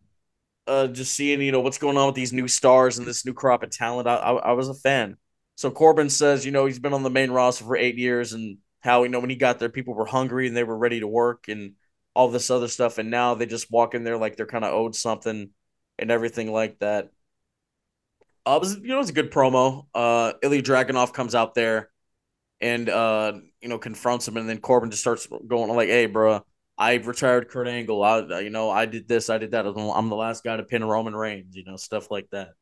uh 0.67 0.87
just 0.89 1.15
seeing, 1.15 1.41
you 1.41 1.53
know, 1.53 1.61
what's 1.61 1.79
going 1.79 1.97
on 1.97 2.07
with 2.07 2.15
these 2.15 2.33
new 2.33 2.49
stars 2.49 2.99
and 2.99 3.07
this 3.07 3.25
new 3.27 3.35
crop 3.35 3.63
of 3.63 3.71
talent. 3.71 4.09
I 4.09 4.17
I, 4.17 4.33
I 4.51 4.53
was 4.53 4.69
a 4.69 4.75
fan. 4.75 5.17
So 5.57 5.71
Corbin 5.71 6.11
says, 6.11 6.47
you 6.47 6.53
know, 6.53 6.67
he's 6.67 6.79
been 6.79 6.95
on 6.95 7.03
the 7.03 7.11
main 7.11 7.31
roster 7.31 7.65
for 7.65 7.77
eight 7.77 7.97
years 7.97 8.33
and 8.33 8.59
how 8.81 9.03
you 9.03 9.09
know 9.09 9.21
when 9.21 9.31
he 9.31 9.37
got 9.37 9.59
there, 9.59 9.69
people 9.69 9.95
were 9.95 10.07
hungry 10.07 10.47
and 10.47 10.57
they 10.57 10.65
were 10.65 10.79
ready 10.79 11.01
to 11.01 11.09
work 11.09 11.49
and 11.49 11.73
all 12.15 12.29
this 12.29 12.51
other 12.51 12.69
stuff. 12.69 12.99
And 12.99 13.11
now 13.11 13.35
they 13.35 13.47
just 13.47 13.71
walk 13.71 13.95
in 13.95 14.05
there 14.05 14.17
like 14.17 14.37
they're 14.37 14.47
kind 14.47 14.65
of 14.65 14.73
owed 14.73 14.95
something 14.95 15.51
and 15.99 16.11
everything 16.11 16.53
like 16.53 16.79
that. 16.79 17.11
Uh, 18.49 18.57
it 18.57 18.61
was, 18.61 18.77
you 18.77 18.89
know, 18.89 18.95
it 18.95 18.99
was 18.99 19.11
a 19.11 19.13
good 19.13 19.31
promo. 19.31 19.85
Uh, 19.95 20.33
Ilja 20.43 20.63
Dragunov 20.63 21.13
comes 21.13 21.35
out 21.35 21.55
there 21.55 21.91
and 22.63 22.89
uh, 22.89 23.35
you 23.61 23.69
know 23.69 23.79
confronts 23.79 24.27
him, 24.27 24.39
and 24.39 24.49
then 24.49 24.59
Corbin 24.59 24.91
just 24.91 25.03
starts 25.03 25.29
going 25.47 25.71
like, 25.71 25.89
"Hey, 25.89 26.07
bro, 26.07 26.41
I 26.79 26.95
retired 26.95 27.49
Kurt 27.51 27.69
Angle. 27.69 28.03
I, 28.03 28.41
you 28.41 28.49
know, 28.49 28.71
I 28.71 28.87
did 28.87 29.07
this, 29.07 29.29
I 29.29 29.37
did 29.37 29.51
that. 29.51 29.67
I'm 29.67 30.09
the 30.09 30.17
last 30.17 30.45
guy 30.45 30.57
to 30.57 30.63
pin 30.63 30.83
Roman 30.83 31.15
Reigns. 31.15 31.55
You 31.55 31.65
know, 31.65 31.77
stuff 31.77 32.11
like 32.11 32.29
that." 32.31 32.53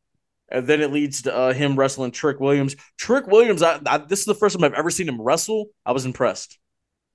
And 0.49 0.67
then 0.67 0.81
it 0.81 0.93
leads 0.93 1.23
to 1.23 1.35
uh, 1.35 1.53
him 1.53 1.77
wrestling 1.77 2.11
Trick 2.11 2.41
Williams. 2.41 2.77
Trick 2.99 3.27
Williams, 3.29 3.63
I, 3.63 3.81
I, 3.87 3.99
this 3.99 4.21
is 4.21 4.27
the 4.27 4.35
first 4.35 4.57
time 4.59 4.65
I've 4.65 4.79
ever 4.79 4.91
seen 4.91 5.09
him 5.09 5.21
wrestle. 5.21 5.67
I 5.85 5.93
was 5.93 6.05
impressed. 6.05 6.59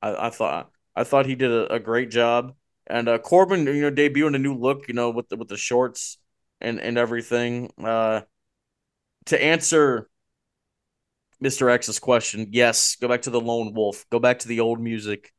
I, 0.02 0.28
I 0.28 0.30
thought 0.30 0.72
I 0.96 1.04
thought 1.04 1.26
he 1.26 1.36
did 1.36 1.52
a, 1.52 1.74
a 1.74 1.80
great 1.80 2.10
job. 2.10 2.54
And 2.88 3.10
uh, 3.10 3.20
Corbin, 3.20 3.66
you 3.66 3.82
know, 3.82 3.92
debuting 3.92 4.36
a 4.36 4.40
new 4.40 4.56
look, 4.56 4.88
you 4.88 4.94
know, 4.94 5.10
with 5.12 5.28
the 5.30 5.36
with 5.36 5.50
the 5.50 5.58
shorts 5.58 6.18
and 6.62 6.80
and 6.80 6.98
everything. 6.98 7.70
Uh, 7.82 8.22
to 9.26 9.42
answer 9.42 10.10
Mr. 11.42 11.70
X's 11.70 12.00
question, 12.00 12.50
yes, 12.52 12.96
go 12.96 13.08
back 13.08 13.24
to 13.24 13.30
the 13.30 13.42
Lone 13.42 13.74
Wolf, 13.74 14.06
go 14.10 14.20
back 14.20 14.40
to 14.40 14.48
the 14.48 14.60
old 14.60 14.80
music, 14.80 15.34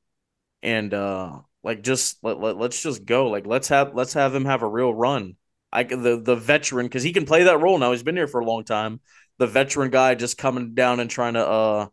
and 0.63 0.93
uh, 0.93 1.39
like 1.63 1.83
just 1.83 2.19
let, 2.23 2.41
let 2.41 2.57
let's 2.57 2.83
just 2.83 3.05
go. 3.05 3.29
Like 3.29 3.47
let's 3.47 3.69
have 3.69 3.95
let's 3.95 4.15
have 4.15 4.35
him 4.35 4.45
have 4.45 4.63
a 4.63 4.69
real 4.69 4.93
run. 4.93 5.37
I 5.73 5.85
the 5.85 6.21
the 6.23 6.37
veteran 6.37 6.87
because 6.87 7.03
he 7.03 7.13
can 7.13 7.25
play 7.25 7.45
that 7.45 7.61
role 7.61 7.79
now. 7.79 7.93
He's 7.93 8.03
been 8.03 8.17
here 8.17 8.27
for 8.27 8.41
a 8.41 8.45
long 8.45 8.65
time. 8.65 9.01
The 9.39 9.47
veteran 9.47 9.91
guy 9.91 10.15
just 10.15 10.39
coming 10.39 10.75
down 10.75 11.01
and 11.01 11.09
trying 11.09 11.35
to 11.35 11.47
uh 11.47 11.87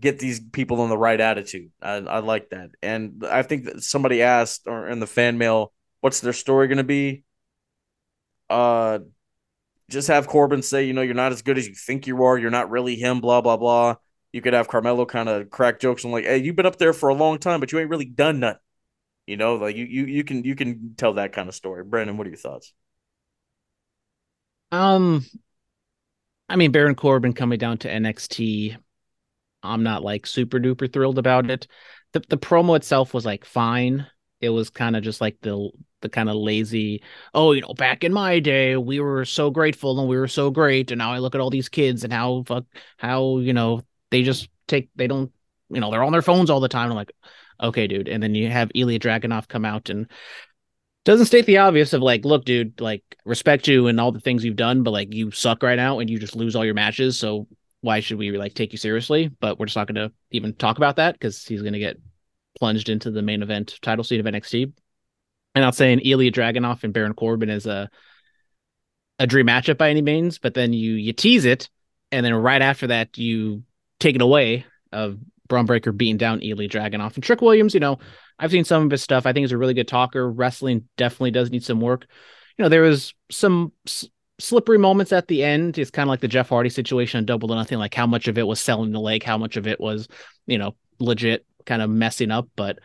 get 0.00 0.18
these 0.18 0.40
people 0.40 0.82
in 0.84 0.90
the 0.90 0.98
right 0.98 1.20
attitude. 1.20 1.70
I, 1.80 1.94
I 1.94 2.18
like 2.18 2.50
that, 2.50 2.70
and 2.82 3.24
I 3.28 3.42
think 3.42 3.64
that 3.64 3.82
somebody 3.82 4.22
asked 4.22 4.62
or 4.66 4.88
in 4.88 5.00
the 5.00 5.06
fan 5.06 5.38
mail, 5.38 5.72
what's 6.00 6.20
their 6.20 6.32
story 6.32 6.68
going 6.68 6.78
to 6.78 6.84
be? 6.84 7.24
Uh, 8.50 9.00
just 9.92 10.08
have 10.08 10.26
Corbin 10.26 10.62
say, 10.62 10.84
you 10.84 10.92
know, 10.92 11.02
you're 11.02 11.14
not 11.14 11.32
as 11.32 11.42
good 11.42 11.58
as 11.58 11.68
you 11.68 11.74
think 11.74 12.06
you 12.06 12.24
are. 12.24 12.38
You're 12.38 12.50
not 12.50 12.70
really 12.70 12.96
him. 12.96 13.20
Blah 13.20 13.40
blah 13.40 13.56
blah. 13.56 13.96
You 14.32 14.40
could 14.40 14.54
have 14.54 14.68
Carmelo 14.68 15.06
kind 15.06 15.28
of 15.28 15.50
crack 15.50 15.78
jokes 15.78 16.04
and 16.04 16.12
like, 16.12 16.24
hey, 16.24 16.38
you've 16.38 16.56
been 16.56 16.66
up 16.66 16.78
there 16.78 16.92
for 16.92 17.10
a 17.10 17.14
long 17.14 17.38
time, 17.38 17.60
but 17.60 17.70
you 17.70 17.78
ain't 17.78 17.90
really 17.90 18.06
done 18.06 18.40
nothing. 18.40 18.58
You 19.26 19.36
know, 19.36 19.56
like 19.56 19.76
you 19.76 19.84
you 19.84 20.06
you 20.06 20.24
can 20.24 20.44
you 20.44 20.54
can 20.54 20.94
tell 20.96 21.14
that 21.14 21.32
kind 21.32 21.48
of 21.48 21.54
story. 21.54 21.84
Brandon, 21.84 22.16
what 22.16 22.26
are 22.26 22.30
your 22.30 22.38
thoughts? 22.38 22.72
Um, 24.72 25.24
I 26.48 26.56
mean, 26.56 26.72
Baron 26.72 26.94
Corbin 26.94 27.34
coming 27.34 27.58
down 27.58 27.78
to 27.78 27.88
NXT 27.88 28.78
I'm 29.62 29.82
not 29.82 30.02
like 30.02 30.26
super 30.26 30.58
duper 30.58 30.92
thrilled 30.92 31.18
about 31.18 31.50
it. 31.50 31.66
The 32.12 32.20
the 32.28 32.38
promo 32.38 32.76
itself 32.76 33.14
was 33.14 33.24
like 33.24 33.44
fine. 33.44 34.06
It 34.40 34.50
was 34.50 34.70
kind 34.70 34.96
of 34.96 35.04
just 35.04 35.20
like 35.20 35.38
the 35.40 35.70
the 36.02 36.08
kind 36.08 36.28
of 36.28 36.36
lazy, 36.36 37.02
oh, 37.34 37.52
you 37.52 37.62
know, 37.62 37.74
back 37.74 38.04
in 38.04 38.12
my 38.12 38.38
day, 38.38 38.76
we 38.76 39.00
were 39.00 39.24
so 39.24 39.50
grateful 39.50 39.98
and 39.98 40.08
we 40.08 40.16
were 40.16 40.28
so 40.28 40.50
great, 40.50 40.90
and 40.90 40.98
now 40.98 41.12
I 41.12 41.18
look 41.18 41.34
at 41.34 41.40
all 41.40 41.50
these 41.50 41.68
kids 41.68 42.04
and 42.04 42.12
how 42.12 42.44
fuck 42.46 42.64
how 42.98 43.38
you 43.38 43.52
know 43.52 43.82
they 44.10 44.22
just 44.22 44.48
take 44.68 44.90
they 44.96 45.06
don't 45.06 45.32
you 45.70 45.80
know 45.80 45.90
they're 45.90 46.04
on 46.04 46.12
their 46.12 46.22
phones 46.22 46.50
all 46.50 46.60
the 46.60 46.68
time. 46.68 46.90
I'm 46.90 46.96
like, 46.96 47.12
okay, 47.62 47.86
dude. 47.86 48.08
And 48.08 48.22
then 48.22 48.34
you 48.34 48.50
have 48.50 48.70
Ilja 48.74 49.00
Dragunov 49.00 49.48
come 49.48 49.64
out 49.64 49.88
and 49.88 50.10
doesn't 51.04 51.26
state 51.26 51.46
the 51.46 51.58
obvious 51.58 51.92
of 51.92 52.02
like, 52.02 52.24
look, 52.24 52.44
dude, 52.44 52.80
like 52.80 53.02
respect 53.24 53.66
you 53.68 53.88
and 53.88 54.00
all 54.00 54.12
the 54.12 54.20
things 54.20 54.44
you've 54.44 54.56
done, 54.56 54.82
but 54.82 54.92
like 54.92 55.12
you 55.12 55.30
suck 55.30 55.62
right 55.62 55.76
now 55.76 55.98
and 55.98 56.08
you 56.08 56.18
just 56.18 56.36
lose 56.36 56.54
all 56.54 56.64
your 56.64 56.74
matches. 56.74 57.18
So 57.18 57.48
why 57.80 58.00
should 58.00 58.18
we 58.18 58.30
like 58.32 58.54
take 58.54 58.72
you 58.72 58.78
seriously? 58.78 59.28
But 59.40 59.58
we're 59.58 59.66
just 59.66 59.76
not 59.76 59.92
going 59.92 60.08
to 60.08 60.14
even 60.30 60.54
talk 60.54 60.76
about 60.76 60.96
that 60.96 61.14
because 61.14 61.44
he's 61.44 61.62
going 61.62 61.72
to 61.72 61.78
get 61.78 61.98
plunged 62.58 62.88
into 62.88 63.10
the 63.10 63.22
main 63.22 63.42
event 63.42 63.78
title 63.82 64.04
seat 64.04 64.20
of 64.20 64.26
NXT. 64.26 64.72
And 65.54 65.62
not 65.62 65.74
saying 65.74 66.00
Ilja 66.00 66.32
Dragunov 66.32 66.82
and 66.84 66.92
Baron 66.92 67.14
Corbin 67.14 67.50
is 67.50 67.66
a 67.66 67.90
a 69.18 69.26
dream 69.26 69.46
matchup 69.46 69.78
by 69.78 69.90
any 69.90 70.02
means, 70.02 70.38
but 70.38 70.54
then 70.54 70.72
you 70.72 70.92
you 70.94 71.12
tease 71.12 71.44
it, 71.44 71.68
and 72.10 72.24
then 72.24 72.34
right 72.34 72.62
after 72.62 72.88
that 72.88 73.18
you 73.18 73.62
take 74.00 74.16
it 74.16 74.22
away 74.22 74.64
of 74.90 75.18
Bron 75.48 75.66
Breakker 75.66 75.92
beating 75.92 76.16
down 76.16 76.40
Ilja 76.40 76.70
Dragunov 76.70 77.14
and 77.14 77.22
Trick 77.22 77.42
Williams. 77.42 77.74
You 77.74 77.80
know, 77.80 77.98
I've 78.38 78.50
seen 78.50 78.64
some 78.64 78.84
of 78.84 78.90
his 78.90 79.02
stuff. 79.02 79.26
I 79.26 79.32
think 79.32 79.44
he's 79.44 79.52
a 79.52 79.58
really 79.58 79.74
good 79.74 79.88
talker. 79.88 80.30
Wrestling 80.30 80.88
definitely 80.96 81.30
does 81.30 81.50
need 81.50 81.64
some 81.64 81.80
work. 81.80 82.06
You 82.56 82.64
know, 82.64 82.68
there 82.68 82.82
was 82.82 83.14
some 83.30 83.72
slippery 84.38 84.78
moments 84.78 85.12
at 85.12 85.28
the 85.28 85.44
end. 85.44 85.78
It's 85.78 85.90
kind 85.90 86.06
of 86.06 86.10
like 86.10 86.20
the 86.20 86.28
Jeff 86.28 86.48
Hardy 86.48 86.70
situation 86.70 87.18
on 87.18 87.24
Double 87.24 87.52
or 87.52 87.56
Nothing, 87.56 87.78
like 87.78 87.94
how 87.94 88.06
much 88.06 88.28
of 88.28 88.38
it 88.38 88.46
was 88.46 88.60
selling 88.60 88.92
the 88.92 89.00
leg, 89.00 89.22
how 89.22 89.38
much 89.38 89.56
of 89.56 89.66
it 89.66 89.80
was, 89.80 90.08
you 90.46 90.58
know, 90.58 90.74
legit 90.98 91.46
kind 91.64 91.82
of 91.82 91.90
messing 91.90 92.30
up. 92.30 92.48
But, 92.56 92.78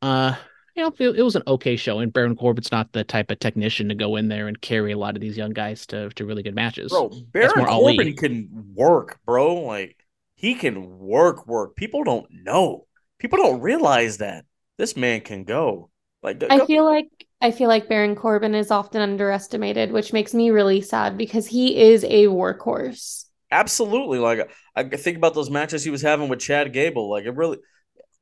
uh, 0.00 0.36
you 0.74 0.82
know, 0.82 0.94
it, 0.98 1.18
it 1.18 1.22
was 1.22 1.36
an 1.36 1.42
okay 1.46 1.76
show. 1.76 1.98
And 1.98 2.12
Baron 2.12 2.36
Corbin's 2.36 2.72
not 2.72 2.92
the 2.92 3.04
type 3.04 3.30
of 3.30 3.38
technician 3.38 3.88
to 3.88 3.94
go 3.94 4.16
in 4.16 4.28
there 4.28 4.48
and 4.48 4.60
carry 4.60 4.92
a 4.92 4.98
lot 4.98 5.14
of 5.14 5.20
these 5.20 5.36
young 5.36 5.52
guys 5.52 5.86
to 5.86 6.10
to 6.10 6.24
really 6.24 6.42
good 6.42 6.54
matches. 6.54 6.90
Bro, 6.90 7.12
Baron 7.32 7.50
Corbin 7.50 7.68
Ali. 7.68 8.14
can 8.14 8.48
work, 8.74 9.20
bro. 9.26 9.54
Like 9.54 9.96
he 10.34 10.54
can 10.54 10.98
work, 10.98 11.46
work. 11.46 11.76
People 11.76 12.04
don't 12.04 12.26
know. 12.30 12.86
People 13.18 13.38
don't 13.38 13.60
realize 13.60 14.18
that 14.18 14.44
this 14.78 14.96
man 14.96 15.20
can 15.20 15.44
go. 15.44 15.90
Like 16.22 16.42
I 16.48 16.64
feel 16.66 16.84
like 16.84 17.08
I 17.40 17.50
feel 17.50 17.68
like 17.68 17.88
Baron 17.88 18.14
Corbin 18.14 18.54
is 18.54 18.70
often 18.70 19.02
underestimated, 19.02 19.92
which 19.92 20.12
makes 20.12 20.32
me 20.32 20.50
really 20.50 20.80
sad 20.80 21.18
because 21.18 21.46
he 21.46 21.80
is 21.80 22.04
a 22.04 22.26
workhorse. 22.26 23.26
Absolutely. 23.50 24.18
Like 24.18 24.50
I 24.74 24.84
think 24.84 25.16
about 25.16 25.34
those 25.34 25.50
matches 25.50 25.84
he 25.84 25.90
was 25.90 26.02
having 26.02 26.28
with 26.28 26.40
Chad 26.40 26.72
Gable. 26.72 27.10
Like 27.10 27.24
it 27.24 27.34
really 27.34 27.58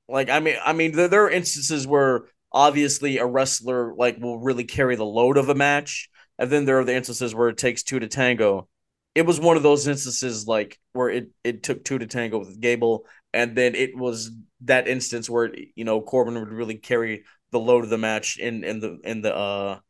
like 0.09 0.30
I 0.30 0.40
mean 0.40 0.57
I 0.64 0.72
mean 0.72 0.92
there, 0.92 1.09
there 1.09 1.24
are 1.24 1.30
instances 1.30 1.86
where 1.86 2.24
obviously 2.53 3.18
a 3.18 3.26
wrestler 3.26 3.94
like 3.94 4.18
will 4.18 4.38
really 4.38 4.64
carry 4.64 4.96
the 4.96 5.05
load 5.05 5.36
of 5.36 5.48
a 5.48 5.55
match. 5.55 6.09
And 6.38 6.51
then 6.51 6.64
there 6.64 6.78
are 6.78 6.84
the 6.84 6.94
instances 6.94 7.34
where 7.34 7.48
it 7.48 7.59
takes 7.59 7.82
two 7.82 7.98
to 7.98 8.09
tango. 8.09 8.68
It 9.14 9.26
was 9.26 9.40
one 9.40 9.57
of 9.57 9.62
those 9.62 9.86
instances 9.86 10.46
like 10.46 10.78
where 10.92 11.11
it, 11.11 11.30
it 11.44 11.62
took 11.62 11.84
two 11.84 11.98
to 11.98 12.07
tango 12.07 12.38
with 12.38 12.61
Gable, 12.61 13.07
and 13.32 13.57
then 13.57 13.74
it 13.74 13.96
was 13.96 14.30
that 14.62 14.88
instance 14.88 15.28
where 15.28 15.53
you 15.74 15.84
know 15.84 16.01
Corbin 16.01 16.38
would 16.38 16.48
really 16.48 16.76
carry 16.76 17.24
the 17.51 17.59
load 17.59 17.84
of 17.84 17.90
the 17.90 17.98
match 17.98 18.38
in 18.38 18.62
in 18.62 18.80
the 18.80 19.01
in 19.05 19.20
the 19.20 19.34
uh 19.34 19.80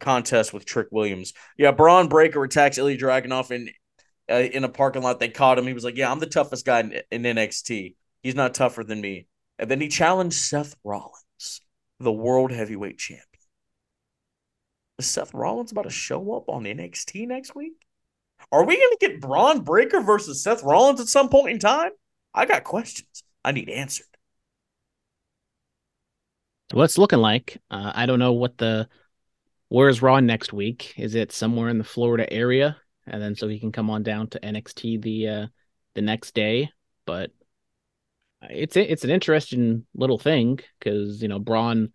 contest 0.00 0.52
with 0.52 0.64
Trick 0.64 0.88
Williams. 0.90 1.32
Yeah, 1.56 1.72
Bron 1.72 2.08
Breakker 2.08 2.42
attacks 2.42 2.78
Ilja 2.78 2.98
Dragunov 2.98 3.50
in 3.50 3.70
uh, 4.30 4.48
in 4.52 4.64
a 4.64 4.68
parking 4.68 5.02
lot. 5.02 5.20
They 5.20 5.28
caught 5.28 5.58
him. 5.58 5.66
He 5.66 5.72
was 5.72 5.84
like, 5.84 5.96
"Yeah, 5.96 6.10
I'm 6.10 6.18
the 6.18 6.26
toughest 6.26 6.66
guy 6.66 6.80
in, 6.80 7.00
in 7.10 7.22
NXT. 7.22 7.94
He's 8.22 8.34
not 8.34 8.54
tougher 8.54 8.82
than 8.82 9.00
me." 9.00 9.26
And 9.58 9.70
then 9.70 9.80
he 9.80 9.88
challenged 9.88 10.36
Seth 10.36 10.74
Rollins, 10.82 11.60
the 12.00 12.12
world 12.12 12.50
heavyweight 12.50 12.98
champion. 12.98 13.26
Is 14.98 15.06
Seth 15.06 15.32
Rollins 15.32 15.72
about 15.72 15.84
to 15.84 15.90
show 15.90 16.34
up 16.34 16.48
on 16.48 16.64
NXT 16.64 17.28
next 17.28 17.54
week? 17.54 17.74
Are 18.50 18.64
we 18.64 18.76
going 18.76 18.96
to 18.98 19.06
get 19.06 19.20
Bron 19.20 19.60
Breakker 19.60 20.00
versus 20.00 20.42
Seth 20.42 20.62
Rollins 20.62 21.00
at 21.00 21.08
some 21.08 21.28
point 21.28 21.52
in 21.52 21.58
time? 21.58 21.90
I 22.34 22.46
got 22.46 22.64
questions. 22.64 23.22
I 23.44 23.52
need 23.52 23.68
answered. 23.68 24.06
What's 26.72 26.98
looking 26.98 27.18
like? 27.18 27.60
Uh, 27.70 27.92
I 27.94 28.06
don't 28.06 28.18
know 28.18 28.32
what 28.32 28.56
the 28.58 28.88
where's 29.68 30.02
Raw 30.02 30.20
next 30.20 30.52
week. 30.52 30.94
Is 30.96 31.14
it 31.14 31.32
somewhere 31.32 31.68
in 31.68 31.78
the 31.78 31.84
Florida 31.84 32.30
area? 32.32 32.76
And 33.06 33.20
then 33.20 33.34
so 33.34 33.48
he 33.48 33.58
can 33.58 33.72
come 33.72 33.90
on 33.90 34.02
down 34.02 34.28
to 34.28 34.40
NXT 34.40 35.02
the 35.02 35.28
uh, 35.28 35.46
the 35.94 36.02
next 36.02 36.34
day. 36.34 36.70
But 37.06 37.30
it's 38.42 38.76
it's 38.76 39.04
an 39.04 39.10
interesting 39.10 39.84
little 39.94 40.18
thing 40.18 40.60
because 40.78 41.22
you 41.22 41.28
know 41.28 41.38
Bron. 41.38 41.92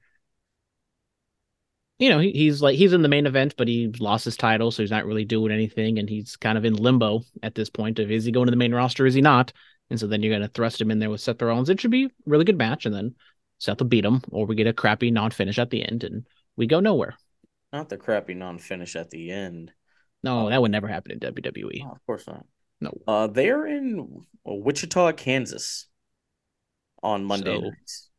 You 1.97 2.09
know 2.09 2.19
he, 2.19 2.31
he's 2.31 2.61
like 2.61 2.75
he's 2.75 2.93
in 2.93 3.01
the 3.01 3.07
main 3.07 3.25
event, 3.25 3.55
but 3.57 3.67
he 3.67 3.91
lost 3.99 4.25
his 4.25 4.37
title, 4.37 4.69
so 4.69 4.83
he's 4.83 4.91
not 4.91 5.05
really 5.05 5.25
doing 5.25 5.51
anything, 5.51 5.97
and 5.97 6.09
he's 6.09 6.35
kind 6.35 6.57
of 6.57 6.65
in 6.65 6.73
limbo 6.73 7.21
at 7.41 7.55
this 7.55 7.69
point 7.69 7.99
of 7.99 8.11
is 8.11 8.25
he 8.25 8.31
going 8.31 8.47
to 8.47 8.51
the 8.51 8.57
main 8.57 8.75
roster, 8.75 9.05
is 9.05 9.13
he 9.13 9.21
not? 9.21 9.53
And 9.89 9.99
so 9.99 10.07
then 10.07 10.21
you're 10.21 10.31
going 10.31 10.41
to 10.41 10.53
thrust 10.53 10.81
him 10.81 10.91
in 10.91 10.99
there 10.99 11.09
with 11.09 11.21
Seth 11.21 11.41
Rollins. 11.41 11.69
It 11.69 11.79
should 11.79 11.91
be 11.91 12.05
a 12.05 12.09
really 12.25 12.43
good 12.43 12.57
match, 12.57 12.85
and 12.85 12.93
then 12.93 13.15
Seth 13.59 13.79
will 13.79 13.87
beat 13.87 14.03
him, 14.03 14.21
or 14.31 14.45
we 14.45 14.55
get 14.55 14.67
a 14.67 14.73
crappy 14.73 15.09
non 15.09 15.31
finish 15.31 15.57
at 15.57 15.69
the 15.69 15.87
end, 15.87 16.03
and 16.03 16.27
we 16.55 16.67
go 16.67 16.79
nowhere. 16.79 17.15
Not 17.71 17.89
the 17.89 17.97
crappy 17.97 18.33
non 18.33 18.59
finish 18.59 18.95
at 18.95 19.09
the 19.09 19.31
end. 19.31 19.71
No, 20.23 20.49
that 20.49 20.61
would 20.61 20.71
never 20.71 20.87
happen 20.87 21.11
in 21.11 21.19
WWE. 21.19 21.85
Oh, 21.85 21.91
of 21.91 22.05
course 22.05 22.27
not. 22.27 22.45
No. 22.81 22.91
Uh, 23.07 23.27
they're 23.27 23.67
in 23.67 24.25
Wichita, 24.43 25.13
Kansas 25.13 25.87
on 27.03 27.23
Monday 27.25 27.55
so, 27.55 27.61
nights. 27.61 28.09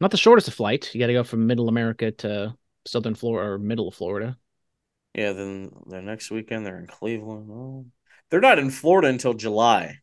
Not 0.00 0.10
the 0.10 0.16
shortest 0.16 0.48
of 0.48 0.54
flight. 0.54 0.94
You 0.94 1.00
got 1.00 1.08
to 1.08 1.12
go 1.12 1.24
from 1.24 1.46
Middle 1.46 1.68
America 1.68 2.10
to 2.10 2.54
Southern 2.86 3.14
Florida 3.14 3.50
or 3.50 3.58
Middle 3.58 3.88
of 3.88 3.94
Florida. 3.94 4.36
Yeah, 5.14 5.32
then 5.32 5.70
the 5.86 6.00
next 6.00 6.30
weekend 6.30 6.64
they're 6.64 6.78
in 6.78 6.86
Cleveland. 6.86 7.50
Oh. 7.50 7.86
They're 8.30 8.40
not 8.40 8.58
in 8.58 8.70
Florida 8.70 9.08
until 9.08 9.34
July. 9.34 9.98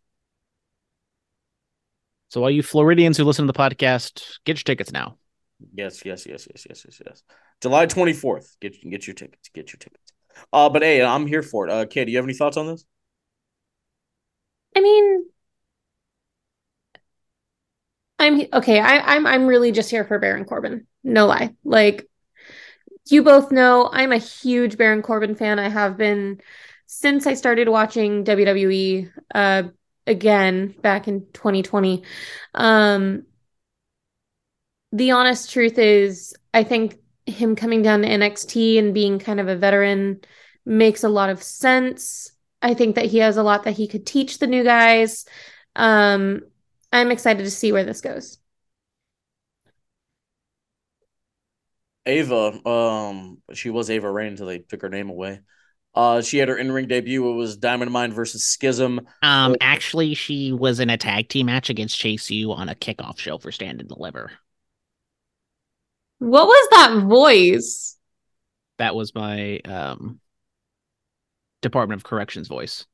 So 2.29 2.43
all 2.43 2.51
you 2.51 2.61
Floridians 2.61 3.17
who 3.17 3.23
listen 3.23 3.47
to 3.47 3.51
the 3.51 3.57
podcast, 3.57 4.39
get 4.43 4.57
your 4.57 4.63
tickets 4.63 4.91
now. 4.91 5.17
Yes, 5.73 6.05
yes, 6.05 6.25
yes, 6.25 6.47
yes, 6.53 6.65
yes, 6.69 6.85
yes, 6.85 7.01
yes. 7.05 7.23
July 7.61 7.85
twenty 7.85 8.13
fourth. 8.13 8.57
Get 8.59 8.75
get 8.87 9.07
your 9.07 9.13
tickets. 9.13 9.49
Get 9.53 9.71
your 9.71 9.79
tickets. 9.79 10.13
Uh, 10.53 10.69
but 10.69 10.83
hey, 10.83 11.01
I'm 11.01 11.25
here 11.25 11.41
for 11.41 11.67
it. 11.67 11.71
Uh, 11.71 11.85
Kay, 11.85 12.05
do 12.05 12.11
you 12.11 12.17
have 12.17 12.25
any 12.25 12.35
thoughts 12.35 12.57
on 12.57 12.67
this? 12.67 12.85
I 14.75 14.81
mean, 14.81 15.25
I'm 18.19 18.41
okay. 18.53 18.79
I, 18.79 19.15
I'm 19.15 19.27
I'm 19.27 19.47
really 19.47 19.71
just 19.71 19.89
here 19.91 20.03
for 20.03 20.19
Baron 20.19 20.45
Corbin. 20.45 20.87
No 21.03 21.27
lie. 21.27 21.53
Like 21.63 22.07
you 23.09 23.23
both 23.23 23.51
know 23.51 23.89
I'm 23.91 24.11
a 24.11 24.17
huge 24.17 24.77
Baron 24.77 25.01
Corbin 25.01 25.35
fan. 25.35 25.59
I 25.59 25.69
have 25.69 25.97
been 25.97 26.41
since 26.85 27.27
I 27.27 27.35
started 27.35 27.69
watching 27.69 28.23
WWE 28.23 29.09
uh, 29.33 29.63
again 30.05 30.75
back 30.81 31.07
in 31.07 31.27
2020. 31.33 32.03
Um, 32.53 33.23
the 34.91 35.11
honest 35.11 35.51
truth 35.51 35.77
is, 35.77 36.35
I 36.53 36.63
think 36.63 36.97
him 37.25 37.55
coming 37.55 37.81
down 37.81 38.01
to 38.01 38.07
NXT 38.07 38.79
and 38.79 38.93
being 38.93 39.19
kind 39.19 39.39
of 39.39 39.47
a 39.47 39.55
veteran 39.55 40.21
makes 40.65 41.03
a 41.03 41.09
lot 41.09 41.29
of 41.29 41.43
sense. 41.43 42.31
I 42.61 42.73
think 42.73 42.95
that 42.95 43.05
he 43.05 43.19
has 43.19 43.37
a 43.37 43.43
lot 43.43 43.63
that 43.63 43.75
he 43.75 43.87
could 43.87 44.05
teach 44.05 44.39
the 44.39 44.47
new 44.47 44.63
guys. 44.63 45.25
Um, 45.75 46.41
I'm 46.91 47.11
excited 47.11 47.43
to 47.43 47.51
see 47.51 47.71
where 47.71 47.83
this 47.83 48.01
goes. 48.01 48.39
Ava, 52.05 52.67
um, 52.67 53.41
she 53.53 53.69
was 53.69 53.89
Ava 53.89 54.09
Raine 54.09 54.31
until 54.31 54.47
they 54.47 54.59
took 54.59 54.81
her 54.81 54.89
name 54.89 55.09
away. 55.09 55.41
Uh, 55.93 56.21
she 56.21 56.37
had 56.37 56.47
her 56.47 56.57
in-ring 56.57 56.87
debut. 56.87 57.29
It 57.29 57.35
was 57.35 57.57
Diamond 57.57 57.91
Mine 57.91 58.13
versus 58.13 58.43
Schism. 58.43 59.01
Um, 59.23 59.55
actually, 59.59 60.13
she 60.13 60.53
was 60.53 60.79
in 60.79 60.89
a 60.89 60.97
tag 60.97 61.27
team 61.27 61.47
match 61.47 61.69
against 61.69 61.97
Chase 61.97 62.29
U 62.29 62.53
on 62.53 62.69
a 62.69 62.75
kickoff 62.75 63.17
show 63.17 63.39
for 63.39 63.51
Stand 63.51 63.79
and 63.81 63.89
Deliver. 63.89 64.31
What 66.19 66.47
was 66.47 66.69
that 66.71 67.03
voice? 67.03 67.97
That 68.77 68.95
was 68.95 69.13
my 69.13 69.59
um 69.65 70.19
Department 71.61 71.99
of 71.99 72.05
Corrections 72.05 72.47
voice. 72.47 72.85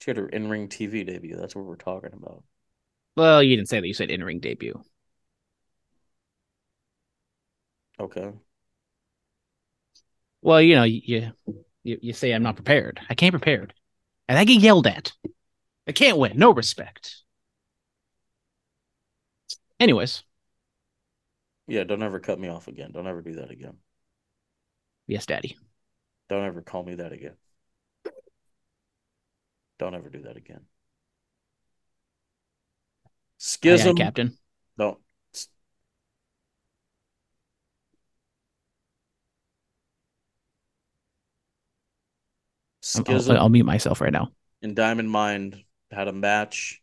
She 0.00 0.10
had 0.10 0.18
her 0.18 0.28
in-ring 0.28 0.68
TV 0.68 1.04
debut. 1.04 1.36
That's 1.36 1.56
what 1.56 1.64
we're 1.64 1.76
talking 1.76 2.12
about. 2.12 2.44
Well, 3.16 3.42
you 3.42 3.56
didn't 3.56 3.68
say 3.68 3.80
that. 3.80 3.86
You 3.86 3.94
said 3.94 4.10
in-ring 4.10 4.40
debut. 4.40 4.82
Okay. 7.98 8.32
Well, 10.42 10.60
you 10.60 10.74
know, 10.74 10.84
you 10.84 11.32
you, 11.82 11.98
you 12.02 12.12
say 12.12 12.32
I'm 12.32 12.42
not 12.42 12.56
prepared. 12.56 13.00
I 13.08 13.14
can't 13.14 13.32
prepared, 13.32 13.74
and 14.28 14.38
I 14.38 14.44
get 14.44 14.60
yelled 14.62 14.86
at. 14.86 15.12
I 15.88 15.92
can't 15.92 16.18
win. 16.18 16.38
No 16.38 16.52
respect. 16.52 17.22
Anyways, 19.80 20.22
Yeah, 21.66 21.84
don't 21.84 22.02
ever 22.02 22.20
cut 22.20 22.38
me 22.38 22.48
off 22.48 22.68
again. 22.68 22.92
Don't 22.92 23.06
ever 23.06 23.22
do 23.22 23.36
that 23.36 23.50
again. 23.50 23.78
yes, 25.06 25.26
Daddy. 25.26 25.56
Don't 26.30 26.46
ever 26.46 26.62
call 26.62 26.82
me 26.82 26.94
that 26.94 27.12
again. 27.12 27.36
Don't 29.78 29.94
ever 29.96 30.08
do 30.10 30.22
that 30.22 30.36
again. 30.36 30.66
Aye, 33.66 33.80
aye, 33.86 33.94
Schism. 33.94 33.96
Captain. 33.96 34.36
Don't. 34.78 34.98
I'm- 42.94 43.04
I'll, 43.08 43.18
Schism 43.18 43.36
I'll 43.36 43.48
mute 43.48 43.64
myself 43.64 44.00
right 44.00 44.12
now. 44.12 44.32
and 44.62 44.74
Diamond 44.76 45.10
Mine 45.10 45.64
had 45.90 46.08
a 46.08 46.12
match. 46.12 46.82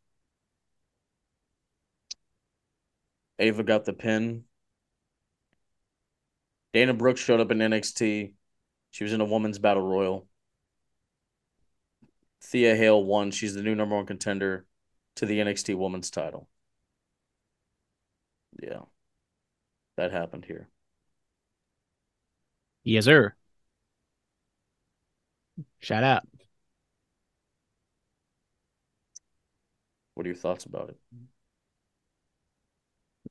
Ava 3.39 3.64
got 3.64 3.86
the 3.86 3.93
pin. 3.93 4.45
Dana 6.74 6.93
Brooke 6.93 7.18
showed 7.18 7.39
up 7.39 7.51
in 7.51 7.60
NXT. 7.60 8.34
She 8.91 9.03
was 9.03 9.14
in 9.14 9.22
a 9.22 9.26
women's 9.26 9.60
battle 9.60 9.84
royal. 9.84 10.28
Thea 12.41 12.76
Hale 12.76 13.03
won. 13.03 13.32
She's 13.32 13.53
the 13.53 13.62
new 13.64 13.76
number 13.76 13.95
one 13.95 14.05
contender 14.05 14.66
to 15.18 15.26
the 15.26 15.39
NXT 15.39 15.76
women's 15.76 16.09
title. 16.09 16.47
Yeah. 18.61 18.82
That 19.97 20.11
happened 20.11 20.45
here. 20.45 20.70
Yes, 22.84 23.05
sir. 23.05 23.36
Shout 25.80 26.03
out. 26.03 26.24
What 30.13 30.26
are 30.26 30.30
your 30.30 30.36
thoughts 30.38 30.65
about 30.65 30.89
it? 30.89 30.97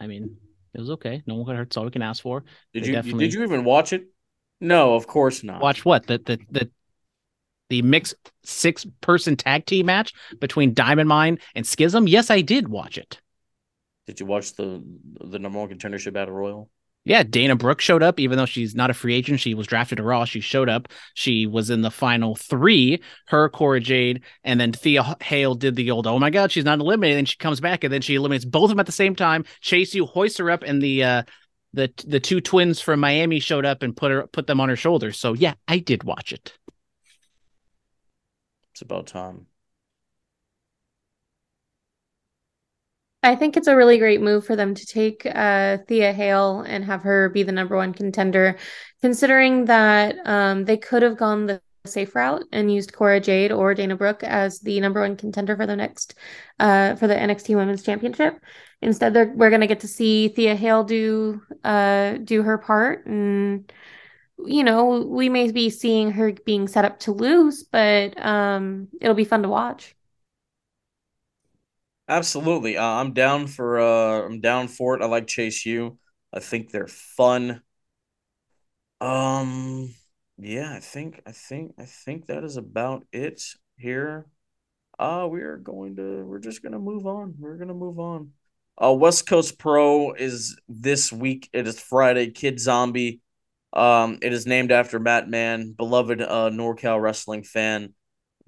I 0.01 0.07
mean, 0.07 0.37
it 0.75 0.81
was 0.81 0.91
okay. 0.91 1.23
No 1.27 1.35
one 1.37 1.47
got 1.47 1.57
hurt. 1.57 1.65
That's 1.69 1.77
all 1.77 1.85
we 1.85 1.91
can 1.91 2.03
ask 2.03 2.23
for. 2.23 2.45
Did 2.73 2.85
They 2.85 2.89
you 2.89 2.93
definitely- 2.93 3.25
did 3.27 3.35
you 3.35 3.43
even 3.43 3.65
watch 3.65 3.93
it? 3.93 4.09
No, 4.61 4.95
of 4.95 5.07
course 5.07 5.43
not. 5.43 5.61
Watch 5.61 5.85
what 5.85 6.07
the 6.07 6.19
the 6.19 6.39
the 6.51 6.71
the 7.69 7.83
mixed 7.83 8.15
six 8.45 8.87
person 9.01 9.37
tag 9.37 9.67
team 9.67 9.87
match 9.87 10.13
between 10.41 10.75
Diamond 10.75 11.09
Mine 11.09 11.39
and 11.55 11.67
Schism. 11.67 12.07
Yes, 12.07 12.31
I 12.31 12.41
did 12.41 12.69
watch 12.69 12.99
it. 12.99 13.21
Did 14.07 14.21
you 14.21 14.27
watch 14.27 14.55
the 14.55 14.83
the 15.21 15.39
number 15.39 15.59
one 15.59 15.69
contendership 15.69 16.13
battle 16.13 16.35
royal? 16.35 16.71
Yeah, 17.07 17.23
Dana 17.23 17.55
Brooke 17.55 17.81
showed 17.81 18.03
up, 18.03 18.19
even 18.19 18.37
though 18.37 18.47
she's 18.47 18.75
not 18.75 18.91
a 18.91 18.95
free 18.95 19.15
agent. 19.15 19.39
She 19.39 19.55
was 19.55 19.69
drafted 19.69 19.99
to 19.99 20.03
Raw. 20.03 20.25
She 20.25 20.41
showed 20.41 20.69
up. 20.69 20.89
She 21.15 21.47
was 21.47 21.71
in 21.71 21.83
the 21.83 21.91
final 21.91 22.35
three. 22.35 23.01
Her, 23.29 23.49
Cora 23.49 23.79
Jade, 23.79 24.25
and 24.43 24.59
then 24.59 24.73
Thea 24.73 25.17
Hale 25.23 25.55
did 25.55 25.77
the 25.77 25.93
old, 25.93 26.09
oh 26.09 26.19
my 26.19 26.31
God, 26.31 26.51
she's 26.51 26.65
not 26.65 26.81
eliminated. 26.81 27.19
And 27.19 27.29
she 27.29 27.37
comes 27.37 27.61
back 27.61 27.85
and 27.85 27.93
then 27.93 28.03
she 28.03 28.17
eliminates 28.17 28.45
both 28.45 28.65
of 28.65 28.71
them 28.71 28.81
at 28.81 28.87
the 28.87 28.93
same 28.93 29.15
time. 29.15 29.45
Chase 29.61 29.95
U, 29.95 30.05
hoists 30.05 30.39
her 30.39 30.51
up, 30.51 30.65
and 30.65 30.83
the 30.83 31.05
uh 31.05 31.23
the 31.75 31.93
the 32.05 32.19
two 32.19 32.41
twins 32.41 32.81
from 32.81 32.99
Miami 32.99 33.39
showed 33.39 33.65
up 33.65 33.85
and 33.85 33.97
put 33.97 34.11
her 34.11 34.27
put 34.27 34.49
them 34.49 34.61
on 34.61 34.69
her 34.69 34.77
shoulders. 34.77 35.17
So 35.17 35.33
yeah, 35.33 35.55
I 35.69 35.79
did 35.79 36.03
watch 36.03 36.33
it. 36.33 36.55
It's 38.77 38.83
about 38.83 39.07
time. 39.07 39.47
I 43.23 43.35
think 43.35 43.57
it's 43.57 43.69
a 43.69 43.75
really 43.75 43.97
great 43.97 44.21
move 44.21 44.45
for 44.45 44.55
them 44.55 44.75
to 44.75 44.85
take 44.85 45.25
uh, 45.25 45.79
Thea 45.89 46.13
Hale 46.13 46.61
and 46.61 46.85
have 46.85 47.01
her 47.01 47.31
be 47.31 47.43
the 47.43 47.53
number 47.53 47.75
one 47.75 47.95
contender, 47.95 48.59
considering 49.01 49.65
that 49.65 50.17
um, 50.27 50.67
they 50.67 50.77
could 50.77 51.03
have 51.03 51.17
gone 51.17 51.47
the 51.47 51.63
safe 51.87 52.15
route 52.15 52.43
and 52.53 52.71
used 52.71 52.93
Cora 52.93 53.19
Jade 53.19 53.51
or 53.51 53.73
Dana 53.73 53.97
Brooke 53.97 54.23
as 54.23 54.61
the 54.61 54.79
number 54.79 55.01
one 55.01 55.17
contender 55.17 55.57
for 55.57 55.65
the 55.65 55.75
next 55.75 56.15
uh, 56.61 56.97
for 56.97 57.07
the 57.07 57.15
NXT 57.15 57.57
Women's 57.57 57.83
Championship. 57.83 58.39
Instead, 58.83 59.15
they're, 59.15 59.33
we're 59.35 59.49
going 59.49 59.63
to 59.63 59.67
get 59.67 59.81
to 59.81 59.89
see 59.89 60.29
Thea 60.29 60.55
Hale 60.55 60.85
do 60.85 61.41
uh, 61.65 62.19
do 62.19 62.43
her 62.43 62.59
part, 62.59 63.07
and 63.07 63.73
you 64.45 64.65
know 64.65 65.03
we 65.03 65.29
may 65.29 65.51
be 65.53 65.71
seeing 65.71 66.13
her 66.13 66.33
being 66.33 66.69
set 66.69 66.85
up 66.85 66.99
to 67.01 67.13
lose, 67.13 67.65
but 67.65 68.19
um, 68.25 68.89
it'll 69.01 69.15
be 69.15 69.25
fun 69.25 69.43
to 69.43 69.49
watch. 69.49 69.95
Absolutely. 72.09 72.77
Uh, 72.77 72.85
I'm 72.85 73.13
down 73.13 73.47
for 73.49 73.81
uh 73.81 74.25
I'm 74.27 74.41
down 74.41 74.69
for 74.69 74.95
it. 74.97 75.03
I 75.03 75.07
like 75.07 75.27
Chase 75.27 75.67
U. 75.67 75.99
I 76.33 76.41
think 76.41 76.71
they're 76.71 76.87
fun. 76.89 77.63
Um 79.01 79.95
yeah, 80.39 80.75
I 80.75 80.81
think 80.81 81.23
I 81.27 81.33
think 81.33 81.75
I 81.79 81.85
think 81.85 82.27
that 82.27 82.45
is 82.45 82.57
about 82.57 83.07
it 83.13 83.43
here. 83.77 84.27
Uh 84.99 85.29
we 85.31 85.43
are 85.43 85.57
going 85.59 85.97
to 85.97 86.25
we're 86.25 86.41
just 86.41 86.63
gonna 86.63 86.79
move 86.79 87.07
on. 87.07 87.35
We're 87.39 87.57
gonna 87.57 87.75
move 87.75 87.99
on. 87.99 88.33
Uh 88.83 88.93
West 88.95 89.27
Coast 89.27 89.59
Pro 89.59 90.13
is 90.15 90.59
this 90.69 91.13
week. 91.13 91.49
It 91.53 91.67
is 91.67 91.81
Friday. 91.81 92.31
Kid 92.31 92.61
Zombie. 92.61 93.21
Um, 93.77 94.19
it 94.23 94.33
is 94.33 94.47
named 94.47 94.73
after 94.73 94.99
Matt 94.99 95.29
Mann, 95.29 95.73
beloved 95.73 96.23
uh 96.23 96.51
NorCal 96.51 97.01
wrestling 97.01 97.43
fan. 97.43 97.93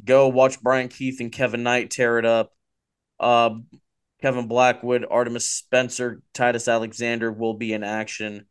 Go 0.03 0.29
watch 0.29 0.61
Bryan 0.61 0.89
Keith 0.89 1.21
and 1.21 1.31
Kevin 1.31 1.63
Knight 1.63 1.91
tear 1.91 2.19
it 2.19 2.25
up. 2.25 2.53
Uh, 3.21 3.57
Kevin 4.23 4.49
Blackwood, 4.49 5.05
Artemis 5.09 5.45
Spencer, 5.45 6.23
Titus 6.33 6.67
Alexander 6.67 7.31
will 7.31 7.55
be 7.55 7.75
in 7.75 7.85
action. 7.85 8.47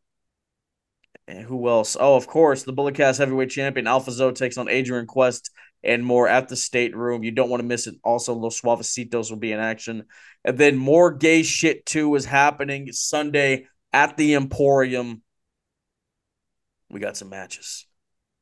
And 1.28 1.39
who 1.39 1.67
else? 1.67 1.97
Oh, 1.99 2.15
of 2.15 2.28
course, 2.28 2.63
the 2.63 2.73
Bullet 2.73 2.95
Cast 2.95 3.19
heavyweight 3.19 3.49
champion 3.49 3.88
Alpha 3.88 4.11
Zoe 4.11 4.34
takes 4.34 4.57
on 4.57 4.69
Adrian 4.69 5.07
Quest 5.07 5.49
and 5.84 6.05
more 6.05 6.28
at 6.28 6.47
the 6.47 6.55
state 6.55 6.95
room. 6.95 7.23
You 7.23 7.32
don't 7.32 7.49
want 7.49 7.61
to 7.61 7.67
miss 7.67 7.88
it. 7.88 7.95
Also, 8.03 8.34
Los 8.34 8.61
Suavecitos 8.61 9.32
will 9.32 9.38
be 9.38 9.51
in 9.51 9.59
action. 9.59 10.05
And 10.45 10.57
then 10.57 10.78
more 10.78 11.11
gay 11.11 11.41
shit 11.41 11.88
too 11.88 12.13
is 12.15 12.25
happening 12.25 12.91
Sunday 12.91 13.65
at 13.91 14.15
the 14.15 14.36
Emporium. 14.36 15.23
We 16.89 16.99
got 16.99 17.17
some 17.17 17.29
matches. 17.29 17.85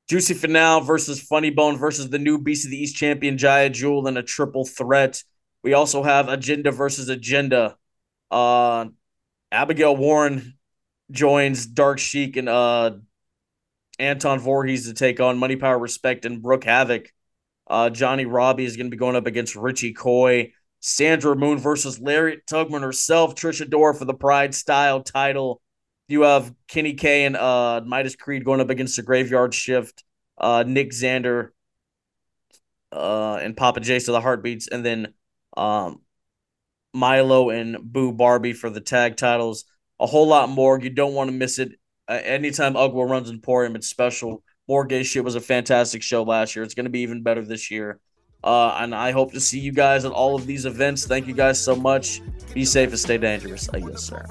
Juicy 0.07 0.35
Finale 0.35 0.85
versus 0.85 1.19
Funny 1.19 1.49
Bone 1.49 1.77
versus 1.77 2.09
the 2.09 2.19
new 2.19 2.37
Beast 2.37 2.65
of 2.65 2.71
the 2.71 2.77
East 2.77 2.95
champion 2.95 3.37
Jaya 3.37 3.69
Jewel 3.69 4.07
in 4.07 4.17
a 4.17 4.23
triple 4.23 4.65
threat. 4.65 5.23
We 5.63 5.73
also 5.73 6.03
have 6.03 6.29
Agenda 6.29 6.71
versus 6.71 7.09
Agenda. 7.09 7.75
Uh, 8.29 8.85
Abigail 9.51 9.95
Warren 9.95 10.53
joins 11.09 11.65
Dark 11.65 11.97
Sheik 11.97 12.37
and 12.37 12.47
uh, 12.47 12.91
Anton 13.97 14.39
Voorhees 14.39 14.87
to 14.87 14.93
take 14.93 15.19
on 15.19 15.37
Money, 15.37 15.55
Power, 15.55 15.79
Respect, 15.79 16.25
and 16.25 16.41
Brooke 16.41 16.65
Havoc. 16.65 17.11
Uh, 17.67 17.89
Johnny 17.89 18.25
Robbie 18.25 18.65
is 18.65 18.77
going 18.77 18.87
to 18.87 18.91
be 18.91 18.97
going 18.97 19.15
up 19.15 19.25
against 19.25 19.55
Richie 19.55 19.93
Coy. 19.93 20.51
Sandra 20.81 21.35
Moon 21.35 21.57
versus 21.57 21.99
Lariat 21.99 22.45
Tugman 22.45 22.81
herself. 22.81 23.33
Trisha 23.33 23.67
Dora 23.67 23.95
for 23.95 24.05
the 24.05 24.13
Pride 24.13 24.53
Style 24.53 25.01
title. 25.01 25.61
You 26.08 26.22
have 26.22 26.53
Kenny 26.68 26.93
K 26.93 27.26
and 27.26 27.36
uh, 27.36 27.82
Midas 27.86 28.16
Creed 28.16 28.45
going 28.45 28.62
up 28.62 28.70
against 28.70 28.95
the 28.95 29.03
Graveyard 29.03 29.53
Shift. 29.53 30.03
Uh, 30.38 30.64
Nick 30.68 30.91
Xander 30.91 31.49
uh, 32.91 33.36
and 33.36 33.56
Papa 33.58 33.80
Jace 33.80 34.06
to 34.06 34.12
the 34.12 34.22
Heartbeats. 34.22 34.68
And 34.68 34.86
then 34.86 35.14
um, 35.58 36.01
Milo 36.93 37.49
and 37.49 37.78
Boo 37.82 38.12
Barbie 38.12 38.53
for 38.53 38.70
the 38.70 38.82
tag 38.82 39.18
titles. 39.18 39.66
A 39.99 40.06
whole 40.06 40.28
lot 40.28 40.49
more. 40.49 40.80
You 40.80 40.89
don't 40.89 41.14
want 41.14 41.30
to 41.30 41.36
miss 41.36 41.58
it. 41.58 41.72
Uh, 42.08 42.20
anytime 42.24 42.76
Ugwa 42.76 43.10
runs 43.10 43.30
Emporium, 43.30 43.76
it's 43.76 43.88
special. 43.88 44.43
More 44.68 44.86
Gay 44.86 45.03
Shit 45.03 45.24
was 45.24 45.36
a 45.36 45.41
fantastic 45.41 46.03
show 46.03 46.24
last 46.24 46.56
year. 46.56 46.64
It's 46.64 46.76
going 46.76 46.86
to 46.86 46.91
be 46.91 46.99
even 46.99 47.24
better 47.24 47.43
this 47.43 47.72
year. 47.72 47.99
Uh, 48.43 48.78
and 48.80 48.93
I 48.93 49.12
hope 49.12 49.32
to 49.34 49.39
see 49.39 49.60
you 49.60 49.72
guys 49.72 50.06
at 50.06 50.12
all 50.12 50.36
of 50.36 50.45
these 50.45 50.66
events. 50.66 51.08
Thank 51.08 51.26
you 51.28 51.34
guys 51.34 51.60
so 51.60 51.76
much. 51.76 52.22
Be 52.53 52.64
safe 52.64 52.89
and 52.89 52.99
stay 52.99 53.18
dangerous. 53.18 53.68
Uh, 53.74 53.78
yes, 53.78 54.03
sir. 54.03 54.24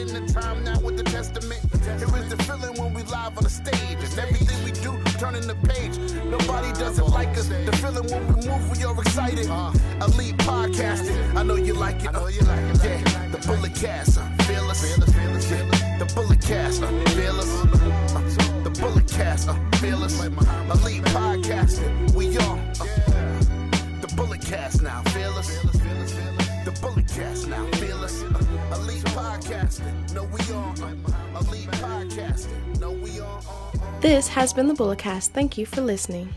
In 0.00 0.08
the 0.08 0.32
time 0.32 0.64
now 0.64 0.80
with 0.80 0.96
the 0.96 1.04
testament. 1.04 1.60
Here 1.84 2.16
is 2.16 2.28
the 2.30 2.42
feeling 2.44 2.74
when 2.80 2.94
we 2.94 3.02
live 3.02 3.36
on 3.36 3.44
the 3.44 3.50
stage 3.50 3.98
and 4.00 4.18
everything 4.18 4.58
we 4.64 4.72
do 4.72 4.92
turning 5.18 5.46
the 5.46 5.54
page. 5.68 5.98
Nobody 6.24 6.72
doesn't 6.72 7.08
like 7.08 7.36
us. 7.36 7.48
The 7.48 7.72
feeling 7.82 8.06
when 8.10 8.22
we 8.28 8.46
move, 8.48 8.64
we 8.72 8.84
are 8.84 8.98
excited. 9.00 9.46
Elite 10.00 10.38
podcasting, 10.38 11.36
I 11.36 11.42
know 11.42 11.56
you 11.56 11.74
like 11.74 12.02
it. 12.02 12.10
It. 12.14 12.42
Yeah, 12.82 13.28
the 13.28 13.38
bullet 13.46 13.74
cast, 13.74 14.18
uh, 14.18 14.22
fearless. 14.44 14.80
Yeah, 15.50 15.98
the 15.98 16.12
bullet 16.14 16.40
cast, 16.40 16.82
uh, 16.82 16.88
fearless. 17.10 17.50
Uh, 17.64 18.62
the 18.64 18.70
bullet 18.80 19.06
cast, 19.08 19.48
uh, 19.48 19.54
fearless. 19.76 20.18
Elite 20.24 21.04
podcasting, 21.12 22.14
we 22.14 22.38
are. 22.38 22.58
Uh, 22.80 22.86
the 24.00 24.12
bullet 24.16 24.40
cast 24.40 24.82
now, 24.82 25.02
fearless. 25.12 25.60
The 26.64 26.72
bullet 26.80 27.08
cast 27.08 27.48
now, 27.48 27.66
fearless. 27.72 28.22
Uh, 28.22 28.28
elite 28.28 28.49
podcasting, 29.12 30.14
no 30.14 30.24
we 30.24 30.54
on. 30.54 30.80
Uh, 30.80 31.40
elite 31.40 31.68
podcasting, 31.72 32.80
no 32.80 32.90
we 32.92 33.20
on. 33.20 33.26
Uh, 33.26 33.82
uh. 33.82 34.00
This 34.00 34.28
has 34.28 34.52
been 34.52 34.68
the 34.68 34.74
Bulletcast. 34.74 35.28
Thank 35.28 35.58
you 35.58 35.66
for 35.66 35.80
listening. 35.80 36.32